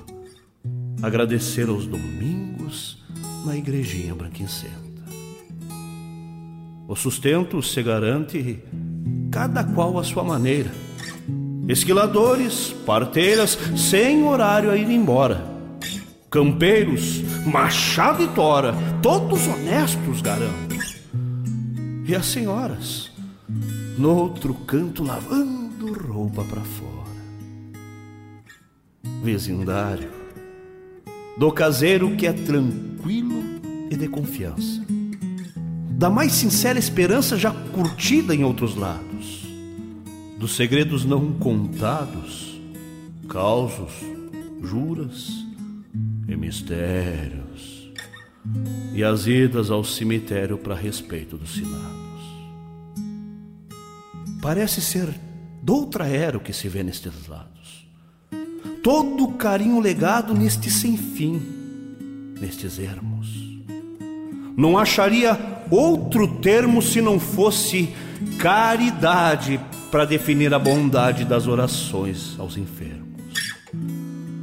agradecer 1.01 1.67
aos 1.67 1.87
domingos 1.87 3.03
na 3.43 3.57
igrejinha 3.57 4.13
branquincenta. 4.13 5.01
O 6.87 6.95
sustento 6.95 7.59
se 7.63 7.81
garante 7.81 8.59
cada 9.31 9.63
qual 9.63 9.97
à 9.97 10.03
sua 10.03 10.23
maneira. 10.23 10.69
Esquiladores, 11.71 12.75
parteiras, 12.85 13.57
sem 13.77 14.25
horário 14.25 14.71
a 14.71 14.75
ir 14.75 14.91
embora. 14.91 15.49
Campeiros, 16.29 17.21
machado 17.45 18.21
e 18.21 18.27
tora, 18.27 18.75
todos 19.01 19.47
honestos, 19.47 20.21
garanto. 20.21 20.75
E 22.05 22.13
as 22.13 22.25
senhoras, 22.25 23.09
no 23.97 24.13
outro 24.13 24.53
canto, 24.53 25.01
lavando 25.01 25.93
roupa 25.93 26.43
para 26.43 26.59
fora. 26.59 26.91
Vezindário, 29.23 30.11
do 31.37 31.53
caseiro 31.53 32.17
que 32.17 32.27
é 32.27 32.33
tranquilo 32.33 33.41
e 33.89 33.95
de 33.95 34.09
confiança. 34.09 34.81
Da 35.91 36.09
mais 36.09 36.33
sincera 36.33 36.77
esperança 36.77 37.37
já 37.37 37.51
curtida 37.51 38.35
em 38.35 38.43
outros 38.43 38.75
lados. 38.75 39.40
Dos 40.41 40.55
segredos 40.55 41.05
não 41.05 41.33
contados, 41.33 42.59
causos, 43.29 43.91
juras 44.59 45.29
e 46.27 46.35
mistérios. 46.35 47.91
E 48.91 49.03
as 49.03 49.27
idas 49.27 49.69
ao 49.69 49.83
cemitério 49.83 50.57
para 50.57 50.73
respeito 50.73 51.37
dos 51.37 51.51
finados. 51.51 52.23
Parece 54.41 54.81
ser 54.81 55.09
doutra 55.61 56.07
era 56.07 56.39
o 56.39 56.41
que 56.41 56.53
se 56.53 56.67
vê 56.67 56.81
nestes 56.81 57.27
lados. 57.27 57.87
Todo 58.81 59.25
o 59.25 59.33
carinho 59.33 59.79
legado 59.79 60.33
neste 60.33 60.71
sem 60.71 60.97
fim, 60.97 61.39
nestes 62.41 62.79
ermos. 62.79 63.27
Não 64.57 64.75
acharia 64.75 65.39
outro 65.69 66.39
termo 66.39 66.81
se 66.81 66.99
não 66.99 67.19
fosse 67.19 67.93
caridade 68.37 69.59
para 69.89 70.05
definir 70.05 70.53
a 70.53 70.59
bondade 70.59 71.25
das 71.25 71.47
orações 71.47 72.35
aos 72.39 72.57
enfermos. 72.57 73.21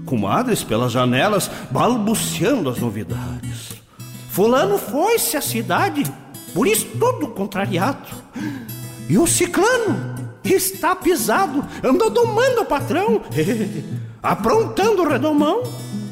Comadres 0.05 0.63
pelas 0.63 0.93
janelas 0.93 1.51
balbuciando 1.71 2.71
as 2.71 2.79
novidades. 2.79 3.75
Fulano 4.31 4.79
foi-se 4.79 5.37
à 5.37 5.41
cidade, 5.41 6.05
por 6.55 6.67
isso 6.67 6.87
todo 6.99 7.29
contrariado. 7.29 8.09
E 9.09 9.19
o 9.19 9.27
ciclano 9.27 10.15
está 10.45 10.95
pisado, 10.95 11.65
anda 11.83 12.09
domando 12.09 12.63
o 12.63 12.67
patrão, 12.67 13.23
aprontando 14.23 15.03
o 15.03 15.09
redomão. 15.09 15.63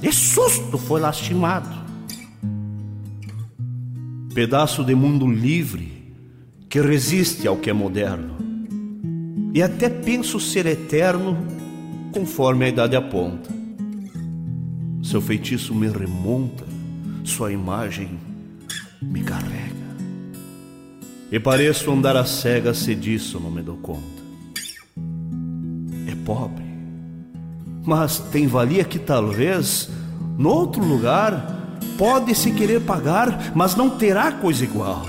De 0.01 0.13
susto 0.13 0.77
foi 0.77 1.01
lastimado 1.01 1.87
pedaço 4.37 4.85
de 4.85 4.95
mundo 4.95 5.27
livre 5.27 5.96
que 6.77 6.81
resiste 6.83 7.49
ao 7.49 7.57
que 7.57 7.71
é 7.71 7.73
moderno. 7.73 8.37
E 9.55 9.63
até 9.63 9.89
penso 9.89 10.39
ser 10.39 10.67
eterno 10.67 11.35
conforme 12.13 12.67
a 12.67 12.69
idade 12.69 12.95
aponta. 12.95 13.49
Seu 15.03 15.23
feitiço 15.23 15.75
me 15.75 15.89
remonta, 15.89 16.67
sua 17.25 17.51
imagem 17.51 18.21
me 19.01 19.23
carrega. 19.23 19.87
E 21.33 21.41
pareço 21.41 21.91
andar 21.91 22.15
a 22.15 22.27
cega 22.27 22.75
se 22.75 22.95
disso 22.95 23.41
não 23.41 23.51
me 23.51 23.63
dou 23.63 23.79
conta. 23.79 24.23
É 26.07 26.15
pobre, 26.27 26.67
mas 27.87 28.19
tem 28.19 28.47
valia 28.47 28.85
que 28.85 28.99
talvez, 28.99 29.89
no 30.37 30.51
outro 30.51 30.85
lugar, 30.85 31.79
pode-se 31.97 32.51
querer 32.51 32.83
pagar, 32.83 33.53
mas 33.55 33.75
não 33.75 33.89
terá 33.89 34.31
coisa 34.31 34.63
igual. 34.63 35.07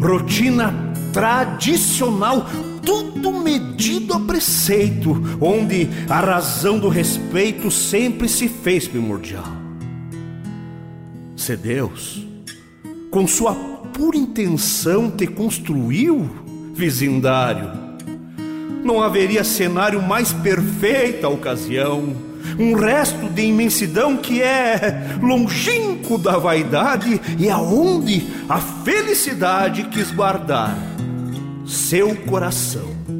Rotina 0.00 0.74
tradicional, 1.12 2.46
tudo 2.84 3.32
medido 3.32 4.14
a 4.14 4.20
preceito, 4.20 5.20
onde 5.40 5.88
a 6.08 6.20
razão 6.20 6.78
do 6.78 6.88
respeito 6.88 7.70
sempre 7.70 8.28
se 8.28 8.48
fez 8.48 8.88
primordial. 8.88 9.44
Se 11.36 11.56
Deus, 11.56 12.26
com 13.10 13.26
sua 13.26 13.54
pura 13.54 14.16
intenção, 14.16 15.10
te 15.10 15.26
construiu, 15.26 16.28
vizindário, 16.74 17.70
não 18.82 19.02
haveria 19.02 19.44
cenário 19.44 20.00
mais 20.00 20.32
perfeita 20.32 21.28
ocasião 21.28 22.29
um 22.58 22.74
resto 22.74 23.28
de 23.28 23.42
imensidão 23.42 24.16
que 24.16 24.42
é 24.42 25.16
longínquo 25.22 26.18
da 26.18 26.36
vaidade 26.38 27.20
e 27.38 27.48
aonde 27.48 28.26
a 28.48 28.58
felicidade 28.58 29.84
quis 29.84 30.10
guardar 30.10 30.76
seu 31.66 32.14
coração. 32.16 33.19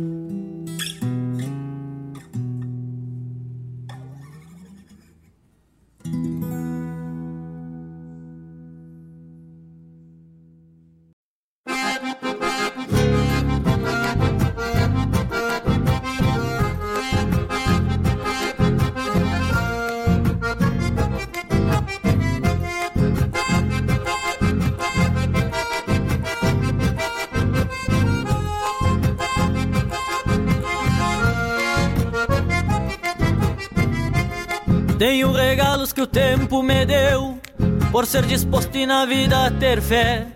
Por 37.93 38.06
ser 38.06 38.24
disposto 38.24 38.77
e 38.77 38.86
na 38.86 39.05
vida 39.05 39.51
ter 39.59 39.81
fé. 39.81 40.27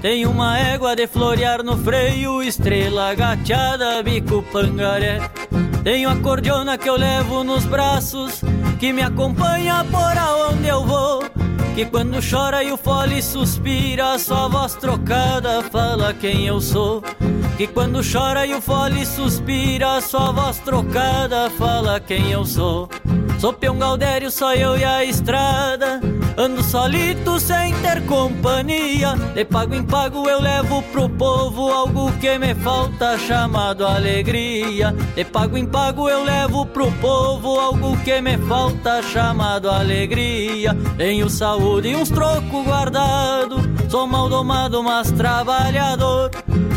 Tem 0.00 0.26
uma 0.26 0.58
égua 0.58 0.96
de 0.96 1.06
florear 1.06 1.62
no 1.62 1.76
freio, 1.76 2.42
estrela 2.42 3.14
gateada, 3.14 4.02
bico 4.02 4.42
pangaré. 4.52 5.20
Tenho 5.82 6.10
a 6.10 6.16
cordiona 6.16 6.76
que 6.78 6.88
eu 6.88 6.96
levo 6.96 7.44
nos 7.44 7.64
braços, 7.64 8.40
que 8.78 8.92
me 8.92 9.02
acompanha 9.02 9.84
por 9.90 10.18
aonde 10.18 10.68
eu 10.68 10.84
vou. 10.84 11.22
Que 11.74 11.84
quando 11.84 12.18
chora 12.20 12.62
e 12.62 12.72
o 12.72 12.76
fole 12.76 13.20
suspira, 13.20 14.18
sua 14.18 14.48
voz 14.48 14.74
trocada 14.74 15.62
fala 15.70 16.14
quem 16.14 16.46
eu 16.46 16.60
sou. 16.60 17.02
Que 17.56 17.66
quando 17.66 18.00
chora 18.02 18.46
e 18.46 18.54
o 18.54 18.60
fole 18.60 19.04
suspira, 19.04 20.00
sua 20.00 20.32
voz 20.32 20.58
trocada 20.58 21.50
fala 21.50 22.00
quem 22.00 22.30
eu 22.30 22.44
sou. 22.44 22.88
Sou 23.44 23.52
peão 23.52 23.76
Galdério, 23.76 24.30
só 24.30 24.54
eu 24.54 24.74
e 24.74 24.82
a 24.82 25.04
estrada. 25.04 26.00
Ando 26.34 26.62
solito 26.62 27.38
sem 27.38 27.74
ter 27.82 28.00
companhia. 28.06 29.14
De 29.34 29.44
pago 29.44 29.74
em 29.74 29.82
pago 29.84 30.26
eu 30.26 30.40
levo 30.40 30.82
pro 30.84 31.10
povo 31.10 31.70
algo 31.70 32.10
que 32.12 32.38
me 32.38 32.54
falta, 32.54 33.18
chamado 33.18 33.86
alegria. 33.86 34.92
De 35.14 35.26
pago 35.26 35.58
em 35.58 35.66
pago 35.66 36.08
eu 36.08 36.24
levo 36.24 36.64
pro 36.64 36.90
povo 36.92 37.60
algo 37.60 37.94
que 37.98 38.18
me 38.22 38.38
falta, 38.38 39.02
chamado 39.02 39.68
alegria. 39.68 40.74
Tenho 40.96 41.28
saúde 41.28 41.88
e 41.88 41.96
uns 41.96 42.08
trocos 42.08 42.64
guardado. 42.64 43.56
Sou 43.90 44.06
mal 44.06 44.30
domado, 44.30 44.82
mas 44.82 45.12
trabalhador. 45.12 46.30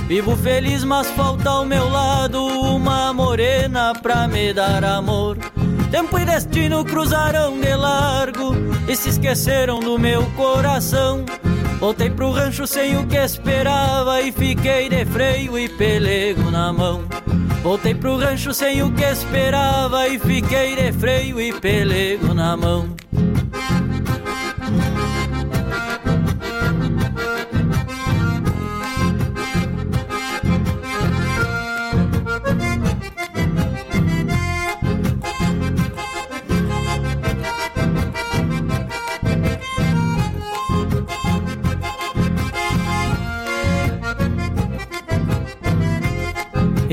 Vivo 0.05 0.35
feliz, 0.35 0.83
mas 0.83 1.09
falta 1.11 1.49
ao 1.49 1.65
meu 1.65 1.89
lado 1.89 2.45
uma 2.45 3.13
morena 3.13 3.93
pra 4.01 4.27
me 4.27 4.51
dar 4.51 4.83
amor. 4.83 5.37
Tempo 5.91 6.19
e 6.19 6.25
destino 6.25 6.83
cruzaram 6.83 7.59
de 7.59 7.75
largo 7.75 8.53
e 8.87 8.95
se 8.95 9.09
esqueceram 9.09 9.79
do 9.79 9.97
meu 9.97 10.23
coração. 10.31 11.25
Voltei 11.79 12.09
pro 12.09 12.31
rancho 12.31 12.67
sem 12.67 12.97
o 12.97 13.07
que 13.07 13.17
esperava 13.17 14.21
e 14.21 14.31
fiquei 14.31 14.89
de 14.89 15.05
freio 15.05 15.57
e 15.57 15.69
pelego 15.69 16.51
na 16.51 16.73
mão. 16.73 17.05
Voltei 17.63 17.95
pro 17.95 18.17
rancho 18.17 18.53
sem 18.53 18.81
o 18.81 18.91
que 18.91 19.03
esperava 19.03 20.07
e 20.07 20.19
fiquei 20.19 20.75
de 20.75 20.91
freio 20.91 21.39
e 21.39 21.53
pelego 21.53 22.33
na 22.33 22.57
mão. 22.57 22.95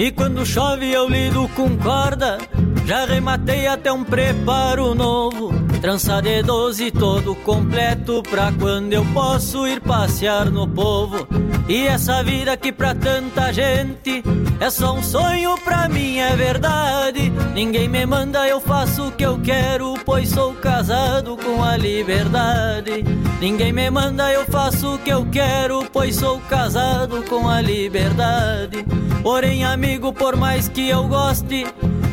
E 0.04 0.12
quando 0.12 0.44
chove 0.44 0.92
eu 0.92 1.08
lido 1.08 1.48
com 1.56 1.78
corda, 1.78 2.36
já 2.84 3.06
rematei 3.06 3.66
até 3.66 3.90
um 3.90 4.04
preparo 4.04 4.94
novo. 4.94 5.63
Trança 5.84 6.22
de 6.22 6.42
doze 6.42 6.90
todo 6.90 7.34
completo 7.34 8.22
pra 8.22 8.50
quando 8.50 8.94
eu 8.94 9.04
posso 9.12 9.66
ir 9.66 9.82
passear 9.82 10.50
no 10.50 10.66
povo. 10.66 11.28
E 11.68 11.86
essa 11.86 12.22
vida 12.22 12.56
que 12.56 12.72
pra 12.72 12.94
tanta 12.94 13.52
gente 13.52 14.22
é 14.58 14.70
só 14.70 14.94
um 14.94 15.02
sonho, 15.02 15.54
pra 15.58 15.86
mim 15.86 16.16
é 16.16 16.34
verdade. 16.36 17.30
Ninguém 17.52 17.86
me 17.86 18.06
manda, 18.06 18.48
eu 18.48 18.62
faço 18.62 19.08
o 19.08 19.12
que 19.12 19.26
eu 19.26 19.38
quero, 19.38 19.92
pois 20.06 20.30
sou 20.30 20.54
casado 20.54 21.36
com 21.36 21.62
a 21.62 21.76
liberdade. 21.76 23.04
Ninguém 23.38 23.70
me 23.70 23.90
manda, 23.90 24.32
eu 24.32 24.46
faço 24.46 24.94
o 24.94 24.98
que 24.98 25.10
eu 25.10 25.26
quero, 25.30 25.84
pois 25.92 26.16
sou 26.16 26.40
casado 26.48 27.22
com 27.28 27.46
a 27.46 27.60
liberdade. 27.60 28.86
Porém, 29.22 29.66
amigo, 29.66 30.14
por 30.14 30.34
mais 30.34 30.66
que 30.66 30.88
eu 30.88 31.06
goste 31.06 31.66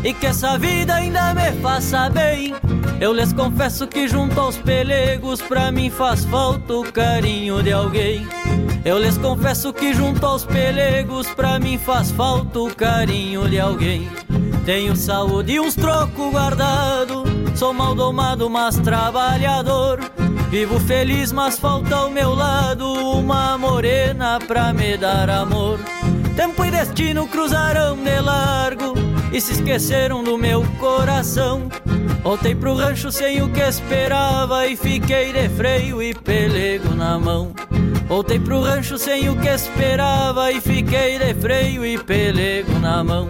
e 0.03 0.13
que 0.13 0.25
essa 0.25 0.57
vida 0.57 0.95
ainda 0.95 1.33
me 1.33 1.53
faça 1.61 2.09
bem, 2.09 2.53
eu 3.01 3.11
lhes 3.11 3.33
confesso 3.33 3.87
que 3.87 4.07
junto 4.07 4.39
aos 4.39 4.57
pelegos 4.57 5.41
pra 5.41 5.71
mim 5.71 5.89
faz 5.89 6.23
falta 6.23 6.75
o 6.75 6.83
carinho 6.83 7.63
de 7.63 7.73
alguém. 7.73 8.27
Eu 8.85 8.99
lhes 8.99 9.17
confesso 9.17 9.73
que 9.73 9.91
junto 9.91 10.23
aos 10.23 10.45
pelegos 10.45 11.27
pra 11.31 11.59
mim 11.59 11.79
faz 11.79 12.11
falta 12.11 12.59
o 12.59 12.73
carinho 12.75 13.49
de 13.49 13.59
alguém. 13.59 14.07
Tenho 14.65 14.95
saúde 14.95 15.53
e 15.53 15.59
uns 15.59 15.73
trocos 15.73 16.31
guardado, 16.31 17.23
sou 17.55 17.73
mal 17.73 17.95
domado, 17.95 18.47
mas 18.47 18.77
trabalhador. 18.77 19.99
Vivo 20.51 20.79
feliz, 20.79 21.31
mas 21.31 21.57
falta 21.57 21.95
ao 21.95 22.11
meu 22.11 22.35
lado 22.35 22.85
uma 22.85 23.57
morena 23.57 24.37
pra 24.47 24.71
me 24.71 24.95
dar 24.95 25.27
amor. 25.27 25.79
Tempo 26.35 26.63
e 26.63 26.69
destino 26.69 27.27
cruzarão 27.27 27.97
de 27.97 28.19
largo 28.19 29.10
e 29.31 29.39
se 29.39 29.53
esqueceram 29.53 30.23
do 30.23 30.37
meu 30.37 30.63
coração. 30.79 31.69
Voltei 32.23 32.53
pro 32.53 32.75
rancho 32.75 33.11
sem 33.11 33.41
o 33.41 33.49
que 33.49 33.61
esperava 33.61 34.67
e 34.67 34.75
fiquei 34.75 35.31
de 35.33 35.49
freio 35.49 36.01
e 36.01 36.13
pelego 36.13 36.93
na 36.93 37.17
mão. 37.17 37.53
Voltei 38.07 38.39
pro 38.39 38.61
rancho 38.61 38.97
sem 38.97 39.29
o 39.29 39.35
que 39.37 39.47
esperava 39.47 40.51
e 40.51 40.59
fiquei 40.59 41.17
de 41.17 41.33
freio 41.35 41.85
e 41.85 41.97
pelego 41.97 42.77
na 42.79 43.03
mão. 43.03 43.29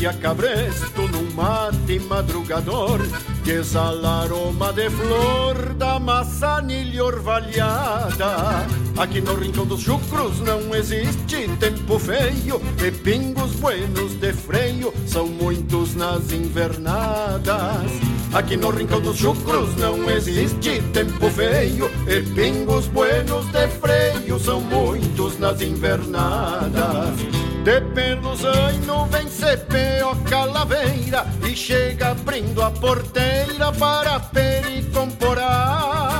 Dia 0.00 0.14
cabresto 0.14 1.06
num 1.08 1.30
mate 1.34 1.98
madrugador 2.00 3.00
que 3.44 3.50
exala 3.50 4.22
aroma 4.22 4.72
de 4.72 4.88
flor 4.88 5.74
da 5.74 6.00
maçanilha 6.00 7.04
orvalhada. 7.04 8.66
Aqui 8.96 9.20
no 9.20 9.34
rincão 9.34 9.66
dos 9.66 9.82
chucros 9.82 10.40
não 10.40 10.74
existe 10.74 11.46
tempo 11.58 11.98
feio 11.98 12.62
e 12.82 12.90
pingos 12.90 13.52
buenos 13.56 14.14
de 14.14 14.32
freio 14.32 14.90
são 15.06 15.26
muitos 15.26 15.94
nas 15.94 16.32
invernadas. 16.32 17.90
Aqui 18.32 18.56
no 18.56 18.70
rincão 18.70 19.02
dos 19.02 19.18
chucros 19.18 19.76
não 19.76 20.08
existe 20.08 20.80
tempo 20.92 21.28
feio 21.30 21.90
E 22.06 22.22
pingos 22.22 22.86
buenos 22.86 23.44
de 23.46 23.68
freio 23.68 24.38
são 24.38 24.62
muitos 24.62 25.38
nas 25.38 25.60
invernadas 25.60 27.39
de 27.64 27.80
pelos 27.94 28.44
anos 28.44 29.10
vem 29.10 29.26
CPO 29.26 30.16
Calaveira 30.28 31.26
E 31.48 31.54
chega 31.54 32.10
abrindo 32.12 32.62
a 32.62 32.70
porteira 32.70 33.72
para 33.72 34.20
pericomporar 34.20 36.19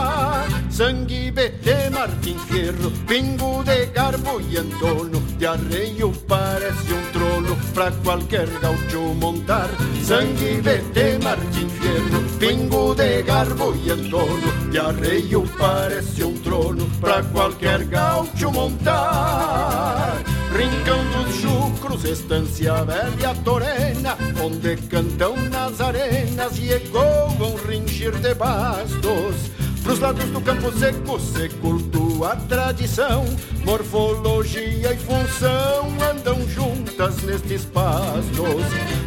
Sangue 0.81 1.31
BT 1.31 1.91
Martim 1.91 2.39
Fierro, 2.39 2.91
pingo 3.07 3.63
de 3.63 3.85
garbo 3.93 4.41
e 4.41 4.57
andono 4.57 5.21
De 5.37 5.47
arreio 5.47 6.11
parece 6.27 6.95
um 6.95 7.03
trono 7.13 7.55
pra 7.75 7.91
qualquer 8.03 8.49
gaúcho 8.61 9.15
montar 9.15 9.69
Sangue 10.03 10.63
BT 10.63 11.23
Martim 11.23 11.69
Fierro, 11.69 12.23
pingo 12.39 12.95
de 12.95 13.23
garbo 13.25 13.77
e 13.77 13.91
andono 13.91 14.71
De 14.71 14.79
arreio 14.79 15.45
parece 15.59 16.25
um 16.25 16.33
trono 16.39 16.89
pra 16.99 17.23
qualquer 17.25 17.85
gaúcho 17.85 18.51
montar 18.51 20.17
Rincão 20.51 21.05
dos 21.13 21.35
chucros, 21.37 22.05
estância 22.05 22.83
velha 22.85 23.35
torena, 23.45 24.17
onde 24.43 24.77
cantam 24.89 25.37
nas 25.51 25.79
arenas 25.79 26.59
e 26.59 26.73
ecoam 26.73 27.55
ringir 27.69 28.13
de 28.17 28.35
bastos. 28.35 29.60
Pros 29.83 29.99
lados 29.99 30.27
do 30.27 30.41
campo 30.41 30.71
seco 30.73 31.19
se 31.19 31.49
cultua 31.61 32.33
a 32.33 32.37
tradição, 32.37 33.25
morfologia 33.65 34.93
e 34.93 34.97
função 34.99 35.89
andam 36.11 36.47
juntas 36.49 37.23
nestes 37.23 37.65
pastos. 37.65 38.63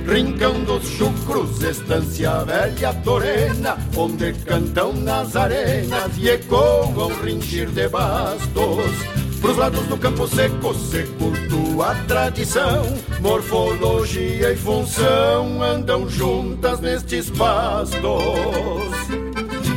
Rincão 0.07 0.63
dos 0.63 0.83
chucros, 0.87 1.61
estância 1.61 2.43
velha 2.43 2.93
torena, 3.03 3.77
onde 3.95 4.33
cantam 4.45 4.93
nas 4.93 5.35
arenas 5.35 6.17
e 6.17 6.29
ecoam 6.29 7.11
ringir 7.23 7.69
de 7.69 7.87
bastos. 7.87 8.91
Pros 9.39 9.57
lados 9.57 9.85
do 9.87 9.97
campo 9.97 10.27
seco 10.27 10.73
se 10.73 11.03
cultua 11.17 11.91
a 11.91 11.95
tradição 12.05 12.85
Morfologia 13.19 14.51
e 14.51 14.55
função 14.55 15.61
andam 15.61 16.09
juntas 16.09 16.79
nestes 16.79 17.29
pastos 17.29 18.03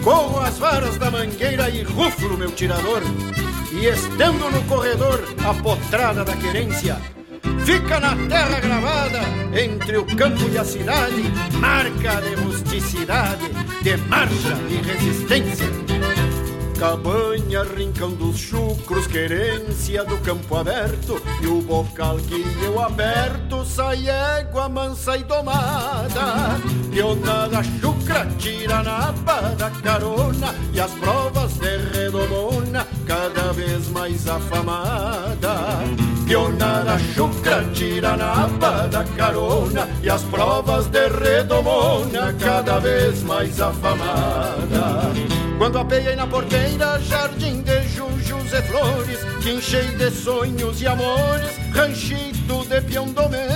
Corro 0.07 0.39
as 0.39 0.57
varas 0.57 0.97
da 0.99 1.11
mangueira 1.11 1.69
e 1.69 1.83
ruflo 1.83 2.39
meu 2.39 2.53
tirador. 2.53 3.03
E 3.73 3.87
estando 3.87 4.49
no 4.53 4.63
corredor 4.69 5.21
a 5.45 5.53
potrada 5.53 6.25
da 6.25 6.37
querência 6.37 6.97
Fica 7.65 7.99
na 7.99 8.15
terra 8.29 8.61
gravada 8.61 9.21
entre 9.53 9.99
o 9.99 10.07
campo 10.17 10.49
e 10.49 10.57
a 10.57 10.65
cidade 10.65 11.25
Marca 11.59 12.23
de 12.23 12.37
rusticidade, 12.37 13.51
de 13.83 13.97
marcha 13.97 14.57
e 14.71 14.77
resistência 14.77 15.67
Cabanha, 16.79 17.63
rincão 17.63 18.11
dos 18.11 18.37
chucros, 18.37 19.07
querência 19.07 20.05
do 20.05 20.19
campo 20.19 20.57
aberto 20.57 21.21
E 21.41 21.47
o 21.47 21.63
bocal 21.63 22.19
que 22.19 22.45
eu 22.63 22.79
aperto 22.79 23.65
sai 23.65 24.07
égua 24.07 24.69
mansa 24.69 25.17
e 25.17 25.25
domada. 25.25 26.61
Pionada 26.91 27.63
chucra 27.81 28.27
tira 28.39 28.83
na 28.83 29.11
da 29.57 29.71
carona 29.71 30.55
E 30.75 30.79
as 30.79 30.91
provas 30.93 31.55
de 31.55 31.79
redomona 31.79 32.87
cada 33.07 33.53
vez 33.53 33.89
mais 33.89 34.29
afamada. 34.29 35.79
Pionada 36.27 36.99
chucra 37.15 37.65
tira 37.73 38.19
na 38.19 38.47
da 38.89 39.05
carona 39.17 39.89
E 40.03 40.11
as 40.11 40.23
provas 40.25 40.89
de 40.89 41.09
redomona 41.09 42.35
cada 42.39 42.79
vez 42.81 43.23
mais 43.23 43.59
afamada 43.63 45.26
quando 45.59 45.79
apeiei 45.79 46.15
na 46.17 46.27
porteira, 46.27 46.99
jardim 47.01 47.63
de 47.63 47.83
jujus 47.89 48.53
e 48.53 48.63
flores, 48.63 49.19
que 49.43 49.51
enchei 49.51 49.89
de 49.97 50.11
sonhos 50.11 50.81
e 50.81 50.87
amores, 50.87 51.51
ranchito 51.73 52.65
de 52.69 52.81
piandomeiro. 52.83 53.47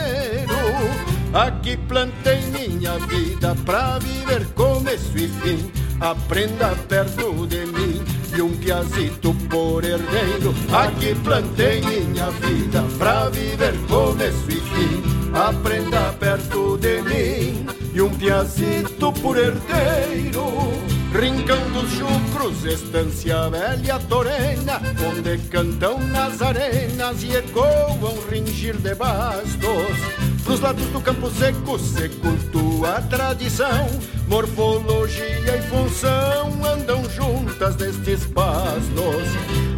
Aqui 1.32 1.77
plantei 1.77 2.40
minha 2.51 2.98
vida 3.06 3.55
pra 3.64 3.98
viver 3.98 4.47
começo 4.55 5.16
e 5.16 5.28
fim. 5.28 5.70
Aprenda 6.01 6.74
perto 6.89 7.47
de 7.47 7.66
mim 7.66 8.02
e 8.36 8.43
um 8.43 8.56
piazito 8.56 9.35
por 9.48 9.85
herdeiro. 9.85 10.55
Aqui 10.72 11.14
plantei 11.16 11.82
minha 11.82 12.31
vida 12.31 12.82
pra 12.98 13.28
viver 13.28 13.74
começo 13.86 14.51
e 14.51 14.60
fim. 14.60 15.02
Aprenda 15.35 16.12
perto 16.18 16.78
de 16.78 17.02
mim 17.02 17.66
e 17.94 18.01
um 18.01 18.10
piazito 18.10 19.12
por 19.12 19.36
herdeiro. 19.36 20.99
Rincão 21.12 21.59
dos 21.73 21.91
chucros, 21.91 22.65
estância 22.65 23.51
velha 23.51 23.99
torena, 23.99 24.81
onde 25.09 25.39
cantam 25.49 25.99
nas 25.99 26.41
arenas 26.41 27.23
e 27.24 27.35
ecoam 27.35 28.15
ringir 28.31 28.77
de 28.77 28.95
bastos. 28.95 30.20
Pros 30.45 30.61
lados 30.61 30.87
do 30.87 31.01
campo 31.01 31.28
seco 31.31 31.78
se 31.81 32.09
cultua 32.11 33.03
tradição, 33.11 33.89
morfologia 34.28 35.57
e 35.57 35.62
função 35.62 36.65
andam 36.65 37.03
juntas 37.11 37.77
nestes 37.77 38.24
pastos. 38.27 39.27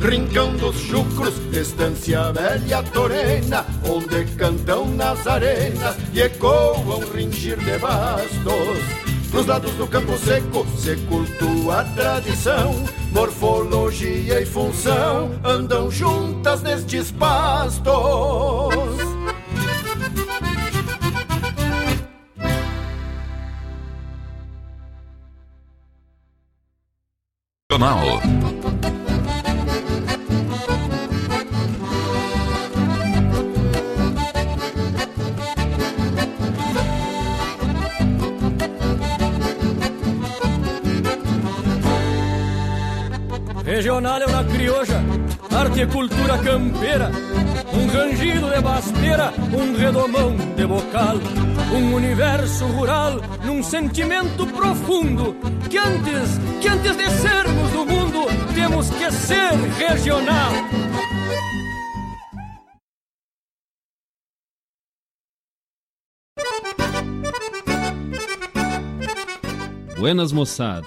Rincão 0.03 0.55
dos 0.57 0.77
Chucros, 0.77 1.35
Estância 1.51 2.31
Velha 2.33 2.83
Torena, 2.83 3.65
onde 3.89 4.27
cantam 4.37 4.87
nas 4.87 5.27
arenas 5.27 5.97
e 6.13 6.21
ecoam 6.21 7.01
ringir 7.15 7.57
de 7.57 7.79
bastos. 7.79 9.12
Nos 9.33 9.47
lados 9.47 9.73
do 9.73 9.87
campo 9.87 10.17
seco 10.19 10.67
se 10.77 10.95
cultua 11.07 11.81
a 11.81 11.85
tradição, 11.85 12.75
morfologia 13.13 14.43
e 14.43 14.45
função 14.45 15.31
andam 15.43 15.91
juntas 15.91 16.63
nestes 16.63 17.11
pastos. 17.11 17.93
Regional 43.83 44.23
é 44.23 44.27
uma 44.27 44.45
crioja, 44.45 45.03
arte 45.51 45.81
e 45.81 45.87
cultura 45.89 46.39
campeira, 46.39 47.11
um 47.75 47.89
rangido 47.89 48.49
de 48.49 48.61
basteira, 48.61 49.33
um 49.53 49.77
redomão 49.77 50.37
de 50.37 50.65
bocal, 50.65 51.17
um 51.75 51.93
universo 51.93 52.65
rural 52.67 53.21
num 53.45 53.61
sentimento 53.61 54.47
profundo 54.47 55.35
que 55.69 55.79
antes, 55.79 56.39
que 56.61 56.69
antes 56.69 56.97
de 56.97 57.11
sermos 57.11 57.73
do 57.73 57.85
mundo, 57.85 58.27
temos 58.55 58.89
que 58.89 59.11
ser 59.11 59.53
regional. 59.89 60.53
Buenas 69.99 70.31
moçada, 70.31 70.87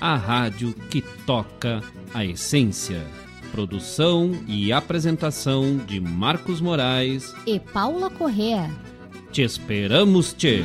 a 0.00 0.16
rádio 0.16 0.74
que 0.90 1.02
toca 1.26 1.80
a 2.12 2.24
essência. 2.24 3.02
Produção 3.52 4.32
e 4.48 4.72
apresentação 4.72 5.76
de 5.76 6.00
Marcos 6.00 6.60
Moraes 6.60 7.34
e 7.46 7.60
Paula 7.60 8.10
Correa. 8.10 8.68
Te 9.30 9.42
esperamos, 9.42 10.32
Tchê! 10.32 10.64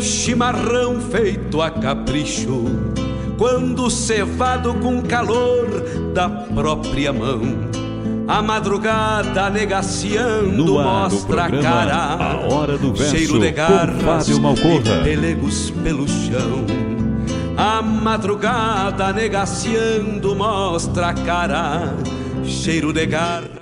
Um 0.00 0.02
chimarrão 0.02 0.98
feito 0.98 1.60
a 1.60 1.70
capricho, 1.70 2.64
quando 3.36 3.90
cevado 3.90 4.72
com 4.76 5.02
calor 5.02 5.68
da 6.14 6.26
própria 6.26 7.12
mão. 7.12 7.42
A 8.26 8.40
madrugada 8.40 9.50
negaciando 9.50 10.72
mostra 10.72 11.44
a 11.44 11.50
cara, 11.50 11.96
a 12.14 12.36
hora 12.50 12.78
do 12.78 12.94
verso, 12.94 13.14
cheiro 13.14 13.38
de 13.40 13.50
garras 13.50 14.26
e 14.26 15.04
pelegos 15.04 15.70
pelo 15.82 16.08
chão. 16.08 16.64
A 17.58 17.82
madrugada 17.82 19.12
negaciando 19.12 20.34
mostra 20.34 21.08
a 21.08 21.14
cara, 21.14 21.94
cheiro 22.42 22.90
de 22.90 23.04
garras. 23.04 23.60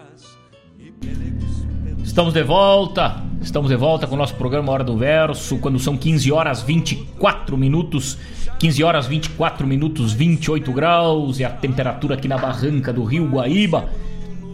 Estamos 2.04 2.32
de 2.32 2.44
volta, 2.44 3.27
estamos 3.40 3.70
de 3.70 3.76
volta 3.76 4.06
com 4.06 4.14
o 4.14 4.18
nosso 4.18 4.34
programa 4.34 4.72
Hora 4.72 4.84
do 4.84 4.96
Verso, 4.96 5.58
quando 5.58 5.78
são 5.78 5.96
15 5.96 6.30
horas 6.32 6.62
24 6.62 7.56
minutos, 7.56 8.18
15 8.58 8.82
horas 8.82 9.06
24 9.06 9.66
minutos, 9.66 10.12
28 10.12 10.72
graus 10.72 11.38
e 11.38 11.44
a 11.44 11.50
temperatura 11.50 12.14
aqui 12.14 12.28
na 12.28 12.36
barranca 12.36 12.92
do 12.92 13.04
Rio 13.04 13.26
Guaíba. 13.26 13.88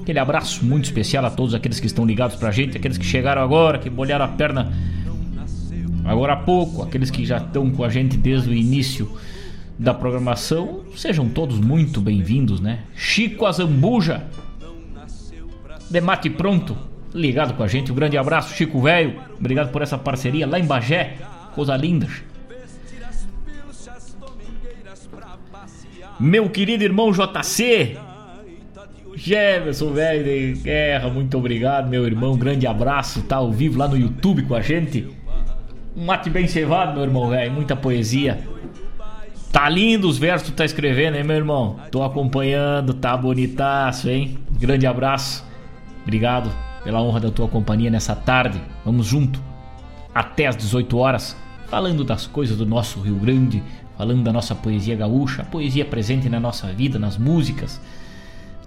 Aquele 0.02 0.18
abraço 0.18 0.64
muito 0.64 0.84
especial 0.84 1.24
a 1.24 1.30
todos 1.30 1.54
aqueles 1.54 1.80
que 1.80 1.86
estão 1.86 2.04
ligados 2.04 2.36
pra 2.36 2.50
gente, 2.50 2.76
aqueles 2.76 2.98
que 2.98 3.04
chegaram 3.04 3.42
agora, 3.42 3.78
que 3.78 3.88
molharam 3.88 4.24
a 4.26 4.28
perna 4.28 4.72
agora 6.04 6.34
há 6.34 6.36
pouco, 6.36 6.82
aqueles 6.82 7.10
que 7.10 7.24
já 7.24 7.38
estão 7.38 7.70
com 7.70 7.82
a 7.82 7.88
gente 7.88 8.16
desde 8.16 8.50
o 8.50 8.54
início 8.54 9.10
da 9.78 9.94
programação. 9.94 10.82
Sejam 10.94 11.28
todos 11.28 11.58
muito 11.58 12.00
bem-vindos, 12.00 12.60
né? 12.60 12.80
Chico 12.94 13.46
Azambuja, 13.46 14.24
de 15.90 16.00
mate 16.00 16.28
pronto, 16.28 16.76
ligado 17.14 17.54
com 17.54 17.62
a 17.62 17.68
gente. 17.68 17.92
Um 17.92 17.94
grande 17.94 18.18
abraço, 18.18 18.54
Chico 18.54 18.80
Velho. 18.80 19.20
Obrigado 19.38 19.70
por 19.70 19.80
essa 19.80 19.96
parceria 19.96 20.46
lá 20.46 20.58
em 20.58 20.64
Bagé, 20.64 21.14
coisa 21.54 21.76
linda. 21.76 22.08
Meu 26.18 26.48
querido 26.48 26.84
irmão 26.84 27.12
JC, 27.12 27.96
Jefferson, 29.16 29.92
velho 29.92 30.24
de 30.24 30.60
guerra, 30.62 31.08
muito 31.08 31.36
obrigado, 31.36 31.88
meu 31.88 32.06
irmão. 32.06 32.36
Grande 32.36 32.66
abraço, 32.66 33.22
tá 33.22 33.36
ao 33.36 33.50
vivo 33.50 33.78
lá 33.78 33.88
no 33.88 33.96
YouTube 33.96 34.44
com 34.44 34.54
a 34.54 34.60
gente. 34.60 35.08
Um 35.96 36.04
mate 36.04 36.30
bem 36.30 36.46
cevado, 36.46 36.94
meu 36.94 37.02
irmão, 37.02 37.28
velho. 37.28 37.52
Muita 37.52 37.74
poesia. 37.74 38.38
Tá 39.52 39.68
lindo 39.68 40.08
os 40.08 40.18
versos 40.18 40.48
que 40.48 40.54
tu 40.54 40.56
tá 40.56 40.64
escrevendo, 40.64 41.16
hein, 41.16 41.24
meu 41.24 41.36
irmão? 41.36 41.78
Tô 41.90 42.02
acompanhando, 42.02 42.94
tá 42.94 43.16
bonitaço, 43.16 44.08
hein? 44.08 44.38
Grande 44.58 44.86
abraço. 44.86 45.44
Obrigado 46.02 46.50
pela 46.84 47.02
honra 47.02 47.18
da 47.18 47.30
tua 47.30 47.48
companhia 47.48 47.90
nessa 47.90 48.14
tarde. 48.14 48.60
Vamos 48.84 49.06
junto. 49.06 49.42
Até 50.14 50.46
às 50.46 50.56
18 50.56 50.96
horas, 50.96 51.36
falando 51.66 52.04
das 52.04 52.26
coisas 52.26 52.56
do 52.56 52.64
nosso 52.64 53.00
Rio 53.00 53.16
Grande, 53.16 53.62
falando 53.98 54.22
da 54.22 54.32
nossa 54.32 54.54
poesia 54.54 54.94
gaúcha, 54.94 55.42
a 55.42 55.44
poesia 55.44 55.84
presente 55.84 56.28
na 56.28 56.38
nossa 56.38 56.68
vida, 56.68 56.98
nas 56.98 57.18
músicas 57.18 57.80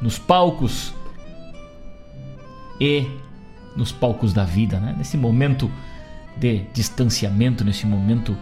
nos 0.02 0.18
palcos 0.18 0.94
e 2.80 3.08
nos 3.76 3.92
palcos 3.92 4.34
da 4.34 4.44
vida, 4.44 4.80
né? 4.80 4.96
Nesse 4.98 5.18
momento 5.18 5.70
de 6.36 6.64
distanciamento, 6.74 7.64
nesse 7.64 7.86
momento 7.86 8.38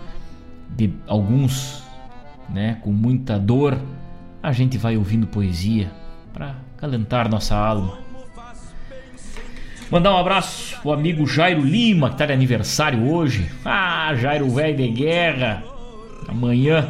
de 0.69 0.93
alguns, 1.07 1.83
né, 2.49 2.77
com 2.81 2.91
muita 2.91 3.39
dor, 3.39 3.79
a 4.43 4.51
gente 4.51 4.77
vai 4.77 4.97
ouvindo 4.97 5.25
poesia 5.27 5.91
para 6.33 6.55
calentar 6.77 7.29
nossa 7.29 7.55
alma. 7.55 8.04
Mandar 9.91 10.13
um 10.13 10.17
abraço 10.17 10.79
pro 10.81 10.91
amigo 10.91 11.27
Jairo 11.27 11.61
Lima, 11.61 12.09
que 12.09 12.17
tá 12.17 12.25
de 12.25 12.33
aniversário 12.33 13.07
hoje. 13.07 13.49
Ah, 13.63 14.13
Jairo 14.15 14.49
velho 14.49 14.75
de 14.75 14.87
guerra. 14.87 15.63
Amanhã 16.27 16.89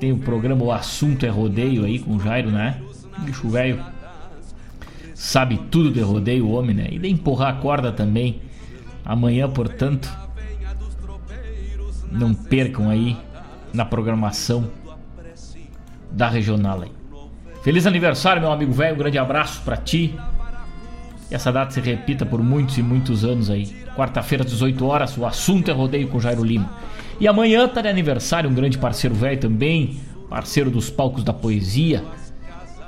tem 0.00 0.10
o 0.10 0.18
programa 0.18 0.64
O 0.64 0.72
Assunto 0.72 1.26
é 1.26 1.28
Rodeio 1.28 1.84
aí 1.84 1.98
com 1.98 2.16
o 2.16 2.20
Jairo, 2.20 2.50
né? 2.50 2.80
Bicho 3.18 3.48
velho. 3.48 3.84
Sabe 5.14 5.58
tudo 5.70 5.90
de 5.90 6.00
rodeio, 6.00 6.50
homem, 6.50 6.74
né? 6.74 6.88
E 6.90 6.98
de 6.98 7.08
empurrar 7.08 7.50
a 7.50 7.60
corda 7.60 7.92
também. 7.92 8.40
Amanhã, 9.04 9.48
portanto, 9.48 10.10
não 12.10 12.34
percam 12.34 12.88
aí 12.90 13.16
na 13.72 13.84
programação 13.84 14.70
da 16.10 16.28
regional 16.28 16.82
aí. 16.82 16.92
Feliz 17.62 17.86
aniversário, 17.86 18.42
meu 18.42 18.50
amigo 18.50 18.72
velho. 18.72 18.94
Um 18.94 18.98
grande 18.98 19.18
abraço 19.18 19.62
para 19.62 19.76
ti. 19.76 20.14
E 21.34 21.36
essa 21.36 21.50
data 21.50 21.72
se 21.72 21.80
repita 21.80 22.24
por 22.24 22.40
muitos 22.40 22.78
e 22.78 22.82
muitos 22.82 23.24
anos 23.24 23.50
aí. 23.50 23.66
Quarta-feira, 23.96 24.44
18 24.44 24.86
horas, 24.86 25.18
o 25.18 25.26
assunto 25.26 25.68
é 25.68 25.74
rodeio 25.74 26.06
com 26.06 26.20
Jairo 26.20 26.44
Lima. 26.44 26.70
E 27.18 27.26
amanhã 27.26 27.66
tá 27.66 27.82
de 27.82 27.88
aniversário 27.88 28.48
um 28.48 28.54
grande 28.54 28.78
parceiro 28.78 29.16
velho 29.16 29.40
também, 29.40 29.98
parceiro 30.30 30.70
dos 30.70 30.90
palcos 30.90 31.24
da 31.24 31.32
poesia 31.32 32.04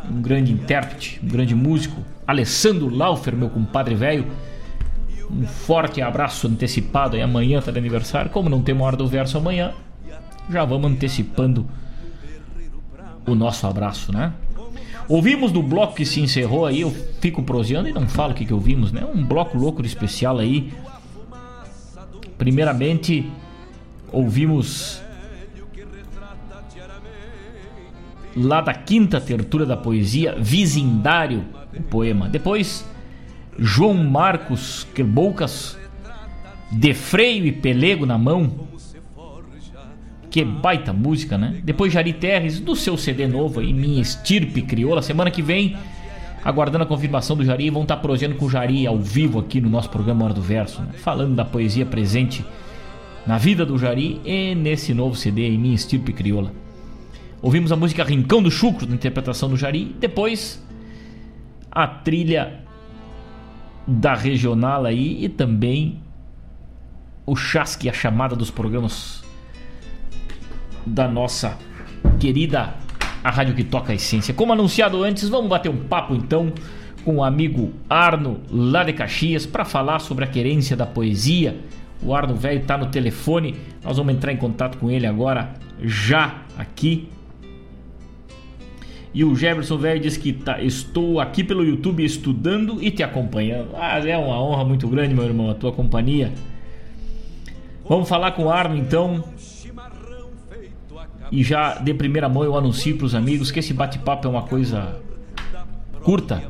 um 0.09 0.23
grande 0.23 0.53
intérprete, 0.53 1.21
um 1.25 1.27
grande 1.27 1.57
músico, 1.57 2.01
Alessandro 2.25 2.89
Laufer, 2.89 3.35
meu 3.35 3.51
compadre 3.51 3.97
velho. 3.97 4.25
Um 5.29 5.45
forte 5.45 6.01
abraço 6.01 6.47
antecipado 6.47 7.17
aí 7.17 7.23
amanhã 7.23 7.61
tá 7.61 7.73
de 7.73 7.79
aniversário. 7.81 8.31
Como 8.31 8.49
não 8.49 8.63
tem 8.63 8.77
uma 8.77 8.85
hora 8.85 8.97
do 8.97 9.09
verso 9.09 9.39
amanhã, 9.39 9.73
já 10.49 10.65
vamos 10.65 10.93
antecipando 10.93 11.67
o 13.27 13.35
nosso 13.35 13.67
abraço, 13.67 14.13
né? 14.13 14.33
Ouvimos 15.09 15.53
do 15.53 15.63
bloco 15.63 15.95
que 15.95 16.05
se 16.05 16.21
encerrou 16.21 16.67
aí, 16.67 16.81
eu 16.81 16.91
fico 17.21 17.43
proseando 17.43 17.89
e 17.89 17.93
não 17.93 18.09
falo 18.09 18.33
o 18.33 18.35
que, 18.35 18.45
que 18.45 18.53
ouvimos, 18.53 18.91
né? 18.91 19.05
Um 19.05 19.25
bloco 19.25 19.57
louco 19.57 19.83
de 19.83 19.89
especial 19.89 20.39
aí. 20.39 20.73
Primeiramente, 22.37 23.31
ouvimos 24.13 25.01
lá 28.37 28.61
da 28.61 28.75
quinta 28.75 29.21
tertura 29.21 29.65
da 29.65 29.77
poesia, 29.77 30.37
Vizindário, 30.39 31.45
o 31.75 31.83
poema. 31.83 32.29
Depois, 32.29 32.85
João 33.59 33.95
Marcos 33.95 34.87
Queboucas, 34.95 35.79
De 36.71 36.93
Freio 36.93 37.47
e 37.47 37.53
Pelego 37.53 38.05
na 38.05 38.19
mão. 38.19 38.67
Que 40.37 40.45
baita 40.45 40.93
música, 40.93 41.39
né? 41.39 41.63
Depois 41.65 41.91
Jari 41.91 42.13
Terres, 42.13 42.61
do 42.61 42.77
seu 42.77 42.99
CD 42.99 43.27
novo 43.27 43.59
aí, 43.59 43.73
Minha 43.73 44.03
Estirpe 44.03 44.61
Crioula. 44.61 45.01
Semana 45.01 45.31
que 45.31 45.41
vem, 45.41 45.75
aguardando 46.45 46.85
a 46.85 46.87
confirmação 46.87 47.35
do 47.39 47.43
Jari, 47.43 47.71
vão 47.71 47.85
estar 47.85 47.97
prosendo 47.97 48.35
com 48.35 48.45
o 48.45 48.51
Jari 48.51 48.87
ao 48.87 48.99
vivo 48.99 49.39
aqui 49.39 49.63
no 49.63 49.71
nosso 49.71 49.89
programa 49.89 50.27
Hora 50.27 50.35
do 50.35 50.43
Verso, 50.43 50.83
né? 50.83 50.89
falando 50.93 51.35
da 51.35 51.43
poesia 51.43 51.87
presente 51.87 52.45
na 53.27 53.39
vida 53.39 53.65
do 53.65 53.79
Jari 53.79 54.21
e 54.27 54.55
nesse 54.55 54.93
novo 54.93 55.17
CD 55.17 55.47
aí, 55.47 55.57
Minha 55.57 55.75
Estirpe 55.75 56.13
Crioula. 56.13 56.53
Ouvimos 57.41 57.73
a 57.73 57.77
música 57.77 58.05
Rincão 58.05 58.43
do 58.43 58.51
Chucro, 58.51 58.87
na 58.87 58.95
interpretação 58.95 59.49
do 59.49 59.57
Jari. 59.57 59.97
Depois, 59.99 60.63
a 61.71 61.87
trilha 61.87 62.61
da 63.87 64.15
regional 64.15 64.85
aí 64.85 65.25
e 65.25 65.31
também 65.31 65.99
o 67.25 67.35
chasque, 67.35 67.89
a 67.89 67.93
chamada 67.95 68.37
dos 68.37 68.51
programas 68.51 69.25
da 70.87 71.09
nossa 71.09 71.59
querida 72.21 72.75
a 73.23 73.31
rádio 73.31 73.55
que 73.55 73.65
toca 73.65 73.93
a 73.93 73.95
essência. 73.95 74.33
Como 74.33 74.53
anunciado 74.53 75.03
antes, 75.03 75.29
vamos 75.29 75.51
bater 75.51 75.69
um 75.69 75.85
papo 75.85 76.15
então 76.15 76.53
com 77.05 77.17
o 77.17 77.25
amigo 77.25 77.73
Arno 77.89 78.41
lá 78.51 78.85
de 78.85 78.93
Caxias 78.93 79.45
para 79.45 79.65
falar 79.65 79.99
sobre 79.99 80.25
a 80.25 80.29
querência 80.29 80.77
da 80.77 80.87
poesia. 80.87 81.59
O 82.03 82.15
Arno 82.15 82.35
velho 82.35 82.61
está 82.61 82.77
no 82.79 82.87
telefone, 82.87 83.57
nós 83.83 83.97
vamos 83.97 84.15
entrar 84.15 84.33
em 84.33 84.37
contato 84.37 84.79
com 84.79 84.91
ele 84.91 85.07
agora 85.07 85.55
já 85.83 86.43
aqui 86.57 87.09
e 89.17 89.25
o 89.25 89.35
Jefferson 89.35 89.79
velho 89.79 89.99
diz 89.99 90.19
que 90.19 90.31
tá, 90.31 90.61
estou 90.61 91.19
aqui 91.19 91.43
pelo 91.43 91.65
YouTube 91.65 92.05
estudando 92.05 92.83
e 92.83 92.91
te 92.91 93.03
acompanhando. 93.03 93.71
Ah, 93.75 93.99
é 93.99 94.15
uma 94.19 94.39
honra 94.39 94.63
muito 94.63 94.87
grande, 94.89 95.15
meu 95.15 95.25
irmão, 95.25 95.49
a 95.49 95.55
tua 95.55 95.73
companhia. 95.73 96.31
Vamos 97.89 98.11
falar 98.11 98.33
com 98.33 98.45
o 98.45 98.51
Arno 98.51 98.77
então. 98.77 99.25
E 101.31 101.43
já 101.43 101.79
de 101.79 101.93
primeira 101.95 102.29
mão 102.29 102.45
eu 102.45 102.57
anuncio 102.57 102.97
para 102.97 103.07
os 103.07 103.15
amigos 103.15 103.51
que 103.51 103.59
esse 103.59 103.73
bate-papo 103.73 104.27
é 104.27 104.31
uma 104.31 104.43
coisa 104.43 105.01
curta 106.03 106.43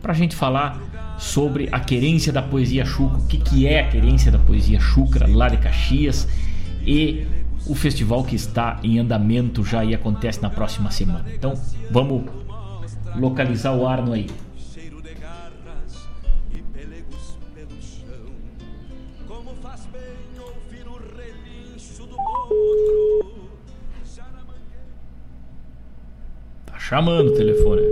para 0.00 0.12
a 0.12 0.14
gente 0.14 0.36
falar 0.36 1.16
sobre 1.18 1.68
a 1.72 1.80
querência 1.80 2.32
da 2.32 2.40
poesia 2.40 2.84
chucra, 2.84 3.18
o 3.18 3.26
que, 3.26 3.38
que 3.38 3.66
é 3.66 3.80
a 3.80 3.88
querência 3.88 4.30
da 4.30 4.38
poesia 4.38 4.78
chucra 4.78 5.26
lá 5.28 5.48
de 5.48 5.56
Caxias 5.56 6.28
e 6.86 7.26
o 7.66 7.74
festival 7.74 8.22
que 8.22 8.36
está 8.36 8.78
em 8.82 8.98
andamento 8.98 9.64
já 9.64 9.84
e 9.84 9.94
acontece 9.94 10.40
na 10.40 10.48
próxima 10.48 10.90
semana. 10.90 11.24
Então 11.34 11.54
vamos 11.90 12.24
localizar 13.16 13.72
o 13.72 13.86
Arno 13.86 14.12
aí. 14.12 14.26
Chamando 26.88 27.28
o 27.28 27.34
telefone. 27.34 27.82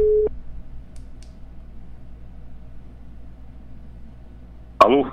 Alô? 4.79 5.13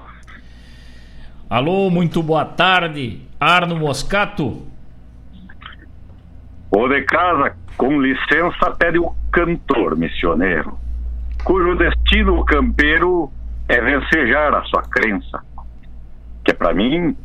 Alô, 1.50 1.90
muito 1.90 2.24
boa 2.24 2.46
tarde. 2.46 3.20
Arno 3.38 3.76
Moscato. 3.76 4.66
O 6.72 6.88
de 6.88 7.02
casa, 7.02 7.58
com 7.76 8.02
licença, 8.02 8.72
pede 8.72 9.00
o 9.00 9.14
cantor 9.30 9.98
missioneiro, 9.98 10.80
cujo 11.44 11.76
destino 11.76 12.44
campeiro 12.46 13.30
é 13.68 13.82
vencejar 13.82 14.56
a 14.56 14.64
sua 14.64 14.84
crença. 14.84 15.44
Que 16.46 16.54
para 16.54 16.74
mim, 16.74 17.18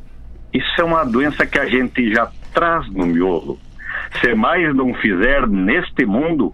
isso 0.53 0.81
é 0.81 0.83
uma 0.83 1.05
doença 1.05 1.47
que 1.47 1.59
a 1.59 1.67
gente 1.67 2.13
já 2.13 2.29
traz 2.53 2.91
no 2.91 3.07
miolo. 3.07 3.61
Se 4.21 4.35
mais 4.35 4.75
não 4.75 4.95
fizer 4.95 5.47
neste 5.47 6.05
mundo, 6.05 6.53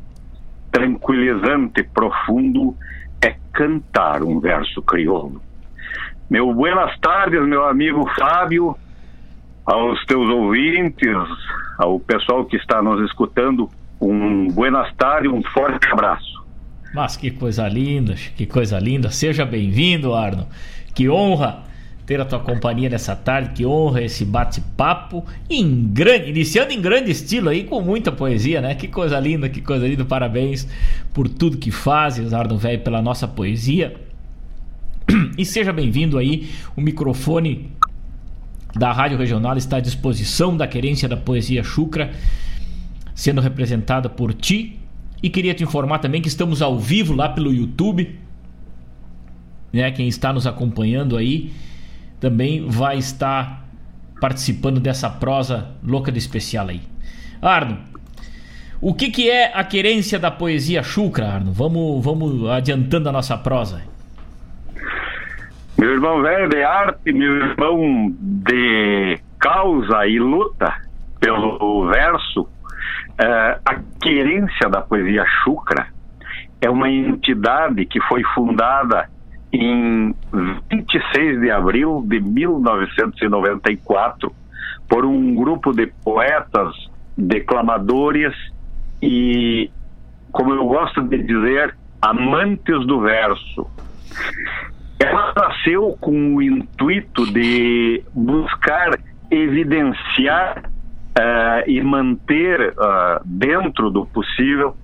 tranquilizante, 0.71 1.83
profundo, 1.83 2.77
é 3.23 3.37
cantar 3.53 4.23
um 4.23 4.41
verso 4.41 4.83
crioulo. 4.83 5.41
Meu 6.29 6.53
buenas 6.53 6.99
tardes, 6.99 7.41
meu 7.47 7.65
amigo 7.65 8.09
Fábio, 8.19 8.77
aos 9.65 10.05
teus 10.07 10.29
ouvintes, 10.29 11.17
ao 11.79 12.01
pessoal 12.01 12.45
que 12.45 12.57
está 12.57 12.83
nos 12.83 13.05
escutando, 13.09 13.71
um 14.01 14.49
buenas 14.49 14.93
tardes, 14.95 15.31
um 15.31 15.43
forte 15.43 15.87
abraço. 15.91 16.45
Mas 16.95 17.17
que 17.17 17.31
coisa 17.31 17.69
linda, 17.69 18.15
que 18.15 18.47
coisa 18.47 18.79
linda. 18.79 19.11
Seja 19.11 19.45
bem-vindo, 19.45 20.15
Arno. 20.15 20.47
Que 20.95 21.09
honra 21.09 21.65
ter 22.07 22.21
a 22.21 22.25
tua 22.25 22.39
companhia 22.39 22.89
nessa 22.89 23.17
tarde, 23.17 23.51
que 23.51 23.65
honra 23.65 24.03
esse 24.03 24.25
bate-papo 24.25 25.25
em 25.49 25.87
grande, 25.87 26.31
iniciando 26.31 26.73
em 26.73 26.81
grande 26.81 27.11
estilo 27.11 27.49
aí, 27.49 27.65
com 27.65 27.81
muita 27.81 28.13
poesia, 28.13 28.61
né? 28.61 28.75
Que 28.75 28.89
coisa 28.89 29.19
linda, 29.19 29.49
que 29.49 29.61
coisa 29.61 29.89
linda. 29.89 30.05
Parabéns 30.05 30.69
por 31.15 31.29
tudo 31.29 31.57
que 31.57 31.71
fazes, 31.71 32.35
Arno 32.35 32.59
Velho, 32.59 32.81
pela 32.83 33.01
nossa 33.01 33.27
poesia. 33.27 33.95
E 35.37 35.45
seja 35.45 35.73
bem-vindo 35.73 36.17
aí, 36.17 36.49
o 36.77 36.81
microfone 36.81 37.71
da 38.75 38.93
Rádio 38.93 39.19
Regional 39.19 39.57
está 39.57 39.79
à 39.79 39.81
disposição 39.81 40.57
da 40.57 40.67
querência 40.67 41.09
da 41.09 41.17
poesia 41.17 41.63
chucra. 41.63 42.13
sendo 43.15 43.41
representada 43.41 44.09
por 44.09 44.35
ti. 44.35 44.79
E 45.23 45.31
queria 45.31 45.55
te 45.55 45.65
informar 45.65 46.01
também 46.01 46.21
que 46.21 46.29
estamos 46.29 46.61
ao 46.61 46.79
vivo 46.79 47.15
lá 47.15 47.29
pelo 47.29 47.53
YouTube. 47.53 48.19
Né? 49.73 49.91
Quem 49.91 50.07
está 50.07 50.33
nos 50.33 50.47
acompanhando 50.47 51.17
aí 51.17 51.51
também 52.25 52.67
vai 52.67 52.97
estar 52.97 53.63
participando 54.19 54.81
dessa 54.81 55.11
prosa 55.11 55.73
louca 55.83 56.11
de 56.11 56.19
especial 56.19 56.69
aí. 56.69 56.81
Arno, 57.43 57.77
o 58.81 58.95
que, 58.95 59.11
que 59.11 59.31
é 59.31 59.53
a 59.55 59.63
querência 59.63 60.19
da 60.19 60.31
poesia 60.31 60.83
chucra, 60.83 61.27
Arno? 61.27 61.53
Vamos, 61.53 62.03
vamos 62.03 62.49
adiantando 62.49 63.11
a 63.11 63.13
nossa 63.13 63.37
prosa. 63.37 63.83
Meu 65.77 65.91
irmão 65.91 66.23
velho 66.23 66.49
de 66.49 66.63
arte, 66.63 67.13
meu 67.13 67.37
irmão 67.37 68.15
de 68.19 69.21
causa 69.39 70.07
e 70.07 70.19
luta 70.19 70.73
pelo 71.21 71.91
verso, 71.91 72.49
é, 73.19 73.59
a 73.67 73.81
querência 74.01 74.71
da 74.71 74.81
poesia 74.81 75.27
chucra 75.45 75.89
é 76.59 76.71
uma 76.71 76.89
entidade 76.89 77.85
que 77.85 78.01
foi 78.01 78.23
fundada 78.35 79.11
em 79.55 80.15
26 80.69 81.41
de 81.41 81.51
abril 81.51 82.05
de 82.07 82.21
1994 82.21 84.31
por 84.89 85.07
um 85.07 85.35
grupo 85.35 85.73
de 85.73 85.87
poetas, 86.03 86.75
declamadores 87.17 88.35
e, 89.01 89.71
como 90.33 90.53
eu 90.53 90.67
gosto 90.67 91.01
de 91.03 91.23
dizer, 91.23 91.77
amantes 92.03 92.85
do 92.85 93.01
verso. 93.01 93.71
Ela 94.99 95.33
nasceu 95.37 95.97
com 96.01 96.35
o 96.35 96.43
intuito 96.43 97.25
de 97.33 98.03
buscar 98.13 98.99
evidenciar 99.31 100.65
uh, 100.65 101.63
e 101.67 101.81
manter 101.81 102.71
uh, 102.71 103.21
dentro 103.25 103.89
do 103.91 104.05
possível 104.07 104.77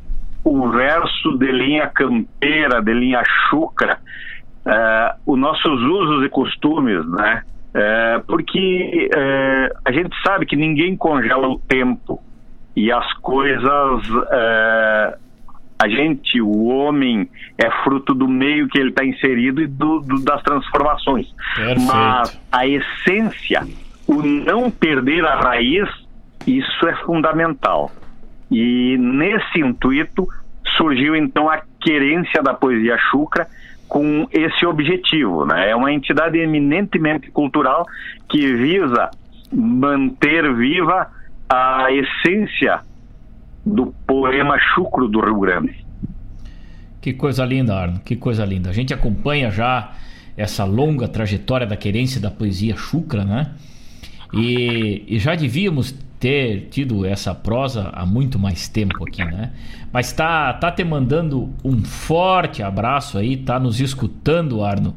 o 0.45 0.71
verso 0.71 1.37
de 1.39 1.51
linha 1.53 1.89
campeira, 1.89 2.81
de 2.81 2.95
linha 2.95 3.23
chucra, 3.49 3.99
uh, 4.66 5.20
os 5.27 5.39
nossos 5.39 5.82
usos 5.82 6.24
e 6.24 6.28
costumes, 6.28 7.07
né? 7.11 7.43
porque 8.27 9.09
a 9.85 9.93
gente 9.93 10.11
sabe 10.24 10.45
que 10.45 10.57
ninguém 10.57 10.97
congela 10.97 11.47
o 11.47 11.57
tempo 11.57 12.20
e 12.74 12.91
as 12.91 13.12
coisas 13.15 14.03
é, 14.32 15.16
a 15.82 15.89
gente, 15.89 16.41
o 16.43 16.66
homem, 16.66 17.27
é 17.57 17.70
fruto 17.82 18.12
do 18.12 18.28
meio 18.28 18.69
que 18.69 18.78
ele 18.78 18.91
está 18.91 19.03
inserido 19.03 19.62
e 19.62 19.66
do, 19.66 20.01
do, 20.01 20.23
das 20.23 20.43
transformações. 20.43 21.27
Perfeito. 21.57 21.81
Mas 21.82 22.39
a 22.53 22.66
essência, 22.66 23.66
o 24.07 24.23
não 24.23 24.70
perder 24.70 25.24
a 25.24 25.37
raiz, 25.37 25.89
isso 26.47 26.87
é 26.87 26.95
fundamental. 27.05 27.91
E 28.51 28.99
nesse 28.99 29.61
intuito 29.61 30.28
surgiu 30.77 31.16
então 31.16 31.49
a 31.49 31.62
querência 31.81 32.43
da 32.43 32.53
poesia 32.53 32.99
chucra 33.11 33.47
com 33.91 34.29
esse 34.33 34.65
objetivo. 34.65 35.45
Né? 35.45 35.71
É 35.71 35.77
uma 35.77 35.93
entidade 35.93 36.39
eminentemente 36.39 37.31
cultural 37.31 37.85
que 38.29 38.55
visa 38.55 39.11
manter 39.53 40.55
viva 40.55 41.09
a 41.49 41.89
essência 41.91 42.81
do 43.67 43.93
poema 44.07 44.57
chucro 44.59 45.09
do 45.09 45.21
Rio 45.21 45.41
Grande. 45.41 45.85
Que 47.01 47.12
coisa 47.12 47.45
linda, 47.45 47.75
Arno, 47.75 48.01
que 48.05 48.15
coisa 48.15 48.45
linda. 48.45 48.71
A 48.71 48.73
gente 48.73 48.95
acompanha 48.95 49.51
já 49.51 49.93
essa 50.37 50.65
longa 50.65 51.09
trajetória 51.09 51.67
da 51.67 51.77
querência 51.77 52.21
da 52.21 52.31
poesia 52.31 52.77
chucra, 52.77 53.25
né? 53.25 53.55
E, 54.33 55.05
e, 55.09 55.19
já 55.19 55.35
devíamos 55.35 55.93
ter 56.21 56.69
tido 56.71 57.07
essa 57.07 57.35
prosa 57.35 57.89
há 57.95 58.05
muito 58.05 58.39
mais 58.39 58.69
tempo 58.69 59.03
aqui, 59.03 59.25
né? 59.25 59.53
Mas 59.91 60.13
tá, 60.13 60.53
tá 60.53 60.71
te 60.71 60.85
mandando 60.85 61.49
um 61.65 61.83
forte 61.83 62.63
abraço 62.63 63.17
aí, 63.17 63.39
tá 63.39 63.59
nos 63.59 63.81
escutando, 63.81 64.63
Arno. 64.63 64.95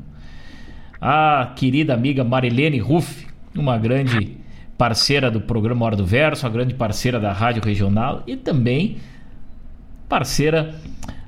A 1.00 1.54
querida 1.56 1.94
amiga 1.94 2.26
Marilene 2.26 2.78
Ruff, 2.78 3.26
uma 3.56 3.78
grande 3.78 4.38
parceira 4.78 5.32
do 5.32 5.40
programa 5.40 5.86
Hora 5.86 5.96
do 5.96 6.06
Verso, 6.06 6.46
a 6.46 6.50
grande 6.50 6.74
parceira 6.74 7.22
da 7.22 7.32
Rádio 7.32 7.64
Regional 7.64 8.22
e 8.28 8.36
também 8.36 8.98
parceira 10.10 10.76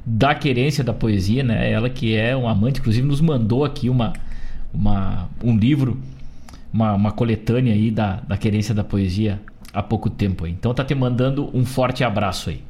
da 0.05 0.35
querência 0.35 0.83
da 0.83 0.93
poesia, 0.93 1.41
né? 1.41 1.71
Ela 1.71 1.89
que 1.89 2.15
é 2.15 2.35
um 2.35 2.49
amante, 2.49 2.81
inclusive 2.81 3.07
nos 3.07 3.21
mandou 3.21 3.63
aqui 3.63 3.89
uma, 3.89 4.11
uma 4.73 5.29
um 5.41 5.57
livro, 5.57 6.01
uma, 6.71 6.93
uma 6.93 7.11
coletânea 7.13 7.73
aí 7.73 7.89
da, 7.89 8.17
da 8.27 8.35
querência 8.35 8.75
da 8.75 8.83
poesia 8.83 9.41
há 9.75 9.83
pouco 9.83 10.09
tempo 10.09 10.45
aí. 10.45 10.51
Então 10.51 10.73
tá 10.73 10.83
te 10.83 10.95
mandando 10.95 11.49
um 11.53 11.65
forte 11.65 12.03
abraço 12.03 12.49
aí. 12.49 12.63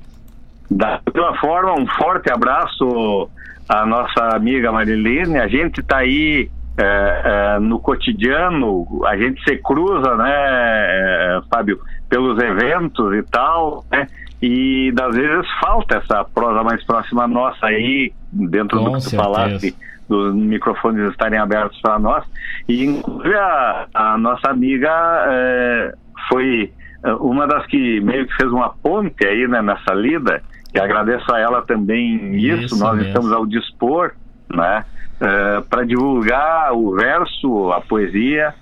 Da 0.70 1.00
mesma 1.14 1.38
forma, 1.38 1.74
um 1.80 1.88
forte 1.88 2.32
abraço 2.32 3.30
à 3.70 3.86
nossa 3.86 4.36
amiga 4.36 4.72
Marilene. 4.72 5.38
A 5.38 5.48
gente 5.48 5.84
tá 5.84 5.98
aí 5.98 6.50
é, 6.78 7.56
é, 7.56 7.60
no 7.60 7.80
cotidiano 7.80 8.86
a 9.06 9.16
gente 9.16 9.42
se 9.44 9.58
cruza, 9.58 10.16
né, 10.18 10.30
é, 10.30 11.40
Fábio, 11.50 11.80
pelos 12.10 12.42
eventos 12.42 13.14
e 13.16 13.24
tal, 13.24 13.86
né? 13.90 14.08
E 14.42 14.92
das 14.92 15.16
vezes 15.16 15.48
falta 15.62 15.98
essa 15.98 16.24
prosa 16.26 16.62
mais 16.64 16.84
próxima 16.84 17.26
nossa 17.28 17.66
aí, 17.66 18.12
dentro 18.32 18.78
Com 18.78 18.92
do 18.92 18.98
que 18.98 19.10
tu 19.10 19.16
falaste, 19.16 19.76
dos 20.10 20.36
microfones 20.36 21.10
estarem 21.10 21.40
abertos 21.40 21.80
para 21.82 21.98
nós. 21.98 22.26
E 22.68 22.84
inclusive 22.84 23.34
a, 23.36 23.88
a 23.94 24.18
nossa 24.18 24.50
amiga 24.50 24.92
é, 25.30 25.94
foi 26.28 26.72
uma 27.20 27.48
das 27.48 27.66
que 27.68 28.00
meio 28.02 28.28
que 28.28 28.36
fez 28.36 28.52
uma 28.52 28.70
ponte 28.70 29.26
aí 29.26 29.48
né, 29.48 29.62
nessa 29.62 29.94
lida, 29.94 30.42
e 30.74 30.80
agradeço 30.80 31.34
a 31.34 31.40
ela 31.40 31.62
também 31.62 32.36
isso, 32.36 32.66
isso 32.66 32.80
nós 32.80 32.96
mesmo. 32.96 33.08
estamos 33.08 33.32
ao 33.32 33.46
dispor, 33.46 34.12
né? 34.54 34.84
uh, 35.16 35.64
para 35.64 35.86
divulgar 35.86 36.74
o 36.74 36.96
verso, 36.96 37.72
a 37.72 37.82
poesia, 37.82 38.54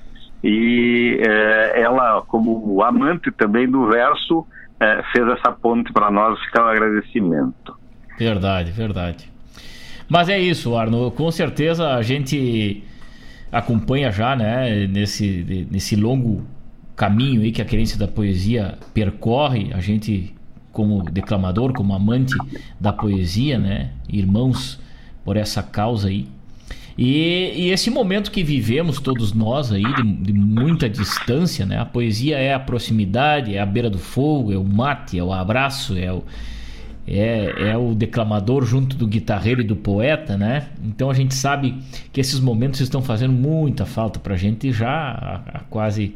e 0.44 1.20
uh, 1.22 1.78
ela, 1.78 2.22
como 2.28 2.84
amante 2.84 3.32
também 3.32 3.70
do 3.70 3.88
verso, 3.88 4.40
uh, 4.40 4.46
fez 5.12 5.28
essa 5.30 5.52
ponte 5.52 5.92
para 5.94 6.12
nós, 6.12 6.40
fica 6.46 6.62
o 6.62 6.66
um 6.66 6.70
agradecimento. 6.70 7.78
Verdade, 8.18 8.72
verdade. 8.72 9.32
Mas 10.10 10.30
é 10.30 10.40
isso, 10.40 10.76
Arno, 10.76 11.10
com 11.12 11.32
certeza 11.32 11.96
a 11.96 12.02
gente 12.02 12.84
acompanha 13.52 14.12
já, 14.12 14.36
né, 14.36 14.88
nesse, 14.88 15.68
nesse 15.72 15.96
longo 15.96 16.46
caminho 16.96 17.42
aí 17.42 17.52
que 17.52 17.62
a 17.62 17.66
querência 17.66 17.98
da 17.98 18.08
poesia 18.08 18.78
percorre, 18.94 19.72
a 19.74 19.80
gente 19.80 20.34
como 20.72 21.04
declamador, 21.04 21.72
como 21.74 21.94
amante 21.94 22.36
da 22.80 22.92
poesia, 22.92 23.60
né, 23.60 23.92
irmãos 24.10 24.80
por 25.24 25.38
essa 25.38 25.62
causa 25.62 26.08
aí, 26.08 26.28
e, 26.98 27.54
e, 27.56 27.72
esse 27.72 27.90
momento 27.90 28.30
que 28.30 28.44
vivemos 28.44 29.00
todos 29.00 29.34
nós 29.34 29.72
aí, 29.72 29.84
de, 29.84 30.04
de, 30.04 30.34
muita 30.34 30.88
distância, 30.88 31.66
né? 31.66 31.80
A 31.80 31.86
poesia 31.86 32.38
é 32.38 32.54
a 32.54 32.60
proximidade, 32.60 33.56
é 33.56 33.60
a 33.60 33.66
beira 33.66 33.90
do 33.90 33.98
fogo, 33.98 34.54
é 34.54 34.58
o 34.58 34.64
mate, 34.64 35.18
é 35.18 35.24
o 35.24 35.34
abraço, 35.34 35.98
é 35.98 36.14
o, 36.14 36.24
é, 37.08 37.70
é 37.70 37.78
o 37.78 37.96
declamador 37.96 38.64
junto 38.64 38.96
do 38.96 39.08
guitarreiro 39.08 39.62
e 39.62 39.64
do 39.64 39.76
poeta, 39.76 40.38
né? 40.38 40.68
Então 40.84 41.10
a 41.10 41.16
gente 41.16 41.34
sabe 41.34 41.80
que 42.12 42.22
esses 42.22 42.40
momentos 42.40 42.80
estão 42.80 43.02
fazendo 43.02 43.34
muita 43.34 43.88
falta 43.88 44.20
pra 44.20 44.36
gente 44.36 44.72
já 44.72 44.90
há, 44.92 45.42
há 45.48 45.60
quase 45.62 46.16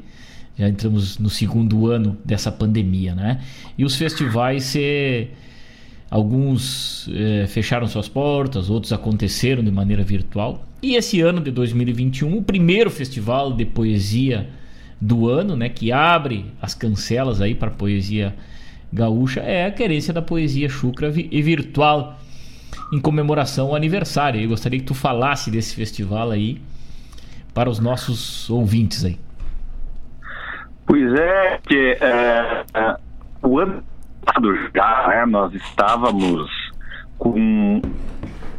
já 0.58 0.68
entramos 0.68 1.18
no 1.18 1.30
segundo 1.30 1.88
ano 1.88 2.18
dessa 2.26 2.52
pandemia, 2.52 3.14
né? 3.14 3.42
E 3.78 3.86
os 3.86 3.96
festivais 3.96 4.64
se 4.64 5.30
Alguns 6.10 7.10
eh, 7.14 7.46
fecharam 7.48 7.86
suas 7.86 8.08
portas, 8.08 8.70
outros 8.70 8.94
aconteceram 8.94 9.62
de 9.62 9.70
maneira 9.70 10.04
virtual. 10.04 10.66
E 10.82 10.96
esse 10.96 11.20
ano 11.20 11.42
de 11.42 11.52
2021, 11.52 12.38
o 12.38 12.42
primeiro 12.42 12.90
festival 12.90 13.52
de 13.52 13.66
poesia 13.66 14.50
do 15.02 15.28
ano, 15.28 15.56
né, 15.56 15.68
que 15.68 15.92
abre 15.92 16.46
as 16.62 16.74
cancelas 16.74 17.42
aí 17.42 17.54
para 17.54 17.70
poesia 17.70 18.34
gaúcha, 18.92 19.42
é 19.42 19.66
a 19.66 19.72
querência 19.72 20.14
da 20.14 20.22
poesia 20.22 20.70
chucra 20.70 21.14
e 21.14 21.42
virtual 21.42 22.18
em 22.94 23.00
comemoração 23.00 23.68
ao 23.68 23.76
aniversário. 23.76 24.40
Eu 24.40 24.48
gostaria 24.48 24.80
que 24.80 24.86
tu 24.86 24.94
falasse 24.94 25.52
desse 25.52 25.76
festival 25.76 26.32
aí 26.32 26.62
para 27.54 27.70
os 27.70 27.80
nossos 27.80 28.50
ouvintes 28.50 29.04
aí. 29.04 29.18
Pois 30.88 31.14
é, 31.14 31.60
que 31.68 31.98
é, 32.00 32.64
é, 32.74 32.96
o 33.44 33.60
ano 33.60 33.84
passado 34.26 34.56
já, 34.74 35.08
né, 35.10 35.26
nós 35.26 35.54
estávamos 35.54 36.50
com 37.18 37.82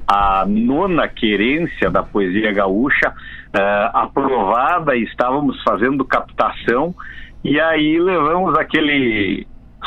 a 0.06 0.44
nona 0.46 1.08
querência 1.08 1.90
da 1.90 2.02
poesia 2.02 2.52
gaúcha 2.52 3.08
uh, 3.08 3.96
aprovada 3.96 4.94
e 4.94 5.04
estávamos 5.04 5.62
fazendo 5.62 6.04
captação 6.04 6.94
e 7.42 7.58
aí 7.58 7.98
levamos 7.98 8.58
aquele 8.58 9.46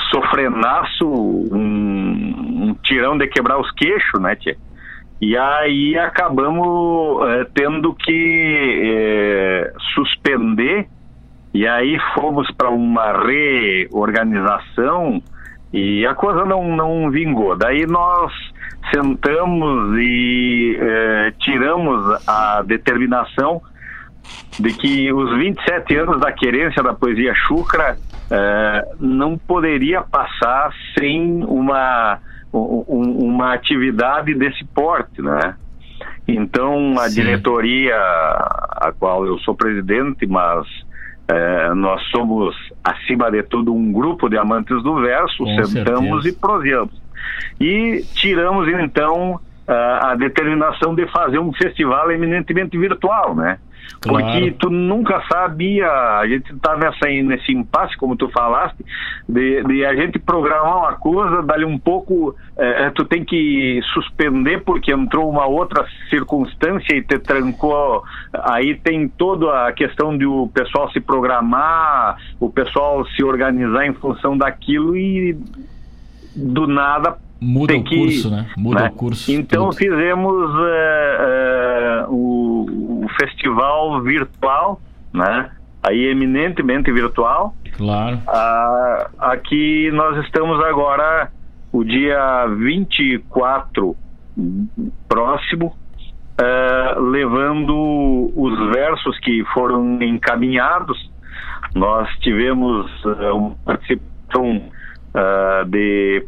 sofrenaço, 0.09 1.07
um, 1.07 2.69
um 2.69 2.75
tirão 2.81 3.17
de 3.19 3.27
quebrar 3.27 3.59
os 3.59 3.69
queixos, 3.71 4.19
né, 4.19 4.35
tia? 4.35 4.57
E 5.21 5.37
aí 5.37 5.95
acabamos 5.95 6.67
uh, 6.67 7.45
tendo 7.53 7.93
que 7.93 9.71
suspender 9.93 10.87
e 11.53 11.67
aí 11.67 11.97
fomos 12.13 12.49
para 12.51 12.69
uma 12.69 13.11
reorganização 13.25 15.21
E 15.73 16.05
a 16.05 16.13
coisa 16.13 16.43
não, 16.43 16.75
não 16.75 17.09
vingou. 17.09 17.55
Daí 17.55 17.85
nós 17.85 18.31
sentamos 18.93 19.97
e 19.97 20.77
eh, 20.77 21.33
tiramos 21.39 22.27
a 22.27 22.61
determinação 22.61 23.61
de 24.59 24.73
que 24.73 25.13
os 25.13 25.37
27 25.37 25.95
anos 25.95 26.19
da 26.19 26.31
querência 26.31 26.83
da 26.83 26.93
poesia 26.93 27.33
chucra 27.47 27.97
eh, 28.29 28.87
não 28.99 29.37
poderia 29.37 30.01
passar 30.01 30.73
sem 30.97 31.41
uma, 31.45 32.19
um, 32.53 33.27
uma 33.27 33.53
atividade 33.53 34.33
desse 34.33 34.65
porte, 34.65 35.21
né? 35.21 35.55
Então, 36.27 36.95
a 36.99 37.09
Sim. 37.09 37.21
diretoria, 37.21 37.95
a 37.95 38.91
qual 38.97 39.25
eu 39.25 39.39
sou 39.39 39.55
presidente, 39.55 40.27
mas 40.27 40.67
é, 41.31 41.73
nós 41.73 42.01
somos, 42.09 42.55
acima 42.83 43.31
de 43.31 43.41
tudo, 43.43 43.73
um 43.73 43.91
grupo 43.91 44.29
de 44.29 44.37
amantes 44.37 44.83
do 44.83 44.95
verso, 45.01 45.43
Com 45.43 45.63
sentamos 45.63 46.23
certeza. 46.23 46.29
e 46.29 46.31
proseamos. 46.33 47.01
E 47.59 48.05
tiramos, 48.13 48.67
então, 48.67 49.39
a, 49.71 50.11
a 50.11 50.15
determinação 50.15 50.93
de 50.93 51.07
fazer 51.07 51.39
um 51.39 51.53
festival 51.53 52.11
eminentemente 52.11 52.77
virtual, 52.77 53.35
né? 53.35 53.57
Claro. 53.99 54.25
Porque 54.25 54.51
tu 54.59 54.69
nunca 54.69 55.21
sabia, 55.31 55.87
a 55.87 56.27
gente 56.27 56.55
tá 56.55 56.75
nessa, 56.75 57.07
nesse 57.07 57.51
impasse, 57.51 57.95
como 57.97 58.15
tu 58.15 58.29
falaste, 58.29 58.83
de, 59.27 59.63
de 59.63 59.85
a 59.85 59.95
gente 59.95 60.17
programar 60.17 60.77
uma 60.77 60.93
coisa, 60.93 61.43
dali 61.43 61.65
um 61.65 61.77
pouco, 61.77 62.35
é, 62.57 62.89
tu 62.91 63.05
tem 63.05 63.23
que 63.23 63.79
suspender 63.93 64.63
porque 64.63 64.91
entrou 64.91 65.29
uma 65.29 65.45
outra 65.45 65.85
circunstância 66.09 66.95
e 66.95 67.03
te 67.03 67.19
trancou. 67.19 68.03
Aí 68.33 68.75
tem 68.75 69.07
toda 69.07 69.67
a 69.67 69.73
questão 69.73 70.17
de 70.17 70.25
o 70.25 70.47
pessoal 70.47 70.91
se 70.91 70.99
programar, 70.99 72.17
o 72.39 72.49
pessoal 72.49 73.05
se 73.07 73.23
organizar 73.23 73.85
em 73.85 73.93
função 73.93 74.37
daquilo 74.37 74.95
e 74.95 75.37
do 76.35 76.65
nada 76.65 77.17
Muda 77.41 77.75
o 77.75 77.83
que, 77.83 77.97
curso, 77.97 78.29
né? 78.29 78.45
Muda 78.55 78.83
né? 78.83 78.89
o 78.89 78.91
curso. 78.91 79.31
Então 79.31 79.69
tudo. 79.69 79.77
fizemos 79.77 80.51
uh, 80.53 82.07
uh, 82.07 82.13
o, 82.13 83.05
o, 83.05 83.09
festival 83.19 83.99
virtual, 84.03 84.79
né? 85.11 85.49
Aí 85.81 86.05
eminentemente 86.05 86.91
virtual. 86.91 87.55
Claro. 87.75 88.17
Uh, 88.17 89.09
aqui 89.17 89.89
nós 89.91 90.23
estamos 90.23 90.63
agora 90.63 91.31
o 91.71 91.83
dia 91.83 92.45
24 92.45 93.95
próximo, 95.09 95.75
levando 97.11 98.31
os 98.35 98.71
versos 98.71 99.17
que 99.19 99.43
foram 99.53 99.99
encaminhados. 100.01 101.09
Nós 101.73 102.07
tivemos 102.19 102.87
uma 103.03 103.55
participação 103.65 104.61
de 105.67 106.25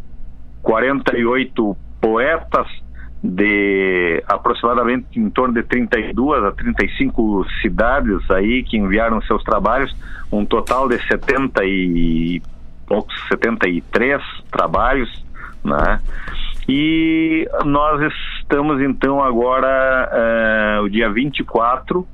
48 0.63 1.77
poetas 2.01 2.67
de 3.23 4.21
aproximadamente 4.27 5.17
em 5.17 5.29
torno 5.29 5.53
de 5.53 5.63
32 5.63 6.43
a 6.43 6.51
35 6.51 7.45
cidades 7.61 8.19
aí 8.31 8.63
que 8.63 8.77
enviaram 8.77 9.21
seus 9.21 9.41
trabalhos, 9.43 9.95
um 10.31 10.45
total 10.45 10.89
de 10.89 10.97
70 11.07 11.63
e 11.63 12.41
poucos 12.85 13.15
73 13.29 14.21
trabalhos, 14.51 15.25
né? 15.63 15.99
E 16.67 17.47
nós 17.65 18.01
estamos 18.39 18.81
então 18.81 19.23
agora 19.23 20.09
uh, 20.79 20.83
o 20.83 20.89
dia 20.89 21.09
24 21.09 22.07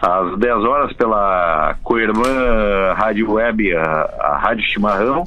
às 0.00 0.38
10 0.38 0.56
horas 0.64 0.92
pela 0.92 1.76
Coirmã 1.82 2.92
Rádio 2.94 3.32
Web, 3.32 3.74
a, 3.76 3.82
a 4.20 4.38
Rádio 4.38 4.64
Chimarrão, 4.64 5.24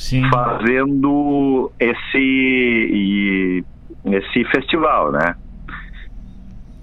Sim. 0.00 0.22
fazendo 0.30 1.70
esse, 1.78 3.62
esse 4.06 4.44
festival, 4.46 5.12
né? 5.12 5.36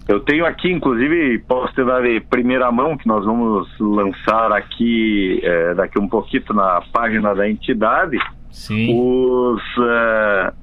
Eu 0.08 0.20
tenho 0.20 0.46
aqui, 0.46 0.72
inclusive, 0.72 1.40
posso 1.40 1.74
te 1.74 1.84
dar 1.84 2.04
de 2.04 2.22
primeira 2.22 2.72
mão, 2.72 2.96
que 2.96 3.08
nós 3.08 3.26
vamos 3.26 3.68
lançar 3.80 4.52
aqui 4.52 5.42
é, 5.44 5.74
daqui 5.74 6.00
um 6.00 6.08
pouquinho 6.08 6.44
na 6.54 6.82
página 6.94 7.34
da 7.34 7.50
entidade, 7.50 8.20
Sim. 8.52 8.88
os 8.94 9.62
uh, 9.78 10.54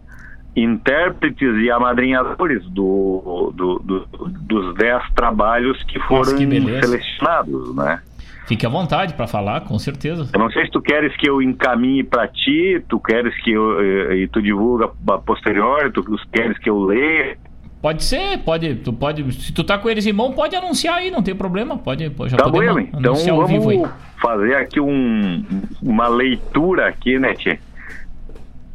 intérpretes 0.56 1.56
e 1.56 1.70
amadrinhadores 1.72 2.64
do, 2.70 3.52
do, 3.52 3.78
do, 3.80 4.06
dos 4.42 4.74
dez 4.76 5.02
trabalhos 5.14 5.82
que 5.82 5.98
foram 5.98 6.20
Nossa, 6.20 6.36
que 6.36 6.80
selecionados, 6.80 7.74
né? 7.74 8.00
Fique 8.46 8.66
à 8.66 8.68
vontade 8.68 9.14
para 9.14 9.26
falar, 9.26 9.62
com 9.62 9.78
certeza. 9.78 10.28
Eu 10.32 10.38
não 10.38 10.50
sei 10.50 10.66
se 10.66 10.70
tu 10.70 10.80
queres 10.80 11.16
que 11.16 11.28
eu 11.28 11.40
encaminhe 11.40 12.04
para 12.04 12.28
ti, 12.28 12.82
tu 12.88 13.00
queres 13.00 13.34
que 13.42 13.52
eu 13.52 13.80
eh, 13.80 14.16
e 14.16 14.28
tu 14.28 14.42
divulga 14.42 14.88
posterior, 15.24 15.90
tu 15.90 16.04
queres 16.30 16.58
que 16.58 16.68
eu 16.68 16.78
leia. 16.78 17.38
Pode 17.80 18.04
ser, 18.04 18.38
pode, 18.38 18.76
tu 18.76 18.92
pode, 18.92 19.32
se 19.32 19.52
tu 19.52 19.64
tá 19.64 19.78
com 19.78 19.88
eles 19.88 20.06
em 20.06 20.12
mão, 20.12 20.32
pode 20.32 20.54
anunciar 20.56 20.96
aí, 20.96 21.10
não 21.10 21.22
tem 21.22 21.34
problema, 21.34 21.76
pode, 21.76 22.04
já 22.26 22.36
tá 22.36 22.50
pode 22.50 22.66
bom, 22.66 22.78
então 22.78 23.14
vamos 23.14 23.90
fazer 24.20 24.54
aqui 24.56 24.80
um, 24.80 25.44
uma 25.82 26.08
leitura 26.08 26.88
aqui, 26.88 27.18
né, 27.18 27.34
tia? 27.34 27.58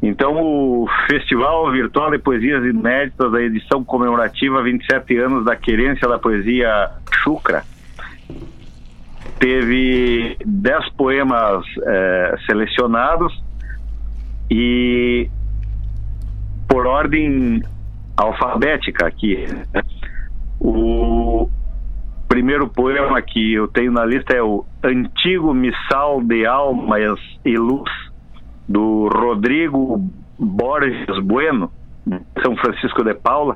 Então, 0.01 0.33
o 0.41 0.87
Festival 1.07 1.71
Virtual 1.71 2.11
de 2.11 2.19
Poesias 2.19 2.63
Inéditas 2.63 3.31
da 3.31 3.41
edição 3.41 3.83
comemorativa 3.83 4.63
27 4.63 5.17
anos 5.17 5.43
da 5.43 5.55
querência 5.55 6.07
da 6.07 6.17
poesia 6.17 6.89
Chucra 7.11 7.63
teve 9.39 10.37
dez 10.45 10.87
poemas 10.89 11.65
é, 11.85 12.35
selecionados 12.45 13.41
e 14.51 15.29
por 16.67 16.85
ordem 16.85 17.63
alfabética 18.17 19.07
aqui. 19.07 19.45
O 20.59 21.49
primeiro 22.27 22.67
poema 22.67 23.21
que 23.21 23.53
eu 23.53 23.67
tenho 23.67 23.91
na 23.91 24.05
lista 24.05 24.35
é 24.35 24.43
o 24.43 24.65
Antigo 24.83 25.53
Missal 25.53 26.21
de 26.21 26.45
Almas 26.45 27.19
e 27.45 27.57
Luz, 27.57 27.89
do 28.67 29.07
Rodrigo 29.07 30.05
Borges 30.37 31.17
Bueno, 31.23 31.71
São 32.43 32.55
Francisco 32.57 33.03
de 33.03 33.13
Paula. 33.13 33.55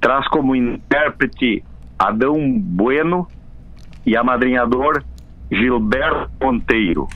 Traz 0.00 0.26
como 0.28 0.54
intérprete 0.56 1.62
Adão 1.98 2.58
Bueno 2.58 3.28
e 4.04 4.16
amadrinhador 4.16 5.02
Gilberto 5.50 6.30
Monteiro. 6.40 7.08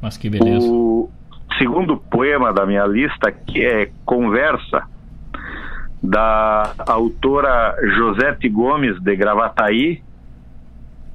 Mas 0.00 0.16
que 0.16 0.30
beleza. 0.30 0.66
O 0.66 1.10
segundo 1.58 1.96
poema 1.96 2.52
da 2.52 2.64
minha 2.64 2.86
lista, 2.86 3.32
que 3.32 3.64
é 3.64 3.90
Conversa, 4.04 4.84
da 6.02 6.74
autora 6.86 7.76
Josete 7.96 8.48
Gomes 8.48 9.00
de 9.00 9.16
Gravataí, 9.16 10.02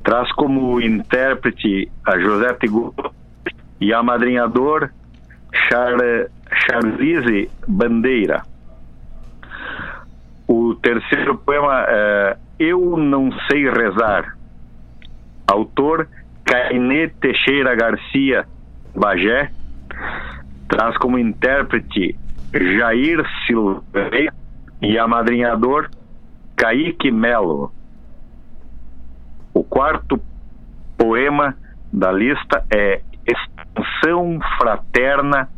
traz 0.03 0.29
como 0.33 0.81
intérprete 0.81 1.89
a 2.05 2.19
Josete 2.19 2.67
Gomes 2.67 2.93
e 3.79 3.93
amadrinhador 3.93 4.89
Char 5.69 5.97
Charlize 6.65 7.49
Bandeira. 7.67 8.43
O 10.55 10.75
terceiro 10.75 11.35
poema 11.35 11.83
é 11.89 12.37
eu 12.59 12.95
Não 12.95 13.31
Sei 13.49 13.67
Rezar. 13.67 14.37
Autor 15.47 16.07
Cainê 16.45 17.07
Teixeira 17.07 17.73
Garcia 17.73 18.45
Bagé. 18.95 19.49
Traz 20.69 20.95
como 20.97 21.17
intérprete 21.17 22.15
Jair 22.53 23.25
Silveira 23.47 24.31
e 24.79 24.95
amadrinhador 24.99 25.89
Kaique 26.55 27.09
Melo. 27.09 27.73
O 29.55 29.63
quarto 29.63 30.21
poema 30.95 31.57
da 31.91 32.11
lista 32.11 32.63
é 32.71 33.01
Expansão 33.25 34.39
Fraterna 34.59 35.49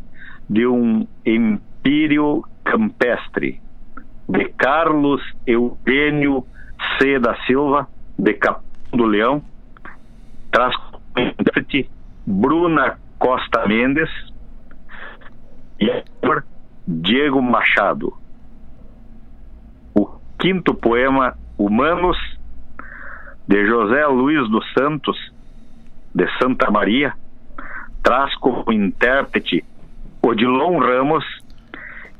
de 0.48 0.66
um 0.66 1.06
Empírio 1.22 2.42
Campestre, 2.64 3.60
de 4.28 4.44
Carlos 4.56 5.22
Eugênio 5.46 6.44
C. 6.98 7.18
da 7.18 7.36
Silva, 7.46 7.88
de 8.18 8.34
Capão 8.34 8.62
do 8.92 9.04
Leão, 9.04 9.42
traz 10.50 10.74
intérprete 11.16 11.90
Bruna 12.26 12.98
Costa 13.18 13.66
Mendes 13.66 14.10
e 15.80 16.04
Diego 16.86 17.42
Machado. 17.42 18.12
O 19.94 20.06
quinto 20.38 20.74
poema, 20.74 21.36
Humanos, 21.58 22.16
de 23.46 23.66
José 23.66 24.06
Luiz 24.06 24.48
dos 24.50 24.64
Santos, 24.72 25.16
de 26.14 26.26
Santa 26.38 26.70
Maria, 26.70 27.14
traz 28.02 28.34
como 28.36 28.72
intérprete 28.72 29.64
Odilon 30.22 30.78
Ramos 30.78 31.24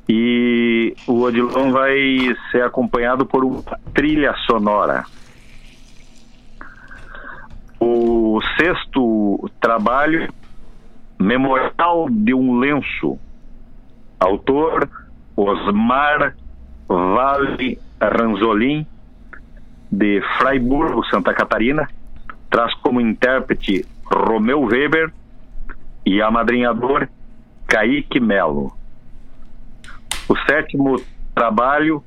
e 0.08 0.94
o 1.06 1.20
Odilon 1.22 1.72
vai 1.72 2.36
ser 2.50 2.62
acompanhado 2.62 3.26
por 3.26 3.44
uma 3.44 3.62
trilha 3.92 4.34
sonora. 4.46 5.04
O 7.80 8.40
sexto 8.56 9.50
trabalho 9.60 10.32
Memorial 11.18 12.08
de 12.10 12.34
um 12.34 12.58
Lenço. 12.58 13.18
Autor 14.20 14.88
Osmar 15.36 16.34
Vale 16.88 17.78
Ranzolin, 18.00 18.86
de 19.90 20.22
Freiburgo, 20.38 21.04
Santa 21.06 21.34
Catarina. 21.34 21.88
Traz 22.50 22.72
como 22.74 23.00
intérprete 23.00 23.84
Romeu 24.04 24.62
Weber 24.62 25.12
e 26.04 26.22
amadrinhador 26.22 27.08
Kaique 27.66 28.20
Melo. 28.20 28.72
O 30.28 30.36
sétimo 30.50 30.96
trabalho, 31.34 32.02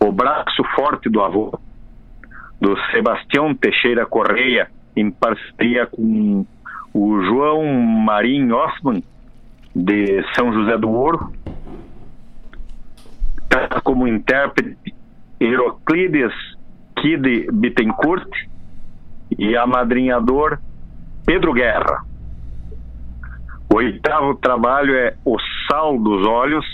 O 0.00 0.10
Braço 0.10 0.62
Forte 0.74 1.08
do 1.08 1.22
Avô, 1.22 1.58
do 2.60 2.76
Sebastião 2.90 3.54
Teixeira 3.54 4.06
Correia, 4.06 4.70
em 4.96 5.10
parceria 5.10 5.86
com 5.86 6.46
o 6.94 7.22
João 7.22 7.64
Marim 7.64 8.50
Osman, 8.50 9.02
de 9.74 10.24
São 10.34 10.52
José 10.52 10.78
do 10.78 10.90
Ouro. 10.90 11.32
Como 13.84 14.08
intérprete 14.08 14.94
Heroclides 15.38 16.32
Kid 16.96 17.50
Bittencourt 17.52 18.28
e 19.38 19.56
amadrinhador 19.56 20.58
Pedro 21.26 21.52
Guerra. 21.52 22.04
O 23.70 23.76
oitavo 23.76 24.34
trabalho 24.36 24.94
é 24.94 25.16
O 25.24 25.36
Sal 25.68 25.98
dos 25.98 26.26
Olhos, 26.26 26.64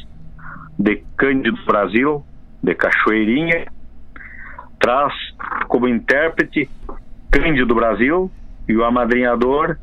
de 0.82 0.96
Cândido 1.16 1.64
Brasil, 1.64 2.24
de 2.60 2.74
Cachoeirinha. 2.74 3.66
Traz 4.80 5.12
como 5.68 5.86
intérprete 5.86 6.68
Cândido 7.30 7.72
Brasil 7.72 8.30
e 8.68 8.76
o 8.76 8.84
amadrinhador 8.84 9.76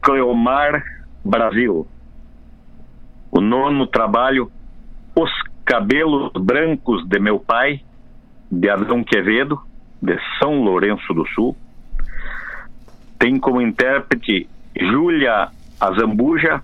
Cleomar 0.00 0.84
Brasil. 1.24 1.88
O 3.32 3.40
nono 3.40 3.86
trabalho, 3.86 4.50
Os 5.16 5.30
Cabelos 5.64 6.30
Brancos 6.32 7.06
de 7.08 7.18
Meu 7.18 7.40
Pai, 7.40 7.80
de 8.50 8.70
Adão 8.70 9.02
Quevedo, 9.02 9.60
de 10.00 10.16
São 10.38 10.62
Lourenço 10.62 11.12
do 11.12 11.26
Sul. 11.28 11.56
Tem 13.18 13.38
como 13.40 13.60
intérprete 13.60 14.48
Júlia 14.76 15.48
Azambuja 15.80 16.62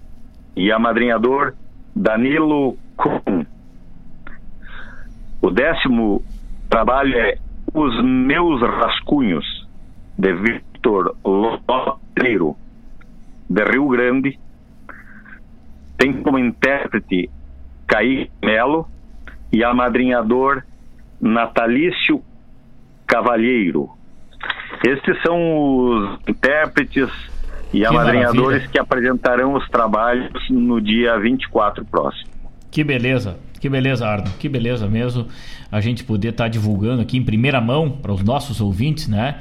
e 0.56 0.72
amadrinhador 0.72 1.54
Danilo 1.94 2.76
Kuhn. 2.96 3.44
O 5.40 5.50
décimo 5.50 6.22
trabalho 6.68 7.16
é 7.16 7.38
Os 7.72 8.02
Meus 8.02 8.60
Rascunhos, 8.62 9.68
de 10.18 10.32
Victor 10.32 11.14
Lotreiro 11.24 12.56
de 13.48 13.64
Rio 13.64 13.88
Grande, 13.88 14.38
tem 15.96 16.22
como 16.22 16.38
intérprete 16.38 17.30
Caí 17.86 18.30
Melo 18.42 18.88
e 19.52 19.62
amadrinhador 19.62 20.62
Natalício 21.20 22.22
Cavalheiro. 23.06 23.90
Estes 24.84 25.20
são 25.22 25.38
os 25.78 26.18
intérpretes 26.28 27.08
e 27.76 27.80
Que 27.80 27.86
amadrinhadores 27.86 28.42
maravilha. 28.42 28.68
que 28.68 28.78
apresentarão 28.78 29.54
os 29.54 29.68
trabalhos 29.68 30.32
no 30.48 30.80
dia 30.80 31.18
24 31.18 31.84
próximo. 31.84 32.30
Que 32.70 32.82
beleza, 32.82 33.38
que 33.60 33.68
beleza, 33.68 34.06
Arno, 34.06 34.30
que 34.38 34.48
beleza 34.48 34.86
mesmo 34.86 35.26
a 35.70 35.80
gente 35.80 36.02
poder 36.02 36.28
estar 36.28 36.48
divulgando 36.48 37.02
aqui 37.02 37.18
em 37.18 37.22
primeira 37.22 37.60
mão 37.60 37.90
para 37.90 38.12
os 38.12 38.22
nossos 38.22 38.60
ouvintes, 38.60 39.08
né? 39.08 39.40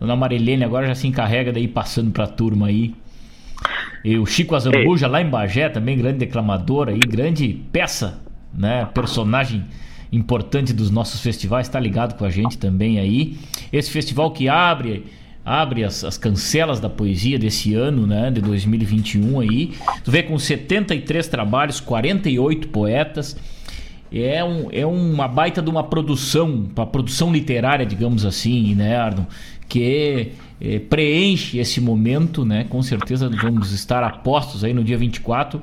Dona 0.00 0.16
Marilene 0.16 0.64
agora 0.64 0.86
já 0.86 0.94
se 0.94 1.06
encarrega 1.06 1.52
daí 1.52 1.68
passando 1.68 2.10
para 2.10 2.24
a 2.24 2.28
turma 2.28 2.68
aí. 2.68 2.94
E 4.02 4.18
o 4.18 4.26
Chico 4.26 4.54
Azambuja 4.54 5.06
lá 5.06 5.20
em 5.20 5.28
Bagé 5.28 5.68
também, 5.68 5.96
grande 5.96 6.18
declamador 6.18 6.88
aí, 6.88 6.98
grande 6.98 7.60
peça, 7.70 8.18
né? 8.52 8.88
Personagem 8.94 9.64
importante 10.10 10.72
dos 10.72 10.90
nossos 10.90 11.20
festivais, 11.20 11.66
está 11.66 11.78
ligado 11.78 12.16
com 12.16 12.24
a 12.24 12.30
gente 12.30 12.56
também 12.56 12.98
aí. 12.98 13.36
Esse 13.72 13.90
festival 13.90 14.30
que 14.30 14.48
abre 14.48 15.06
abre 15.44 15.84
as, 15.84 16.02
as 16.04 16.16
cancelas 16.16 16.80
da 16.80 16.88
poesia 16.88 17.38
desse 17.38 17.74
ano, 17.74 18.06
né, 18.06 18.30
de 18.30 18.40
2021 18.40 19.40
aí. 19.40 19.72
Tu 20.02 20.10
vê 20.10 20.22
com 20.22 20.38
73 20.38 21.26
trabalhos, 21.28 21.80
48 21.80 22.68
poetas. 22.68 23.36
É, 24.12 24.42
um, 24.44 24.68
é 24.70 24.86
uma 24.86 25.26
baita 25.26 25.60
de 25.60 25.68
uma 25.68 25.82
produção, 25.82 26.68
uma 26.74 26.86
produção 26.86 27.32
literária, 27.32 27.84
digamos 27.84 28.24
assim, 28.24 28.74
né, 28.74 28.96
Arno? 28.96 29.26
Que 29.68 30.32
eh, 30.60 30.78
preenche 30.78 31.58
esse 31.58 31.80
momento, 31.80 32.44
né? 32.44 32.64
Com 32.64 32.80
certeza 32.82 33.28
vamos 33.28 33.72
estar 33.72 34.04
apostos 34.04 34.62
aí 34.62 34.72
no 34.72 34.84
dia 34.84 34.96
24 34.96 35.60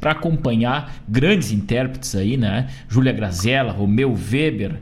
para 0.00 0.10
acompanhar 0.12 0.96
grandes 1.08 1.52
intérpretes 1.52 2.14
aí, 2.16 2.36
né? 2.36 2.68
Júlia 2.88 3.12
Grazella, 3.12 3.70
Romeu 3.70 4.12
Weber, 4.12 4.80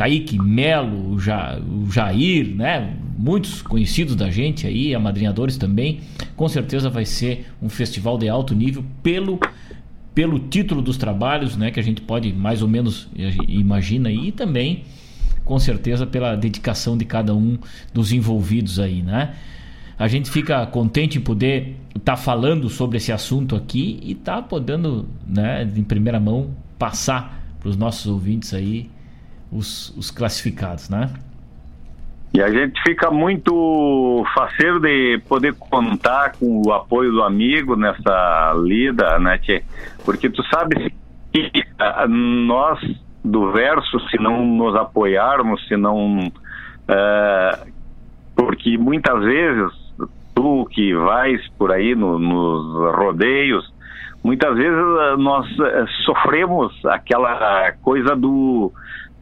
Kaique 0.00 0.38
Melo, 0.38 1.12
o, 1.12 1.20
ja, 1.20 1.60
o 1.60 1.90
Jair, 1.90 2.56
né? 2.56 2.96
Muitos 3.18 3.60
conhecidos 3.60 4.16
da 4.16 4.30
gente 4.30 4.66
aí, 4.66 4.94
amadrinhadores 4.94 5.58
também. 5.58 6.00
Com 6.34 6.48
certeza 6.48 6.88
vai 6.88 7.04
ser 7.04 7.52
um 7.60 7.68
festival 7.68 8.16
de 8.16 8.26
alto 8.26 8.54
nível 8.54 8.82
pelo 9.02 9.38
pelo 10.14 10.38
título 10.38 10.80
dos 10.80 10.96
trabalhos, 10.96 11.54
né, 11.54 11.70
que 11.70 11.78
a 11.78 11.82
gente 11.82 12.00
pode 12.00 12.32
mais 12.32 12.62
ou 12.62 12.68
menos 12.68 13.08
eh, 13.16 13.30
imagina 13.46 14.10
e 14.10 14.32
também 14.32 14.84
com 15.44 15.58
certeza 15.58 16.04
pela 16.06 16.34
dedicação 16.34 16.96
de 16.98 17.04
cada 17.04 17.34
um 17.34 17.58
dos 17.92 18.10
envolvidos 18.10 18.80
aí, 18.80 19.02
né? 19.02 19.34
A 19.98 20.08
gente 20.08 20.30
fica 20.30 20.66
contente 20.66 21.18
em 21.18 21.20
poder 21.20 21.76
estar 21.94 22.16
falando 22.16 22.70
sobre 22.70 22.96
esse 22.96 23.12
assunto 23.12 23.54
aqui 23.54 24.00
e 24.02 24.12
estar 24.12 24.40
podendo, 24.42 25.06
né, 25.26 25.62
em 25.76 25.84
primeira 25.84 26.18
mão, 26.18 26.52
passar 26.78 27.54
para 27.60 27.68
os 27.68 27.76
nossos 27.76 28.06
ouvintes 28.06 28.54
aí 28.54 28.88
os, 29.52 29.90
os 29.96 30.10
classificados, 30.10 30.88
né? 30.88 31.10
E 32.32 32.40
a 32.40 32.48
gente 32.48 32.80
fica 32.82 33.10
muito 33.10 34.24
faceiro 34.34 34.78
de 34.78 35.20
poder 35.28 35.52
contar 35.54 36.32
com 36.38 36.62
o 36.64 36.72
apoio 36.72 37.10
do 37.10 37.22
amigo 37.24 37.74
nessa 37.74 38.52
lida, 38.62 39.18
né, 39.18 39.36
tchê? 39.38 39.64
Porque 40.04 40.30
tu 40.30 40.40
sabe 40.44 40.92
que 41.32 41.50
ah, 41.78 42.06
nós 42.08 42.78
do 43.24 43.50
verso, 43.50 43.98
se 44.08 44.16
não 44.18 44.46
nos 44.46 44.76
apoiarmos, 44.76 45.66
se 45.66 45.76
não. 45.76 46.30
ah, 46.88 47.58
porque 48.36 48.78
muitas 48.78 49.22
vezes 49.24 49.72
tu 50.34 50.66
que 50.70 50.94
vais 50.94 51.46
por 51.58 51.72
aí 51.72 51.94
no- 51.96 52.18
nos 52.18 52.94
rodeios, 52.96 53.70
muitas 54.22 54.54
vezes 54.56 54.78
ah, 54.78 55.16
nós 55.18 55.46
ah, 55.60 55.84
sofremos 56.06 56.72
aquela 56.86 57.72
coisa 57.82 58.14
do, 58.14 58.72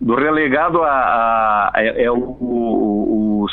do 0.00 0.14
relegado 0.14 0.82
a, 0.82 1.70
a- 1.74 1.82
é, 1.82 2.10
o, 2.10 2.14
o- 2.16 3.42
os, 3.44 3.52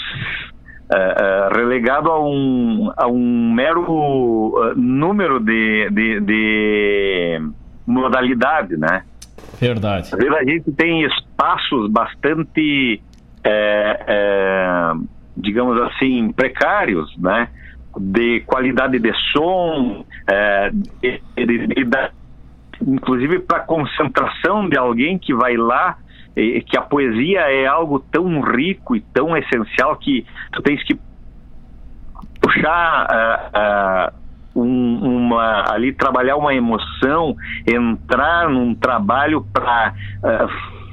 ah, 0.94 0.96
ah, 0.98 1.50
relegado 1.56 2.12
a 2.12 2.20
um, 2.24 2.92
a 2.96 3.08
um 3.08 3.52
mero 3.54 4.54
ah, 4.58 4.74
número 4.76 5.40
de, 5.40 5.90
de, 5.92 6.20
de 6.22 7.42
modalidade, 7.88 8.78
né? 8.78 9.04
Verdade. 9.60 10.10
Às 10.14 10.20
vezes 10.20 10.34
a 10.38 10.44
gente 10.44 10.72
tem 10.74 11.04
espaços 11.04 11.90
bastante, 11.90 13.02
digamos 15.38 15.80
assim, 15.82 16.32
precários, 16.32 17.16
né? 17.18 17.48
De 17.98 18.42
qualidade 18.42 19.00
de 19.00 19.12
som, 19.32 20.04
de- 21.02 21.22
de- 21.46 22.10
inclusive 22.86 23.40
para 23.40 23.62
concentração 23.62 24.68
de 24.68 24.78
alguém 24.78 25.18
que 25.18 25.34
vai 25.34 25.56
lá, 25.56 25.98
que 26.36 26.78
a 26.78 26.82
poesia 26.82 27.42
é 27.52 27.66
algo 27.66 28.00
tão 28.00 28.42
rico 28.42 28.96
e 28.96 29.02
tão 29.02 29.36
essencial 29.38 29.96
que 29.96 30.26
tu 30.52 30.62
tens 30.62 30.84
que 30.84 30.98
puxar 32.42 33.08
ah, 33.10 33.50
ah, 33.54 34.14
um- 34.56 35.00
uma 35.26 35.72
ali 35.74 35.92
trabalhar 35.94 36.36
uma 36.38 36.54
emoção, 36.54 37.36
entrar 37.68 38.50
num 38.50 38.74
trabalho 38.76 39.42
para 39.52 39.94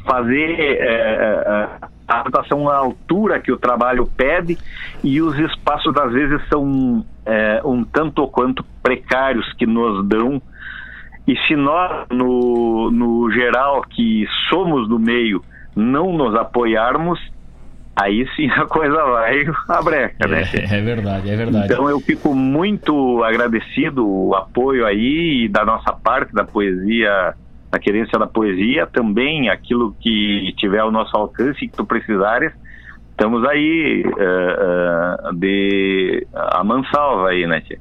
fazer 0.05 0.59
eh, 0.59 0.79
eh, 0.81 1.69
a 2.09 2.21
adaptação 2.21 2.69
à 2.69 2.75
altura 2.77 3.39
que 3.39 3.53
o 3.53 3.57
trabalho 3.57 4.07
pede 4.17 4.59
e 5.05 5.23
os 5.23 5.39
espaços 5.39 5.97
às 5.97 6.13
vezes 6.13 6.41
são 6.49 7.05
eh, 7.25 7.61
um 7.65 7.85
tanto 7.85 8.23
ou 8.23 8.29
quanto 8.29 8.65
precários 8.83 9.53
que 9.53 9.65
nos 9.65 10.05
dão 10.09 10.43
e 11.27 11.37
se 11.47 11.55
nós 11.55 12.07
no, 12.11 12.91
no 12.91 13.31
geral 13.31 13.83
que 13.83 14.27
somos 14.49 14.89
do 14.89 14.99
meio 14.99 15.43
não 15.75 16.13
nos 16.13 16.35
apoiarmos 16.35 17.21
aí 17.95 18.27
sim 18.35 18.51
a 18.51 18.67
coisa 18.67 19.03
vai 19.05 19.45
a 19.69 19.83
breca, 19.83 20.29
né? 20.29 20.43
É, 20.43 20.79
é 20.79 20.81
verdade, 20.81 21.31
é 21.31 21.37
verdade. 21.37 21.73
Então 21.73 21.89
eu 21.89 22.01
fico 22.01 22.35
muito 22.35 23.23
agradecido 23.23 24.07
o 24.07 24.35
apoio 24.35 24.87
aí 24.87 25.49
da 25.49 25.65
nossa 25.65 25.93
parte 25.93 26.33
da 26.33 26.45
poesia, 26.45 27.35
da 27.71 27.79
querência 27.79 28.19
da 28.19 28.27
poesia, 28.27 28.87
também 28.87 29.49
aquilo 29.49 29.95
que 30.01 30.53
tiver 30.57 30.81
ao 30.81 30.91
nosso 30.91 31.17
alcance 31.17 31.65
e 31.65 31.69
que 31.69 31.77
tu 31.77 31.85
precisares, 31.85 32.53
estamos 33.11 33.47
aí 33.49 34.05
uh, 34.05 35.31
uh, 35.31 35.35
de 35.35 36.27
a 36.35 36.65
mansalva 36.65 37.29
aí, 37.29 37.47
né, 37.47 37.61
tia? 37.61 37.79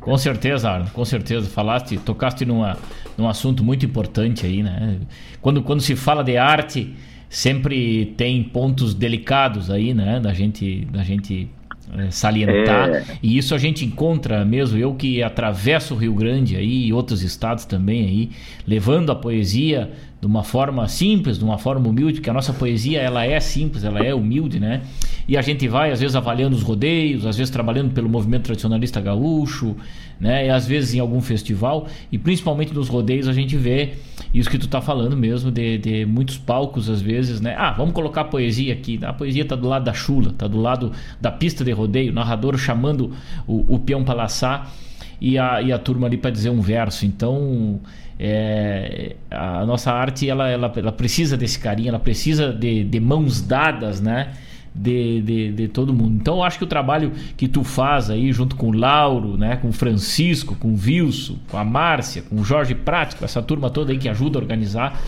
Com 0.00 0.16
certeza, 0.16 0.70
Arno, 0.70 0.90
com 0.90 1.04
certeza. 1.04 1.48
Falaste, 1.48 1.96
tocaste 1.98 2.44
numa, 2.44 2.76
num 3.16 3.28
assunto 3.28 3.64
muito 3.64 3.84
importante 3.84 4.46
aí, 4.46 4.62
né? 4.62 4.98
Quando, 5.40 5.62
quando 5.62 5.80
se 5.80 5.96
fala 5.96 6.22
de 6.22 6.36
arte, 6.36 6.94
sempre 7.28 8.14
tem 8.16 8.42
pontos 8.42 8.94
delicados 8.94 9.70
aí, 9.70 9.92
né? 9.92 10.20
Da 10.20 10.32
gente, 10.32 10.86
da 10.92 11.02
gente 11.02 11.48
é, 11.96 12.10
salientar. 12.10 12.88
É. 12.90 13.04
E 13.22 13.36
isso 13.38 13.54
a 13.54 13.58
gente 13.58 13.84
encontra 13.84 14.44
mesmo, 14.44 14.76
eu 14.78 14.94
que 14.94 15.22
atravesso 15.22 15.94
o 15.94 15.96
Rio 15.96 16.14
Grande 16.14 16.56
aí 16.56 16.86
e 16.86 16.92
outros 16.92 17.22
estados 17.22 17.64
também 17.64 18.04
aí, 18.04 18.30
levando 18.66 19.12
a 19.12 19.14
poesia 19.14 19.90
de 20.26 20.30
uma 20.32 20.42
forma 20.42 20.88
simples, 20.88 21.38
de 21.38 21.44
uma 21.44 21.56
forma 21.56 21.88
humilde, 21.88 22.14
porque 22.14 22.28
a 22.28 22.32
nossa 22.32 22.52
poesia 22.52 23.00
ela 23.00 23.24
é 23.24 23.38
simples, 23.38 23.84
ela 23.84 24.00
é 24.00 24.12
humilde, 24.12 24.58
né? 24.58 24.82
E 25.28 25.36
a 25.36 25.42
gente 25.42 25.68
vai 25.68 25.92
às 25.92 26.00
vezes 26.00 26.16
avaliando 26.16 26.56
os 26.56 26.62
rodeios, 26.62 27.24
às 27.24 27.36
vezes 27.36 27.48
trabalhando 27.48 27.94
pelo 27.94 28.08
movimento 28.08 28.44
tradicionalista 28.44 29.00
gaúcho, 29.00 29.76
né? 30.18 30.46
E 30.46 30.50
às 30.50 30.66
vezes 30.66 30.94
em 30.94 30.98
algum 30.98 31.20
festival 31.20 31.86
e 32.10 32.18
principalmente 32.18 32.74
nos 32.74 32.88
rodeios 32.88 33.28
a 33.28 33.32
gente 33.32 33.56
vê 33.56 33.94
isso 34.34 34.50
que 34.50 34.58
tu 34.58 34.66
tá 34.66 34.80
falando 34.80 35.16
mesmo 35.16 35.50
de, 35.50 35.78
de 35.78 36.04
muitos 36.04 36.36
palcos 36.36 36.90
às 36.90 37.00
vezes, 37.00 37.40
né? 37.40 37.54
Ah, 37.56 37.70
vamos 37.70 37.94
colocar 37.94 38.22
a 38.22 38.24
poesia 38.24 38.72
aqui. 38.72 38.98
A 39.02 39.12
poesia 39.12 39.44
tá 39.44 39.54
do 39.54 39.68
lado 39.68 39.84
da 39.84 39.92
chula, 39.92 40.32
tá 40.36 40.48
do 40.48 40.60
lado 40.60 40.90
da 41.20 41.30
pista 41.30 41.64
de 41.64 41.70
rodeio, 41.70 42.10
o 42.10 42.14
narrador 42.14 42.58
chamando 42.58 43.12
o, 43.46 43.74
o 43.74 43.78
peão 43.78 44.02
para 44.02 44.14
laçar 44.14 44.72
e 45.20 45.38
a, 45.38 45.62
e 45.62 45.72
a 45.72 45.78
turma 45.78 46.08
ali 46.08 46.16
para 46.16 46.32
dizer 46.32 46.50
um 46.50 46.60
verso. 46.60 47.06
Então 47.06 47.80
é, 48.18 49.16
a 49.30 49.66
nossa 49.66 49.92
arte 49.92 50.28
ela, 50.28 50.48
ela, 50.48 50.72
ela, 50.74 50.92
precisa 50.92 51.36
desse 51.36 51.58
carinho, 51.58 51.90
ela 51.90 51.98
precisa 51.98 52.52
de, 52.52 52.82
de 52.84 53.00
mãos 53.00 53.42
dadas, 53.42 54.00
né? 54.00 54.32
De, 54.74 55.22
de, 55.22 55.52
de, 55.52 55.68
todo 55.68 55.94
mundo. 55.94 56.16
Então 56.20 56.36
eu 56.36 56.42
acho 56.42 56.58
que 56.58 56.64
o 56.64 56.66
trabalho 56.66 57.10
que 57.34 57.48
tu 57.48 57.64
faz 57.64 58.10
aí 58.10 58.30
junto 58.30 58.56
com 58.56 58.68
o 58.68 58.72
Lauro, 58.72 59.38
né, 59.38 59.56
com 59.56 59.68
o 59.68 59.72
Francisco, 59.72 60.54
com 60.54 60.74
o 60.74 60.76
Vilso, 60.76 61.38
com 61.50 61.56
a 61.56 61.64
Márcia, 61.64 62.20
com 62.20 62.36
o 62.36 62.44
Jorge 62.44 62.74
Prático, 62.74 63.24
essa 63.24 63.40
turma 63.40 63.70
toda 63.70 63.92
aí 63.92 63.96
que 63.96 64.06
ajuda 64.06 64.38
a 64.38 64.42
organizar 64.42 65.00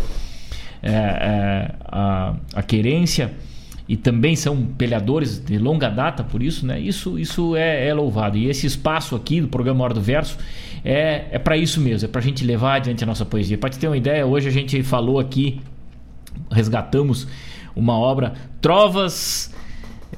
é, 0.83 0.91
é, 0.91 1.75
a, 1.85 2.35
a 2.55 2.63
querência 2.63 3.31
e 3.89 3.97
também 3.97 4.37
são 4.37 4.65
peleadores 4.65 5.39
de 5.39 5.59
longa 5.59 5.89
data 5.89 6.23
por 6.23 6.43
isso, 6.43 6.67
né? 6.67 6.79
Isso, 6.79 7.19
isso 7.19 7.57
é, 7.57 7.89
é 7.89 7.95
louvado. 7.95 8.37
E 8.37 8.49
esse 8.49 8.67
espaço 8.67 9.17
aqui 9.17 9.41
do 9.41 9.49
programa 9.49 9.83
Hora 9.83 9.95
do 9.95 10.01
Verso 10.01 10.39
é, 10.85 11.27
é 11.33 11.39
para 11.39 11.57
isso 11.57 11.81
mesmo, 11.81 12.09
é 12.09 12.11
para 12.11 12.21
a 12.21 12.25
gente 12.25 12.45
levar 12.45 12.77
adiante 12.77 13.03
a 13.05 13.07
nossa 13.07 13.25
poesia. 13.25 13.59
Para 13.59 13.71
te 13.71 13.79
ter 13.79 13.87
uma 13.87 13.97
ideia, 13.97 14.27
hoje 14.27 14.49
a 14.49 14.53
gente 14.53 14.83
falou 14.83 15.19
aqui, 15.19 15.61
resgatamos 16.51 17.27
uma 17.75 17.99
obra, 17.99 18.35
Trovas 18.61 19.55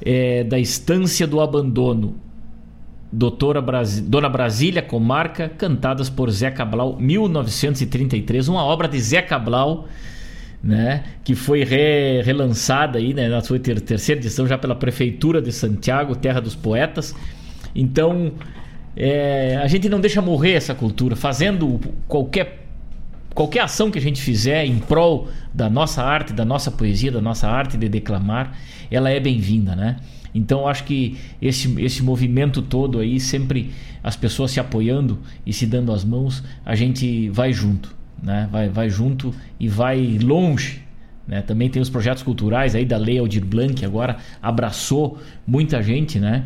é, 0.03 0.43
da 0.43 0.59
Estância 0.59 1.27
do 1.27 1.39
Abandono, 1.39 2.15
Doutora 3.11 3.61
Dona 4.03 4.29
Brasília 4.29 4.81
Comarca, 4.81 5.49
cantadas 5.49 6.09
por 6.09 6.31
Zé 6.31 6.49
Cabral, 6.49 6.97
1933, 6.99 8.47
uma 8.47 8.63
obra 8.63 8.87
de 8.87 8.99
Zé 8.99 9.21
Cabral 9.21 9.87
né, 10.63 11.03
que 11.23 11.33
foi 11.33 11.63
re, 11.63 12.21
relançada 12.21 12.99
aí, 12.99 13.13
né, 13.13 13.27
na 13.27 13.41
sua 13.41 13.59
ter, 13.59 13.81
terceira 13.81 14.19
edição 14.21 14.45
já 14.45 14.57
pela 14.57 14.75
prefeitura 14.75 15.41
de 15.41 15.51
Santiago, 15.51 16.15
Terra 16.15 16.39
dos 16.39 16.55
Poetas. 16.55 17.15
Então, 17.73 18.33
é, 18.95 19.59
a 19.61 19.67
gente 19.67 19.87
não 19.89 19.99
deixa 19.99 20.21
morrer 20.21 20.53
essa 20.53 20.75
cultura, 20.75 21.15
fazendo 21.15 21.79
qualquer 22.07 22.59
qualquer 23.33 23.61
ação 23.61 23.89
que 23.89 23.97
a 23.97 24.01
gente 24.01 24.21
fizer 24.21 24.65
em 24.65 24.77
prol 24.77 25.29
da 25.53 25.69
nossa 25.69 26.03
arte, 26.03 26.33
da 26.33 26.43
nossa 26.43 26.69
poesia, 26.69 27.09
da 27.09 27.21
nossa 27.21 27.47
arte 27.47 27.77
de 27.77 27.87
declamar, 27.87 28.57
ela 28.89 29.09
é 29.09 29.21
bem-vinda, 29.21 29.73
né? 29.73 30.01
Então 30.35 30.67
acho 30.67 30.83
que 30.83 31.17
esse, 31.41 31.81
esse 31.81 32.03
movimento 32.03 32.61
todo 32.61 32.99
aí, 32.99 33.21
sempre 33.21 33.71
as 34.03 34.17
pessoas 34.17 34.51
se 34.51 34.59
apoiando 34.59 35.19
e 35.45 35.53
se 35.53 35.65
dando 35.65 35.93
as 35.93 36.03
mãos, 36.03 36.43
a 36.65 36.75
gente 36.75 37.29
vai 37.29 37.53
junto 37.53 38.01
né? 38.21 38.47
vai, 38.51 38.69
vai 38.69 38.89
junto 38.89 39.33
e 39.59 39.67
vai 39.67 40.19
longe. 40.21 40.81
Né? 41.27 41.41
Também 41.41 41.69
tem 41.69 41.81
os 41.81 41.89
projetos 41.89 42.23
culturais 42.23 42.75
aí 42.75 42.85
da 42.85 42.97
Lei 42.97 43.17
Aldir 43.17 43.45
Blanc, 43.45 43.83
agora 43.83 44.17
abraçou 44.41 45.19
muita 45.47 45.81
gente 45.81 46.19
né? 46.19 46.45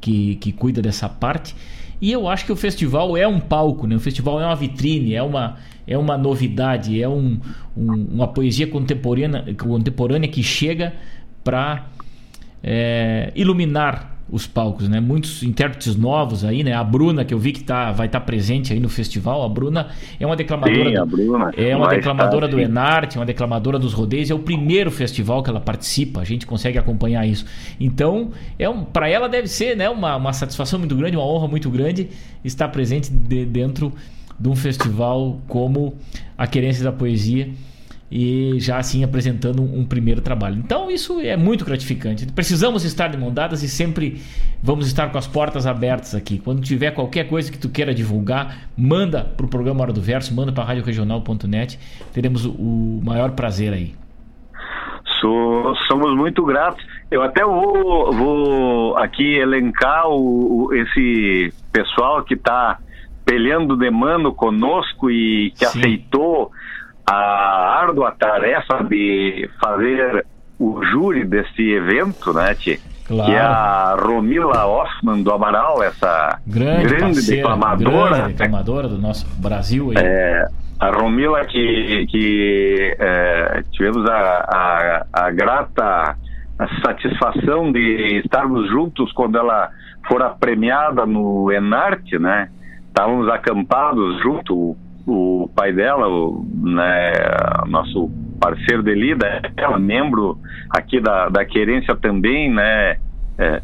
que, 0.00 0.36
que 0.36 0.52
cuida 0.52 0.80
dessa 0.80 1.08
parte. 1.08 1.54
E 2.00 2.10
eu 2.10 2.28
acho 2.28 2.46
que 2.46 2.52
o 2.52 2.56
festival 2.56 3.16
é 3.16 3.28
um 3.28 3.38
palco, 3.38 3.86
né? 3.86 3.94
o 3.94 4.00
festival 4.00 4.40
é 4.40 4.46
uma 4.46 4.56
vitrine, 4.56 5.14
é 5.14 5.22
uma, 5.22 5.56
é 5.86 5.98
uma 5.98 6.16
novidade, 6.16 7.00
é 7.00 7.08
um, 7.08 7.38
um 7.76 7.92
uma 8.14 8.28
poesia 8.28 8.66
contemporânea, 8.66 9.54
contemporânea 9.54 10.28
que 10.28 10.42
chega 10.42 10.94
para 11.44 11.86
é, 12.62 13.32
iluminar 13.34 14.19
os 14.30 14.46
palcos, 14.46 14.88
né? 14.88 15.00
Muitos 15.00 15.42
intérpretes 15.42 15.96
novos 15.96 16.44
aí, 16.44 16.62
né? 16.62 16.72
A 16.72 16.84
Bruna, 16.84 17.24
que 17.24 17.34
eu 17.34 17.38
vi 17.38 17.52
que 17.52 17.64
tá, 17.64 17.90
vai 17.90 18.06
estar 18.06 18.20
tá 18.20 18.26
presente 18.26 18.72
aí 18.72 18.78
no 18.78 18.88
festival. 18.88 19.42
A 19.42 19.48
Bruna 19.48 19.88
é 20.18 20.26
uma 20.26 20.36
declamadora. 20.36 20.90
Sim, 20.90 20.96
do, 20.96 21.04
Bruna, 21.04 21.52
é 21.56 21.76
uma 21.76 21.88
declamadora 21.88 22.46
estar, 22.46 22.56
do 22.56 22.62
Enarte, 22.62 23.18
uma 23.18 23.26
declamadora 23.26 23.78
dos 23.78 23.92
rodeios. 23.92 24.30
É 24.30 24.34
o 24.34 24.38
primeiro 24.38 24.90
festival 24.90 25.42
que 25.42 25.50
ela 25.50 25.60
participa. 25.60 26.20
A 26.20 26.24
gente 26.24 26.46
consegue 26.46 26.78
acompanhar 26.78 27.26
isso. 27.26 27.44
Então, 27.78 28.30
é 28.58 28.68
um, 28.68 28.84
para 28.84 29.08
ela 29.08 29.28
deve 29.28 29.48
ser, 29.48 29.76
né? 29.76 29.90
Uma, 29.90 30.16
uma 30.16 30.32
satisfação 30.32 30.78
muito 30.78 30.94
grande, 30.94 31.16
uma 31.16 31.26
honra 31.26 31.48
muito 31.48 31.68
grande 31.68 32.08
estar 32.44 32.68
presente 32.68 33.12
de, 33.12 33.44
dentro 33.44 33.92
de 34.38 34.48
um 34.48 34.54
festival 34.54 35.38
como 35.48 35.94
a 36.38 36.46
Querência 36.46 36.84
da 36.84 36.92
Poesia 36.92 37.50
e 38.10 38.58
já 38.58 38.78
assim 38.78 39.04
apresentando 39.04 39.62
um, 39.62 39.84
primeiro 39.84 40.20
trabalho. 40.20 40.56
Então 40.58 40.90
isso 40.90 41.20
é 41.20 41.36
muito 41.36 41.64
gratificante. 41.64 42.26
Precisamos 42.32 42.84
estar 42.84 43.08
de 43.08 43.16
mão 43.16 43.32
dadas 43.32 43.62
e 43.62 43.68
sempre 43.68 44.20
vamos 44.60 44.86
estar 44.88 45.10
com 45.12 45.18
as 45.18 45.28
portas 45.28 45.66
abertas 45.66 46.14
aqui. 46.14 46.38
Quando 46.38 46.60
tiver 46.60 46.90
qualquer 46.90 47.28
coisa 47.28 47.52
que 47.52 47.58
tu 47.58 47.68
queira 47.68 47.94
divulgar, 47.94 48.68
manda 48.76 49.22
para 49.24 49.46
o 49.46 49.48
programa 49.48 49.82
Hora 49.82 49.92
do 49.92 50.00
Verso, 50.00 50.34
manda 50.34 50.50
para 50.50 50.64
radioregional.net. 50.64 51.78
Teremos 52.12 52.44
o, 52.44 52.50
o 52.50 53.00
maior 53.04 53.30
prazer 53.32 53.72
aí. 53.72 53.94
So, 55.20 55.74
somos 55.86 56.16
muito 56.16 56.44
gratos. 56.44 56.84
Eu 57.10 57.22
até 57.22 57.44
vou, 57.44 58.12
vou 58.12 58.96
aqui 58.96 59.36
elencar 59.36 60.08
o, 60.08 60.66
o 60.66 60.74
esse 60.74 61.52
pessoal 61.72 62.24
que 62.24 62.34
está 62.34 62.78
peleando 63.24 63.76
de 63.76 63.90
mano 63.90 64.34
conosco 64.34 65.10
e 65.10 65.52
que 65.52 65.66
Sim. 65.66 65.78
aceitou 65.78 66.50
a 67.10 67.80
árdua 67.80 68.12
tarefa 68.12 68.84
de 68.84 69.48
fazer 69.60 70.24
o 70.58 70.82
júri 70.84 71.24
desse 71.24 71.70
evento, 71.72 72.32
né, 72.32 72.54
Tchê? 72.54 72.78
Claro. 73.06 73.28
Que 73.28 73.36
é 73.36 73.40
a 73.40 73.96
Romila 73.98 74.66
Hoffman 74.66 75.22
do 75.22 75.32
Amaral, 75.32 75.82
essa 75.82 76.38
grande, 76.46 76.84
grande 76.84 77.00
parceira, 77.00 77.42
declamadora. 77.42 78.16
Grande 78.16 78.32
declamadora 78.34 78.88
do 78.88 78.98
nosso 78.98 79.26
Brasil. 79.40 79.90
Aí. 79.90 79.96
É, 79.98 80.46
a 80.78 80.90
Romila 80.90 81.44
que, 81.44 82.06
que 82.08 82.96
é, 83.00 83.64
tivemos 83.72 84.08
a, 84.08 84.14
a, 84.14 85.06
a 85.12 85.30
grata 85.32 86.16
satisfação 86.84 87.72
de 87.72 88.20
estarmos 88.22 88.68
juntos 88.70 89.10
quando 89.12 89.38
ela 89.38 89.70
fora 90.06 90.30
premiada 90.30 91.04
no 91.04 91.50
Enarte, 91.50 92.18
né? 92.18 92.48
Estávamos 92.86 93.28
acampados 93.28 94.22
junto, 94.22 94.76
o 95.10 95.48
pai 95.54 95.72
dela, 95.72 96.08
o 96.08 96.46
né, 96.62 97.12
nosso 97.66 98.10
parceiro 98.40 98.82
de 98.82 98.94
lida, 98.94 99.42
membro 99.80 100.38
aqui 100.70 101.00
da, 101.00 101.28
da 101.28 101.44
Querência 101.44 101.96
também, 101.96 102.50
né? 102.50 102.96
É, 103.38 103.62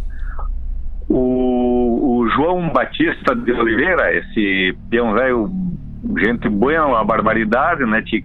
o, 1.08 2.18
o, 2.18 2.28
João 2.30 2.68
Batista 2.70 3.34
de 3.34 3.52
Oliveira, 3.52 4.12
esse 4.16 4.76
peão 4.90 5.12
velho, 5.12 5.50
gente 6.18 6.48
boa, 6.48 6.86
uma 6.86 7.04
barbaridade, 7.04 7.84
né? 7.86 8.02
Que 8.02 8.20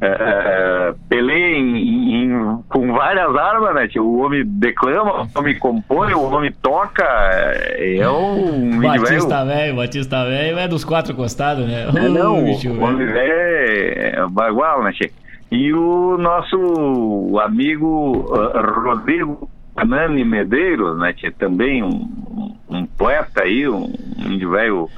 é, 0.00 0.06
é, 0.06 0.94
peleia 1.08 1.56
em, 1.56 2.24
em, 2.24 2.62
com 2.68 2.92
várias 2.92 3.34
armas, 3.34 3.74
né? 3.74 3.88
O 4.00 4.18
homem 4.18 4.44
declama, 4.44 5.22
o 5.22 5.38
homem 5.38 5.58
compõe, 5.58 6.14
o 6.14 6.22
homem 6.22 6.52
toca. 6.62 7.02
É 7.02 8.08
um. 8.08 8.80
Batista 8.80 9.44
velho, 9.44 9.76
Batista 9.76 10.24
velho 10.24 10.58
é 10.58 10.68
dos 10.68 10.84
quatro 10.84 11.14
costados, 11.14 11.66
né? 11.66 11.88
É, 11.88 12.08
não, 12.08 12.44
bicho, 12.44 12.70
o 12.70 12.80
homem 12.80 13.06
velho 13.06 13.32
é 13.32 14.26
bagual, 14.30 14.84
né, 14.84 14.92
che? 14.92 15.10
E 15.50 15.72
o 15.72 16.16
nosso 16.16 17.40
amigo 17.42 18.30
uh, 18.30 18.82
Rodrigo 18.84 19.50
Anani 19.74 20.24
Medeiros, 20.24 20.96
né, 20.98 21.12
che? 21.12 21.32
Também 21.32 21.82
um, 21.82 22.54
um, 22.70 22.86
poeta 22.86 23.42
aí, 23.42 23.68
um, 23.68 23.92
um 24.18 24.50
velho. 24.50 24.88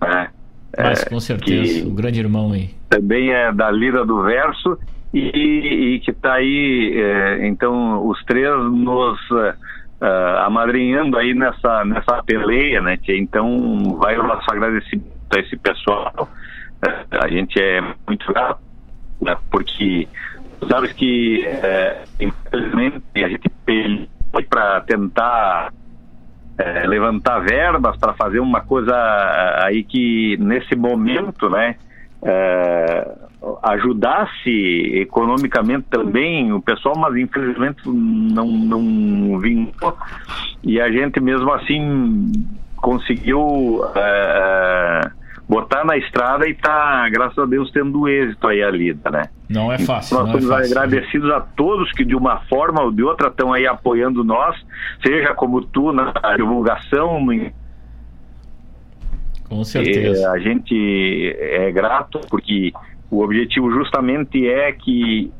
Né? 0.00 0.28
Mas 0.76 1.04
com 1.04 1.20
certeza, 1.20 1.86
o 1.86 1.92
grande 1.92 2.20
irmão 2.20 2.52
aí. 2.52 2.70
Também 2.88 3.32
é 3.32 3.52
da 3.52 3.70
Lira 3.70 4.04
do 4.04 4.22
Verso 4.22 4.78
e, 5.12 5.94
e 5.94 6.00
que 6.00 6.10
está 6.10 6.34
aí, 6.34 6.92
é, 6.96 7.46
então, 7.46 8.06
os 8.06 8.22
três 8.24 8.50
nos 8.70 9.18
uh, 9.30 9.54
amadrinhando 10.44 11.18
aí 11.18 11.34
nessa, 11.34 11.84
nessa 11.84 12.22
peleia, 12.22 12.80
né? 12.80 12.96
Tia? 12.96 13.18
Então, 13.18 13.98
vai 14.00 14.18
o 14.18 14.22
nosso 14.22 14.50
agradecimento 14.50 15.10
a 15.30 15.40
esse 15.40 15.56
pessoal. 15.56 16.28
a 17.10 17.28
gente 17.28 17.60
é 17.60 17.80
muito 18.06 18.32
grato, 18.32 18.60
né? 19.20 19.36
porque 19.50 20.08
Sabe 20.68 20.92
que, 20.92 21.44
é, 21.46 22.04
infelizmente, 22.20 23.02
a 23.16 23.28
gente 23.28 23.50
foi 24.30 24.44
para 24.44 24.80
tentar 24.82 25.72
é, 26.60 26.86
levantar 26.86 27.40
verbas 27.40 27.96
para 27.96 28.12
fazer 28.12 28.40
uma 28.40 28.60
coisa 28.60 28.94
aí 29.64 29.82
que, 29.82 30.36
nesse 30.38 30.76
momento, 30.76 31.48
né, 31.48 31.76
é, 32.22 33.12
ajudasse 33.62 35.00
economicamente 35.00 35.86
também 35.90 36.52
o 36.52 36.60
pessoal, 36.60 36.94
mas 36.98 37.16
infelizmente 37.16 37.80
não, 37.86 38.46
não 38.46 39.38
vingou. 39.38 39.96
E 40.62 40.80
a 40.80 40.90
gente 40.90 41.18
mesmo 41.20 41.50
assim 41.52 42.30
conseguiu 42.76 43.82
é, 43.94 45.10
botar 45.48 45.84
na 45.84 45.96
estrada 45.96 46.46
e 46.46 46.54
tá, 46.54 47.08
graças 47.08 47.38
a 47.38 47.46
Deus, 47.46 47.70
tendo 47.72 48.08
êxito 48.08 48.46
aí 48.46 48.62
a 48.62 48.70
lida, 48.70 49.10
né? 49.10 49.22
Não 49.50 49.72
é 49.72 49.78
fácil. 49.78 50.16
Nós 50.16 50.44
somos 50.44 50.48
é 50.48 50.66
agradecidos 50.66 51.28
a 51.32 51.40
todos 51.40 51.90
que 51.90 52.04
de 52.04 52.14
uma 52.14 52.38
forma 52.42 52.82
ou 52.82 52.92
de 52.92 53.02
outra 53.02 53.26
estão 53.26 53.52
aí 53.52 53.66
apoiando 53.66 54.22
nós, 54.22 54.56
seja 55.04 55.34
como 55.34 55.60
tu 55.60 55.92
na 55.92 56.12
divulgação, 56.36 57.18
Com 59.48 59.64
certeza. 59.64 60.22
é, 60.22 60.26
a 60.30 60.38
gente 60.38 61.36
é 61.36 61.72
grato 61.72 62.20
porque 62.30 62.72
o 63.10 63.24
objetivo 63.24 63.72
justamente 63.72 64.48
é 64.48 64.70
que 64.70 65.32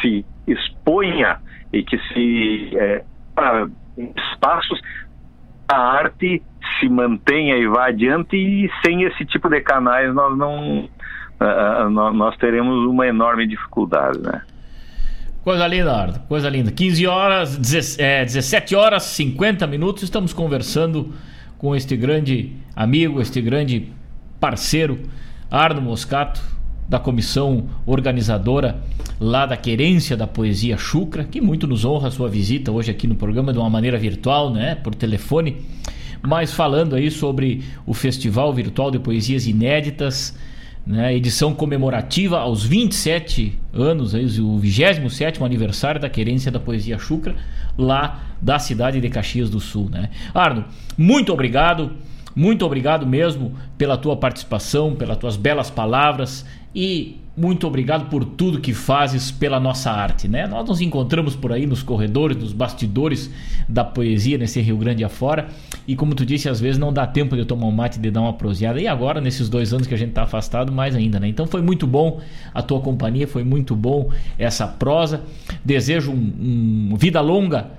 se 0.00 0.24
exponha 0.46 1.38
e 1.70 1.82
que 1.82 1.98
se 2.14 2.70
é, 2.78 3.04
para 3.34 3.68
espaços 4.32 4.80
a 5.68 5.76
arte 5.76 6.42
se 6.78 6.88
mantenha 6.88 7.56
e 7.56 7.66
vá 7.66 7.88
adiante 7.88 8.36
e 8.36 8.70
sem 8.82 9.02
esse 9.02 9.24
tipo 9.26 9.50
de 9.50 9.60
canais 9.60 10.14
nós 10.14 10.36
não 10.36 10.88
nós 11.90 12.36
teremos 12.36 12.86
uma 12.86 13.06
enorme 13.06 13.46
dificuldade, 13.46 14.18
né? 14.20 14.42
Coisa 15.42 15.66
linda, 15.66 15.96
Ardo. 15.96 16.20
Coisa 16.28 16.50
linda. 16.50 16.70
15 16.70 17.06
horas, 17.06 17.56
17 17.56 18.02
é, 18.02 18.24
17 18.24 18.76
horas 18.76 19.04
50 19.04 19.66
minutos. 19.66 20.02
Estamos 20.02 20.34
conversando 20.34 21.14
com 21.56 21.74
este 21.74 21.96
grande 21.96 22.52
amigo, 22.76 23.20
este 23.20 23.40
grande 23.40 23.90
parceiro, 24.38 24.98
Arno 25.50 25.80
Moscato, 25.80 26.42
da 26.88 26.98
comissão 26.98 27.68
organizadora 27.86 28.82
lá 29.20 29.46
da 29.46 29.56
Querência 29.56 30.16
da 30.16 30.26
Poesia 30.26 30.76
Chucra, 30.76 31.24
que 31.24 31.40
muito 31.40 31.66
nos 31.66 31.84
honra 31.84 32.08
a 32.08 32.10
sua 32.10 32.28
visita 32.28 32.72
hoje 32.72 32.90
aqui 32.90 33.06
no 33.06 33.14
programa 33.14 33.52
de 33.52 33.58
uma 33.58 33.70
maneira 33.70 33.96
virtual, 33.96 34.50
né, 34.50 34.74
por 34.74 34.94
telefone, 34.94 35.58
mas 36.20 36.52
falando 36.52 36.96
aí 36.96 37.10
sobre 37.10 37.62
o 37.86 37.94
Festival 37.94 38.52
Virtual 38.52 38.90
de 38.90 38.98
Poesias 38.98 39.46
Inéditas, 39.46 40.36
né, 40.86 41.14
edição 41.14 41.54
comemorativa 41.54 42.38
aos 42.38 42.64
27 42.64 43.58
anos, 43.72 44.14
o 44.14 44.58
27º 44.58 45.44
aniversário 45.44 46.00
da 46.00 46.08
Querência 46.08 46.50
da 46.50 46.58
Poesia 46.58 46.98
Chucra, 46.98 47.34
lá 47.76 48.20
da 48.40 48.58
cidade 48.58 49.00
de 49.00 49.08
Caxias 49.08 49.50
do 49.50 49.60
Sul. 49.60 49.88
Né? 49.90 50.10
Arno, 50.34 50.64
muito 50.96 51.32
obrigado, 51.32 51.92
muito 52.34 52.64
obrigado 52.64 53.06
mesmo 53.06 53.54
pela 53.76 53.96
tua 53.96 54.16
participação, 54.16 54.94
pelas 54.94 55.16
tuas 55.16 55.36
belas 55.36 55.70
palavras 55.70 56.44
e 56.74 57.20
muito 57.40 57.66
obrigado 57.66 58.10
por 58.10 58.22
tudo 58.22 58.60
que 58.60 58.74
fazes 58.74 59.30
pela 59.30 59.58
nossa 59.58 59.90
arte, 59.90 60.28
né? 60.28 60.46
Nós 60.46 60.68
nos 60.68 60.82
encontramos 60.82 61.34
por 61.34 61.52
aí 61.52 61.66
nos 61.66 61.82
corredores, 61.82 62.36
nos 62.36 62.52
bastidores 62.52 63.30
da 63.66 63.82
poesia 63.82 64.36
nesse 64.36 64.60
Rio 64.60 64.76
Grande 64.76 65.02
afora 65.02 65.48
e 65.88 65.96
como 65.96 66.14
tu 66.14 66.26
disse, 66.26 66.50
às 66.50 66.60
vezes 66.60 66.78
não 66.78 66.92
dá 66.92 67.06
tempo 67.06 67.34
de 67.34 67.40
eu 67.40 67.46
tomar 67.46 67.66
um 67.66 67.72
mate 67.72 67.98
e 67.98 68.02
de 68.02 68.10
dar 68.10 68.20
uma 68.20 68.34
proseada 68.34 68.78
e 68.78 68.86
agora 68.86 69.22
nesses 69.22 69.48
dois 69.48 69.72
anos 69.72 69.86
que 69.86 69.94
a 69.94 69.96
gente 69.96 70.10
está 70.10 70.24
afastado 70.24 70.70
mais 70.70 70.94
ainda, 70.94 71.18
né? 71.18 71.28
Então 71.28 71.46
foi 71.46 71.62
muito 71.62 71.86
bom 71.86 72.20
a 72.52 72.60
tua 72.60 72.80
companhia, 72.82 73.26
foi 73.26 73.42
muito 73.42 73.74
bom 73.74 74.10
essa 74.38 74.68
prosa. 74.68 75.22
Desejo 75.64 76.12
um, 76.12 76.90
um 76.92 76.96
vida 76.96 77.22
longa 77.22 77.70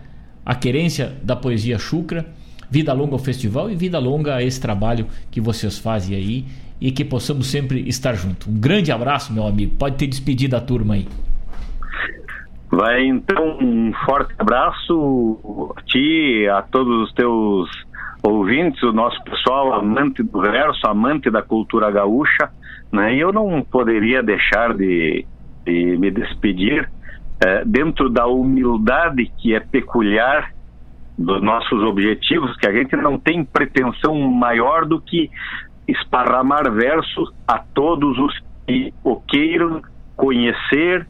à 0.44 0.56
querência 0.56 1.14
da 1.22 1.36
poesia 1.36 1.78
chucra, 1.78 2.26
vida 2.68 2.92
longa 2.94 3.14
ao 3.14 3.20
festival 3.20 3.70
e 3.70 3.76
vida 3.76 4.00
longa 4.00 4.38
a 4.38 4.44
esse 4.44 4.60
trabalho 4.60 5.06
que 5.30 5.40
vocês 5.40 5.78
fazem 5.78 6.16
aí 6.16 6.46
e 6.82 6.92
que 6.92 7.06
possamos 7.06 7.52
sempre 7.52 7.88
estar 7.88 8.16
juntos. 8.16 8.48
Um 8.48 8.60
grande 8.60 8.92
abraço, 8.92 9.32
meu 9.32 9.46
amigo. 9.46 9.76
Pode 9.78 9.98
ter 9.98 10.08
despedido 10.08 10.58
a 10.58 10.60
turma 10.60 10.96
aí. 10.96 11.08
Vai 12.72 13.06
então 13.06 13.60
um 13.62 13.94
forte 14.06 14.34
abraço 14.40 15.74
a 15.78 15.82
ti, 15.84 16.48
a 16.48 16.64
todos 16.64 17.04
os 17.04 17.14
teus 17.14 17.70
ouvintes, 18.24 18.82
o 18.82 18.92
nosso 18.92 19.22
pessoal 19.24 19.74
amante 19.74 20.24
do 20.24 20.42
verso, 20.42 20.88
amante 20.88 21.30
da 21.30 21.42
cultura 21.42 21.92
gaúcha, 21.92 22.50
né? 22.92 23.16
E 23.16 23.20
eu 23.20 23.32
não 23.32 23.62
poderia 23.62 24.24
deixar 24.24 24.74
de, 24.74 25.26
de 25.66 25.98
me 25.98 26.10
despedir 26.10 26.90
eh, 27.44 27.64
dentro 27.66 28.10
da 28.10 28.26
humildade 28.26 29.32
que 29.38 29.54
é 29.54 29.60
peculiar 29.60 30.52
dos 31.18 31.42
nossos 31.42 31.84
objetivos, 31.84 32.56
que 32.58 32.68
a 32.68 32.72
gente 32.72 32.96
não 32.96 33.20
tem 33.20 33.44
pretensão 33.44 34.18
maior 34.32 34.86
do 34.86 35.00
que 35.02 35.30
esparramar 35.88 36.72
versos 36.72 37.34
a 37.48 37.60
todos 37.60 38.18
os 38.18 38.40
que 38.68 38.94
o 39.04 39.16
queiram 39.22 39.82
conhecer 40.16 41.08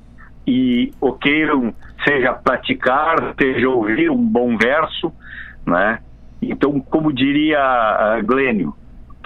e 0.48 0.91
o 0.99 1.14
queiram 1.14 1.73
seja 2.03 2.34
praticar, 2.34 3.35
seja 3.39 3.69
ouvir 3.69 4.10
um 4.10 4.26
bom 4.26 4.57
verso, 4.57 5.14
né? 5.65 5.99
Então, 6.41 6.80
como 6.80 7.14
diria 7.14 7.60
uh, 7.60 8.26
Glênio 8.26 8.76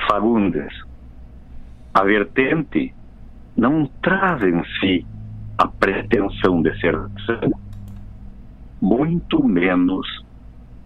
Fagundes, 0.10 0.74
a 1.94 2.04
vertente 2.04 2.94
não 3.56 3.86
traz 4.02 4.44
em 4.44 4.62
si 4.80 5.06
a 5.58 5.68
pretensão 5.68 6.62
de 6.62 6.78
ser 6.80 6.94
santo, 7.26 7.58
muito 8.82 9.42
menos 9.48 10.26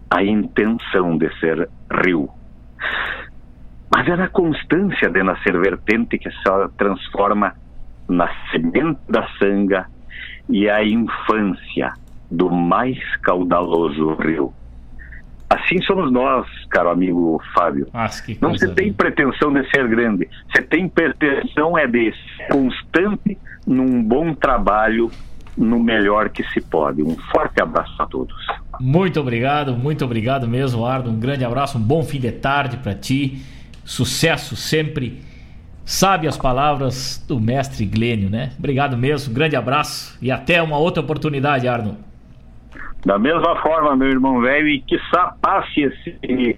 a 0.08 0.22
intenção 0.22 1.18
de 1.18 1.28
ser 1.40 1.68
rio. 2.04 2.28
Mas 3.90 4.06
é 4.06 4.16
na 4.16 4.28
constância 4.28 5.10
de 5.10 5.22
nascer 5.22 5.58
vertente 5.58 6.18
que 6.18 6.30
se 6.30 6.68
transforma 6.78 7.54
na 8.08 8.28
semente 8.50 9.00
da 9.08 9.26
sanga 9.38 9.86
e 10.48 10.68
a 10.68 10.84
infância 10.84 11.92
do 12.30 12.50
mais 12.50 12.98
caudaloso 13.22 14.14
rio. 14.14 14.52
Assim 15.48 15.82
somos 15.82 16.12
nós, 16.12 16.46
caro 16.70 16.90
amigo 16.90 17.42
Fábio. 17.52 17.88
Não 18.40 18.54
se 18.56 18.68
tem 18.74 18.92
pretensão 18.92 19.52
de 19.52 19.68
ser 19.70 19.88
grande, 19.88 20.28
você 20.48 20.62
tem 20.62 20.88
pretensão 20.88 21.76
é 21.76 21.88
de 21.88 22.12
ser 22.12 22.46
constante 22.48 23.36
num 23.66 24.02
bom 24.02 24.32
trabalho, 24.32 25.10
no 25.58 25.80
melhor 25.80 26.28
que 26.28 26.44
se 26.50 26.60
pode. 26.60 27.02
Um 27.02 27.16
forte 27.32 27.60
abraço 27.60 28.00
a 28.00 28.06
todos. 28.06 28.34
Muito 28.78 29.20
obrigado, 29.20 29.76
muito 29.76 30.04
obrigado 30.04 30.46
mesmo, 30.46 30.86
Ardo. 30.86 31.10
Um 31.10 31.18
grande 31.18 31.44
abraço, 31.44 31.78
um 31.78 31.82
bom 31.82 32.04
fim 32.04 32.20
de 32.20 32.30
tarde 32.30 32.76
para 32.76 32.94
ti. 32.94 33.42
Sucesso 33.90 34.54
sempre. 34.54 35.20
Sabe 35.84 36.28
as 36.28 36.36
palavras 36.36 37.18
do 37.26 37.40
mestre 37.40 37.84
Glênio, 37.84 38.30
né? 38.30 38.52
Obrigado 38.56 38.96
mesmo, 38.96 39.34
grande 39.34 39.56
abraço 39.56 40.16
e 40.22 40.30
até 40.30 40.62
uma 40.62 40.78
outra 40.78 41.02
oportunidade, 41.02 41.66
Arno. 41.66 41.98
Da 43.04 43.18
mesma 43.18 43.60
forma, 43.60 43.96
meu 43.96 44.06
irmão 44.06 44.40
velho, 44.40 44.68
e 44.68 44.80
que 44.80 44.96
passe 45.42 45.80
esse 45.80 46.56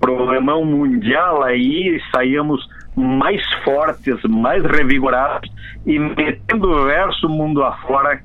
problemão 0.00 0.64
mundial 0.64 1.42
aí 1.42 1.96
e 1.96 2.00
saímos 2.10 2.66
mais 2.96 3.42
fortes, 3.62 4.16
mais 4.22 4.64
revigorados 4.64 5.52
e 5.84 5.98
metendo 5.98 6.66
o 6.66 6.86
verso 6.86 7.28
mundo 7.28 7.62
afora, 7.62 8.22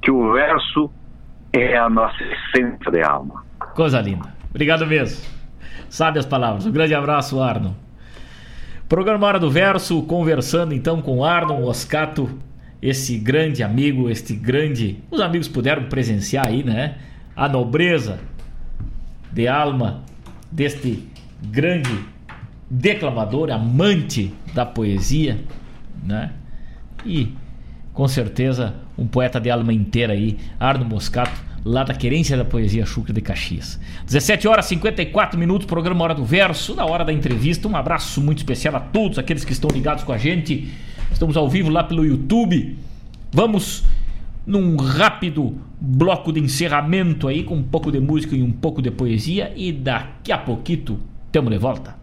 que 0.00 0.10
o 0.10 0.32
verso 0.32 0.90
é 1.52 1.76
a 1.76 1.90
nossa 1.90 2.16
essência 2.22 2.90
de 2.90 3.02
alma. 3.02 3.44
Coisa 3.74 4.00
linda. 4.00 4.32
Obrigado 4.48 4.86
mesmo. 4.86 5.22
Sabe 5.90 6.18
as 6.18 6.24
palavras. 6.24 6.64
Um 6.64 6.72
grande 6.72 6.94
abraço, 6.94 7.42
Arno. 7.42 7.76
Programa 8.90 9.24
Hora 9.28 9.38
do 9.38 9.48
Verso, 9.48 10.02
conversando 10.02 10.74
então 10.74 11.00
com 11.00 11.24
Arno 11.24 11.60
Moscato, 11.60 12.28
esse 12.82 13.16
grande 13.18 13.62
amigo, 13.62 14.10
este 14.10 14.34
grande. 14.34 14.98
Os 15.12 15.20
amigos 15.20 15.46
puderam 15.46 15.84
presenciar 15.84 16.48
aí, 16.48 16.64
né? 16.64 16.96
A 17.36 17.48
nobreza 17.48 18.18
de 19.32 19.46
alma 19.46 20.02
deste 20.50 21.08
grande 21.40 22.04
declamador, 22.68 23.52
amante 23.52 24.34
da 24.52 24.66
poesia, 24.66 25.38
né? 26.02 26.32
E 27.06 27.32
com 27.94 28.08
certeza 28.08 28.74
um 28.98 29.06
poeta 29.06 29.40
de 29.40 29.52
alma 29.52 29.72
inteira 29.72 30.14
aí, 30.14 30.36
Arno 30.58 30.84
Moscato, 30.84 31.40
lá 31.64 31.84
da 31.84 31.94
Querência 31.94 32.36
da 32.36 32.44
Poesia 32.44 32.86
Chucra 32.86 33.12
de 33.12 33.20
Caxias. 33.20 33.78
17 34.06 34.48
horas 34.48 34.66
e 34.66 34.68
54 34.70 35.38
minutos, 35.38 35.66
programa 35.66 36.02
Hora 36.04 36.14
do 36.14 36.24
Verso, 36.24 36.74
na 36.74 36.84
hora 36.84 37.04
da 37.04 37.12
entrevista. 37.12 37.68
Um 37.68 37.76
abraço 37.76 38.20
muito 38.20 38.38
especial 38.38 38.76
a 38.76 38.80
todos 38.80 39.18
aqueles 39.18 39.44
que 39.44 39.52
estão 39.52 39.70
ligados 39.70 40.04
com 40.04 40.12
a 40.12 40.18
gente. 40.18 40.68
Estamos 41.12 41.36
ao 41.36 41.48
vivo 41.48 41.70
lá 41.70 41.84
pelo 41.84 42.04
YouTube. 42.04 42.76
Vamos 43.32 43.84
num 44.46 44.76
rápido 44.76 45.56
bloco 45.80 46.32
de 46.32 46.40
encerramento 46.40 47.28
aí, 47.28 47.44
com 47.44 47.56
um 47.56 47.62
pouco 47.62 47.92
de 47.92 48.00
música 48.00 48.34
e 48.34 48.42
um 48.42 48.52
pouco 48.52 48.80
de 48.80 48.90
poesia. 48.90 49.52
E 49.54 49.72
daqui 49.72 50.32
a 50.32 50.38
pouquito, 50.38 50.98
tamo 51.30 51.50
de 51.50 51.58
volta. 51.58 52.00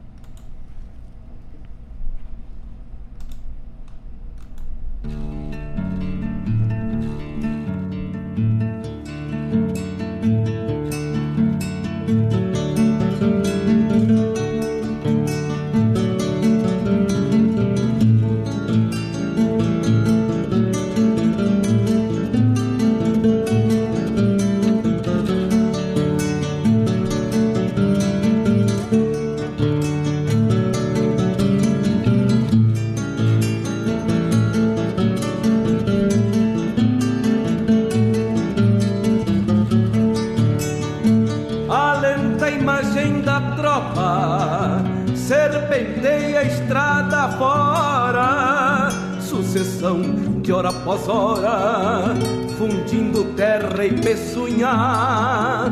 Hora, 50.93 52.15
fundindo 52.57 53.25
terra 53.35 53.85
e 53.85 53.91
peçunha, 53.91 55.71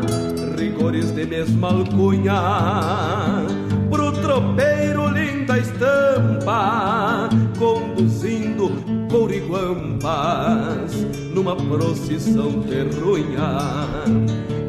rigores 0.57 1.11
de 1.11 1.25
mesma 1.25 1.69
alcunha, 1.69 3.45
pro 3.89 4.11
tropeiro 4.11 5.07
linda 5.07 5.57
estampa, 5.57 7.29
conduzindo 7.57 8.69
couriguampas 9.09 10.91
numa 11.33 11.55
procissão 11.55 12.61
terrunha. 12.63 13.59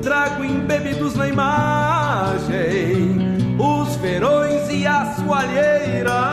Trago 0.03 0.45
embebidos 0.45 1.15
na 1.17 1.29
imagem 1.29 3.17
os 3.59 3.97
verões 3.97 4.71
e 4.71 4.87
as 4.87 5.17
soalheiras, 5.17 6.26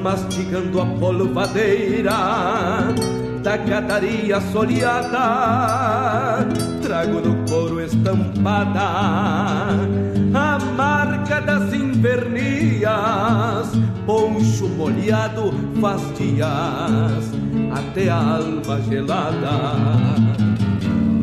mastigando 0.00 0.80
a 0.80 0.86
polvadeira 0.86 2.12
da 3.42 3.58
cataria 3.58 4.40
soleada. 4.52 6.46
Trago 6.82 7.20
no 7.20 7.44
couro 7.48 7.80
estampada 7.80 8.80
a 10.32 10.58
marca 10.76 11.40
das 11.40 11.72
invernias, 11.72 13.72
poncho 14.06 14.68
molhado 14.68 15.52
faz 15.80 16.00
dias 16.16 17.32
até 17.72 18.08
a 18.08 18.36
alma 18.36 18.80
gelada. 18.82 19.74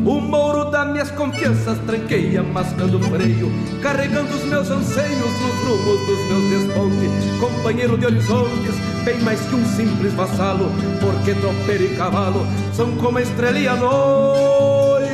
O 0.04 0.20
mouro 0.20 0.67
minhas 0.88 1.10
confianças 1.10 1.78
tranqueia, 1.86 2.42
mascando 2.42 3.00
freio, 3.00 3.52
carregando 3.82 4.34
os 4.34 4.44
meus 4.44 4.70
anseios 4.70 5.18
nos 5.18 5.54
rumos 5.64 6.06
dos 6.06 6.18
meus 6.28 6.66
despontes. 6.66 7.10
Companheiro 7.40 7.96
de 7.98 8.06
horizontes, 8.06 8.74
bem 9.04 9.18
mais 9.20 9.40
que 9.40 9.54
um 9.54 9.64
simples 9.64 10.12
vassalo, 10.14 10.70
porque 11.00 11.34
tropeiro 11.34 11.84
e 11.84 11.96
cavalo 11.96 12.46
são 12.72 12.94
como 12.96 13.18
a 13.18 13.22
estrelinha 13.22 13.72
à 13.72 13.76
noite. 13.76 15.08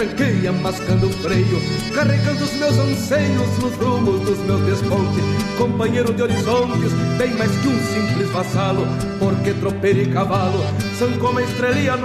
Tranqueia, 0.00 0.50
mascando 0.50 1.10
freio, 1.10 1.60
carregando 1.94 2.42
os 2.42 2.54
meus 2.54 2.78
anseios 2.78 3.58
nos 3.58 3.74
rumos 3.76 4.20
dos 4.20 4.38
meus 4.38 4.60
despontes. 4.62 5.22
Companheiro 5.58 6.14
de 6.14 6.22
horizontes, 6.22 6.92
bem 7.18 7.34
mais 7.34 7.50
que 7.50 7.68
um 7.68 7.78
simples 7.78 8.30
vassalo, 8.30 8.86
porque 9.18 9.52
tropeiro 9.52 10.00
e 10.00 10.06
cavalo 10.06 10.64
são 10.98 11.12
como 11.18 11.38
a 11.38 11.42
estrelinha 11.42 11.92
à 11.92 11.96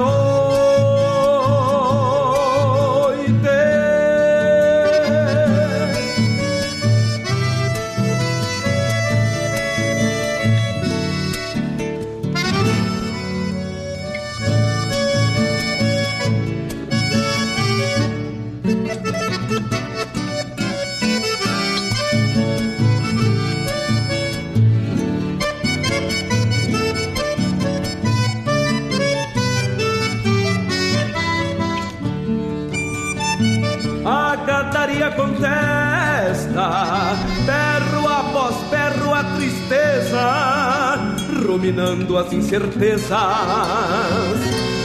ruminando 42.06 42.18
as 42.18 42.32
incertezas 42.32 43.10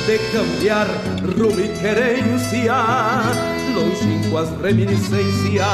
de 0.07 0.19
cambiar 0.33 0.87
rumo 1.37 1.61
e 1.61 1.69
querência, 1.79 2.75
longínquas 3.75 4.49
reminiscências 4.61 5.67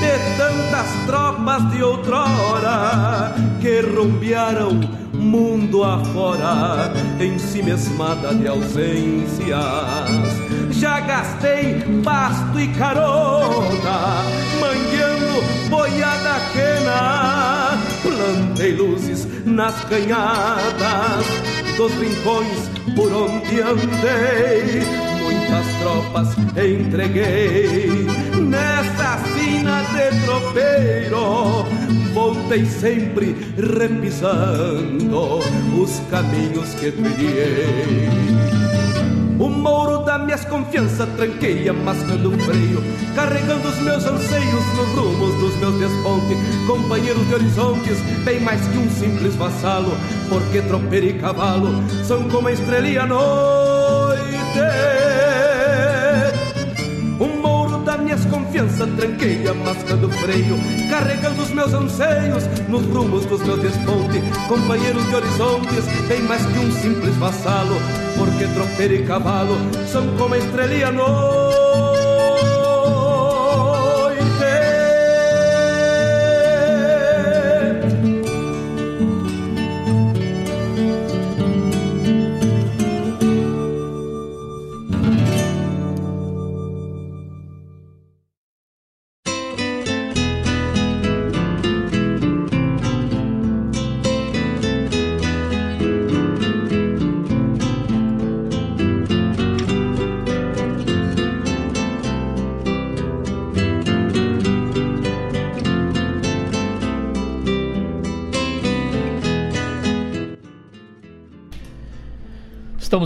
de 0.00 0.18
tantas 0.36 1.06
tropas 1.06 1.70
de 1.70 1.82
outrora 1.82 3.34
que 3.60 3.80
rumbearam 3.80 4.80
mundo 5.12 5.84
afora 5.84 6.92
em 7.20 7.38
si 7.38 7.62
mesmada 7.62 8.34
de 8.34 8.48
ausências. 8.48 9.48
Já 10.70 11.00
gastei 11.00 11.82
pasto 12.04 12.58
e 12.60 12.68
carona, 12.68 14.22
mangueando 14.60 15.68
boiada 15.68 16.40
quena, 16.52 17.67
plantei 18.02 18.72
luzes 18.72 19.26
nas 19.44 19.84
canhadas 19.84 21.26
dos 21.76 21.92
rincões 21.92 22.70
por 22.94 23.12
onde 23.12 23.60
andei. 23.60 24.82
Muitas 25.22 25.66
tropas 25.80 26.28
entreguei 26.56 28.06
nessa 28.40 29.18
sina 29.32 29.82
de 29.82 30.24
tropeiro. 30.24 31.64
Voltei 32.12 32.64
sempre 32.66 33.36
repisando 33.56 35.38
os 35.80 36.00
caminhos 36.10 36.74
que 36.74 36.90
trilhei. 36.90 38.77
O 39.38 39.48
mouro 39.48 39.98
da 39.98 40.18
minhas 40.18 40.44
confianças 40.44 41.08
tranqueia, 41.16 41.72
mascando 41.72 42.32
freio, 42.44 42.82
carregando 43.14 43.68
os 43.68 43.78
meus 43.82 44.04
anseios 44.04 44.64
nos 44.76 44.88
rumos 44.96 45.34
dos 45.36 45.54
meus 45.56 45.74
despontes. 45.78 46.36
Companheiros 46.66 47.24
de 47.28 47.34
horizontes, 47.34 47.98
bem 48.24 48.40
mais 48.40 48.60
que 48.66 48.78
um 48.78 48.90
simples 48.90 49.36
vassalo, 49.36 49.92
porque 50.28 50.60
tropeiro 50.62 51.06
e 51.06 51.12
cavalo 51.14 51.68
são 52.04 52.28
como 52.28 52.48
a 52.48 52.52
estrelinha 52.52 53.02
à 53.02 53.06
noite. 53.06 54.97
Tranqueia, 59.28 59.54
mascando 59.54 60.10
freio, 60.10 60.56
carregando 60.88 61.42
os 61.42 61.50
meus 61.50 61.74
anseios 61.74 62.44
nos 62.68 62.84
rumos 62.86 63.26
dos 63.26 63.42
meus 63.42 63.60
despontes. 63.60 64.22
Companheiros 64.48 65.06
de 65.06 65.14
horizontes, 65.14 65.84
bem 66.08 66.22
mais 66.22 66.44
que 66.46 66.58
um 66.58 66.72
simples 66.72 67.14
vassalo, 67.16 67.76
porque 68.16 68.46
tropeiro 68.46 68.94
e 68.94 69.04
cavalo 69.04 69.56
são 69.86 70.06
como 70.16 70.34
a 70.34 70.38
estrelinha 70.38 70.88
à 70.88 70.92
noite. 70.92 71.67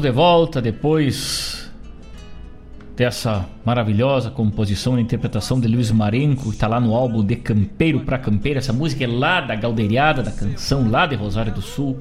De 0.03 0.11
volta 0.11 0.61
depois 0.61 1.71
dessa 2.97 3.47
maravilhosa 3.65 4.33
composição 4.33 4.99
e 4.99 5.03
interpretação 5.03 5.61
de 5.61 5.69
Luiz 5.69 5.93
Marenco, 5.93 6.49
que 6.49 6.57
está 6.57 6.67
lá 6.67 6.81
no 6.81 6.93
álbum 6.93 7.25
De 7.25 7.37
Campeiro 7.37 8.01
para 8.01 8.19
Campeiro. 8.19 8.59
Essa 8.59 8.73
música 8.73 9.05
é 9.05 9.07
lá 9.07 9.41
da 9.41 9.55
Galdeirada 9.55 10.21
da 10.21 10.33
Canção, 10.33 10.91
lá 10.91 11.07
de 11.07 11.15
Rosário 11.15 11.55
do 11.55 11.63
Sul. 11.63 12.01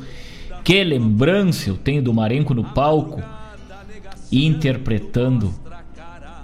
Que 0.64 0.84
lembrança 0.84 1.70
eu 1.70 1.78
tenho 1.78 2.02
do 2.02 2.12
Marenco 2.12 2.56
no 2.56 2.64
palco 2.64 3.22
interpretando 4.32 5.54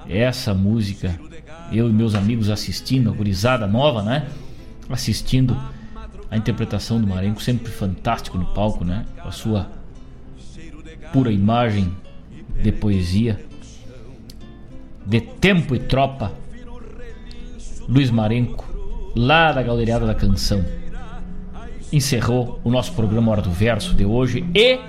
essa 0.07 0.53
música. 0.53 1.19
Eu 1.71 1.89
e 1.89 1.91
meus 1.91 2.13
amigos 2.13 2.51
assistindo, 2.51 3.09
a 3.09 3.13
gurizada 3.13 3.65
nova, 3.65 4.03
né? 4.03 4.27
Assistindo 4.87 5.57
a 6.29 6.37
interpretação 6.37 7.01
do 7.01 7.07
Marenco, 7.07 7.41
sempre 7.41 7.71
fantástico 7.71 8.37
no 8.37 8.45
palco, 8.45 8.85
né? 8.85 9.07
Com 9.23 9.27
a 9.27 9.31
sua 9.31 9.76
pura 11.11 11.31
imagem 11.31 11.93
de 12.61 12.71
poesia, 12.71 13.39
de 15.05 15.21
tempo 15.21 15.75
e 15.75 15.79
tropa. 15.79 16.31
Luiz 17.87 18.09
Marenco, 18.11 18.65
lá 19.15 19.51
da 19.51 19.63
Galeriada 19.63 20.05
da 20.05 20.13
Canção, 20.13 20.65
encerrou 21.91 22.59
o 22.63 22.69
nosso 22.69 22.93
programa 22.93 23.31
Hora 23.31 23.41
do 23.41 23.51
Verso 23.51 23.93
de 23.93 24.05
hoje 24.05 24.45
e. 24.53 24.79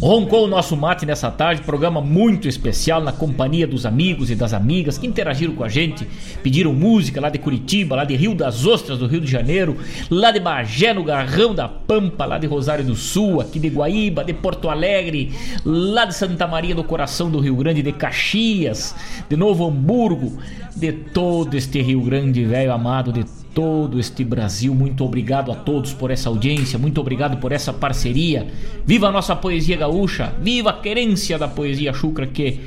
Roncou 0.00 0.46
o 0.46 0.48
nosso 0.48 0.74
mate 0.78 1.04
nessa 1.04 1.30
tarde, 1.30 1.60
programa 1.60 2.00
muito 2.00 2.48
especial 2.48 3.02
na 3.02 3.12
companhia 3.12 3.66
dos 3.66 3.84
amigos 3.84 4.30
e 4.30 4.34
das 4.34 4.54
amigas 4.54 4.96
que 4.96 5.06
interagiram 5.06 5.54
com 5.54 5.62
a 5.62 5.68
gente, 5.68 6.08
pediram 6.42 6.72
música 6.72 7.20
lá 7.20 7.28
de 7.28 7.38
Curitiba, 7.38 7.96
lá 7.96 8.04
de 8.04 8.16
Rio 8.16 8.34
das 8.34 8.64
Ostras, 8.64 8.98
do 8.98 9.06
Rio 9.06 9.20
de 9.20 9.30
Janeiro, 9.30 9.76
lá 10.08 10.30
de 10.30 10.40
Bagé, 10.40 10.94
no 10.94 11.04
Garrão 11.04 11.54
da 11.54 11.68
Pampa, 11.68 12.24
lá 12.24 12.38
de 12.38 12.46
Rosário 12.46 12.82
do 12.82 12.94
Sul, 12.94 13.42
aqui 13.42 13.58
de 13.58 13.68
Guaíba, 13.68 14.24
de 14.24 14.32
Porto 14.32 14.70
Alegre, 14.70 15.34
lá 15.66 16.06
de 16.06 16.14
Santa 16.14 16.46
Maria 16.46 16.74
do 16.74 16.82
Coração 16.82 17.30
do 17.30 17.38
Rio 17.38 17.56
Grande, 17.56 17.82
de 17.82 17.92
Caxias, 17.92 18.94
de 19.28 19.36
Novo 19.36 19.66
Hamburgo, 19.66 20.38
de 20.74 20.92
todo 20.92 21.54
este 21.54 21.82
Rio 21.82 22.00
Grande, 22.00 22.42
velho 22.46 22.72
amado, 22.72 23.12
de 23.12 23.22
todo 23.54 23.98
este 23.98 24.24
Brasil. 24.24 24.74
Muito 24.74 25.04
obrigado 25.04 25.50
a 25.52 25.54
todos 25.54 25.92
por 25.92 26.10
essa 26.10 26.28
audiência, 26.28 26.78
muito 26.78 27.00
obrigado 27.00 27.38
por 27.38 27.52
essa 27.52 27.72
parceria. 27.72 28.46
Viva 28.84 29.08
a 29.08 29.12
nossa 29.12 29.34
poesia 29.36 29.76
gaúcha, 29.76 30.32
viva 30.40 30.70
a 30.70 30.80
querência 30.80 31.38
da 31.38 31.48
poesia 31.48 31.92
chucra 31.92 32.26
que 32.26 32.60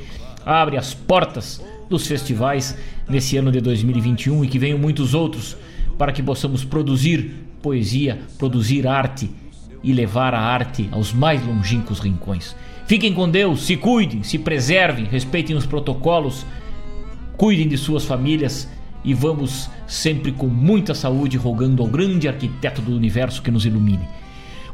abre 0.44 0.76
as 0.76 0.94
portas 0.94 1.62
dos 1.88 2.06
festivais 2.06 2.76
nesse 3.08 3.36
ano 3.36 3.50
de 3.50 3.60
2021 3.60 4.44
e 4.44 4.48
que 4.48 4.58
venham 4.58 4.78
muitos 4.78 5.14
outros 5.14 5.56
para 5.98 6.12
que 6.12 6.22
possamos 6.22 6.64
produzir 6.64 7.34
poesia, 7.62 8.20
produzir 8.38 8.86
arte 8.86 9.30
e 9.82 9.92
levar 9.92 10.34
a 10.34 10.40
arte 10.40 10.88
aos 10.92 11.12
mais 11.12 11.44
longínquos 11.46 11.98
rincões. 11.98 12.54
Fiquem 12.86 13.14
com 13.14 13.28
Deus, 13.28 13.64
se 13.64 13.76
cuidem, 13.76 14.22
se 14.22 14.38
preservem, 14.38 15.06
respeitem 15.06 15.56
os 15.56 15.64
protocolos, 15.64 16.44
cuidem 17.36 17.68
de 17.68 17.78
suas 17.78 18.04
famílias 18.04 18.68
e 19.04 19.12
vamos 19.12 19.70
sempre 19.86 20.32
com 20.32 20.46
muita 20.46 20.94
saúde, 20.94 21.36
rogando 21.36 21.82
ao 21.82 21.88
grande 21.88 22.26
arquiteto 22.26 22.80
do 22.80 22.96
universo 22.96 23.42
que 23.42 23.50
nos 23.50 23.66
ilumine. 23.66 24.08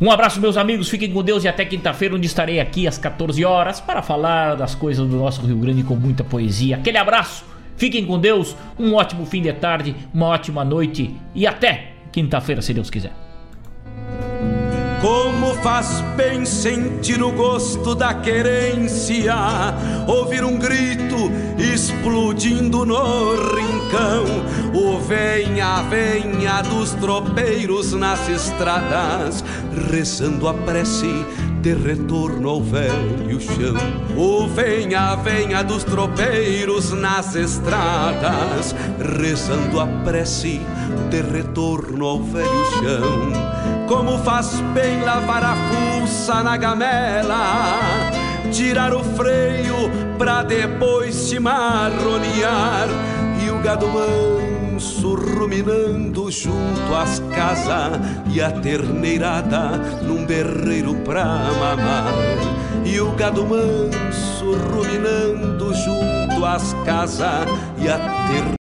Um 0.01 0.11
abraço, 0.11 0.40
meus 0.40 0.57
amigos, 0.57 0.89
fiquem 0.89 1.12
com 1.12 1.23
Deus 1.23 1.44
e 1.44 1.48
até 1.48 1.62
quinta-feira, 1.65 2.15
onde 2.15 2.27
estarei 2.27 2.59
aqui 2.59 2.86
às 2.86 2.97
14 2.97 3.44
horas 3.44 3.81
para 3.81 4.01
falar 4.01 4.55
das 4.55 4.74
coisas 4.74 5.07
do 5.07 5.16
nosso 5.16 5.44
Rio 5.44 5.59
Grande 5.59 5.82
com 5.82 5.94
muita 5.94 6.24
poesia. 6.24 6.77
Aquele 6.77 6.97
abraço, 6.97 7.44
fiquem 7.77 8.07
com 8.07 8.19
Deus, 8.19 8.57
um 8.78 8.94
ótimo 8.94 9.27
fim 9.27 9.43
de 9.43 9.52
tarde, 9.52 9.94
uma 10.15 10.28
ótima 10.28 10.65
noite 10.65 11.15
e 11.35 11.47
até 11.47 11.93
quinta-feira, 12.11 12.62
se 12.62 12.73
Deus 12.73 12.89
quiser. 12.89 13.19
Como 15.01 15.55
faz 15.62 16.05
bem 16.14 16.44
sentir 16.44 17.22
o 17.22 17.32
gosto 17.32 17.94
da 17.94 18.12
querência, 18.12 19.35
ouvir 20.06 20.44
um 20.44 20.59
grito 20.59 21.16
explodindo 21.59 22.85
no 22.85 23.35
rincão, 23.55 24.24
o 24.74 24.98
venha, 24.98 25.82
venha 25.85 26.60
dos 26.60 26.90
tropeiros 26.93 27.93
nas 27.93 28.28
estradas, 28.28 29.43
rezando 29.90 30.47
a 30.47 30.52
prece 30.52 31.24
de 31.62 31.72
retorno 31.72 32.48
ao 32.51 32.62
velho 32.62 33.40
chão. 33.40 33.77
O 34.16 34.47
venha, 34.48 35.14
venha 35.16 35.62
dos 35.62 35.82
tropeiros 35.82 36.93
nas 36.93 37.35
estradas, 37.35 38.74
rezando 39.18 39.81
a 39.81 39.86
prece 40.05 40.60
de 41.09 41.22
retorno 41.22 42.05
ao 42.05 42.22
velho 42.22 42.64
chão. 42.82 43.80
Como 43.90 44.18
faz 44.18 44.60
bem 44.72 45.02
lavar 45.02 45.42
a 45.42 45.56
fuça 45.68 46.44
na 46.44 46.56
gamela, 46.56 47.42
tirar 48.52 48.94
o 48.94 49.02
freio 49.02 49.90
pra 50.16 50.44
depois 50.44 51.12
se 51.12 51.40
marronear 51.40 52.86
e 53.44 53.50
o 53.50 53.58
gado 53.58 53.88
manso 53.88 55.14
ruminando 55.14 56.30
junto 56.30 56.94
às 56.94 57.18
casas 57.34 57.98
e 58.32 58.40
a 58.40 58.52
terneirada 58.52 59.70
num 60.06 60.24
berreiro 60.24 60.94
pra 61.04 61.24
mamar 61.24 62.14
e 62.84 63.00
o 63.00 63.10
gado 63.16 63.44
manso 63.44 64.52
ruminando 64.72 65.74
junto 65.74 66.46
às 66.46 66.74
casas 66.84 67.44
e 67.76 67.88
a 67.88 67.98
terneirada 67.98 68.59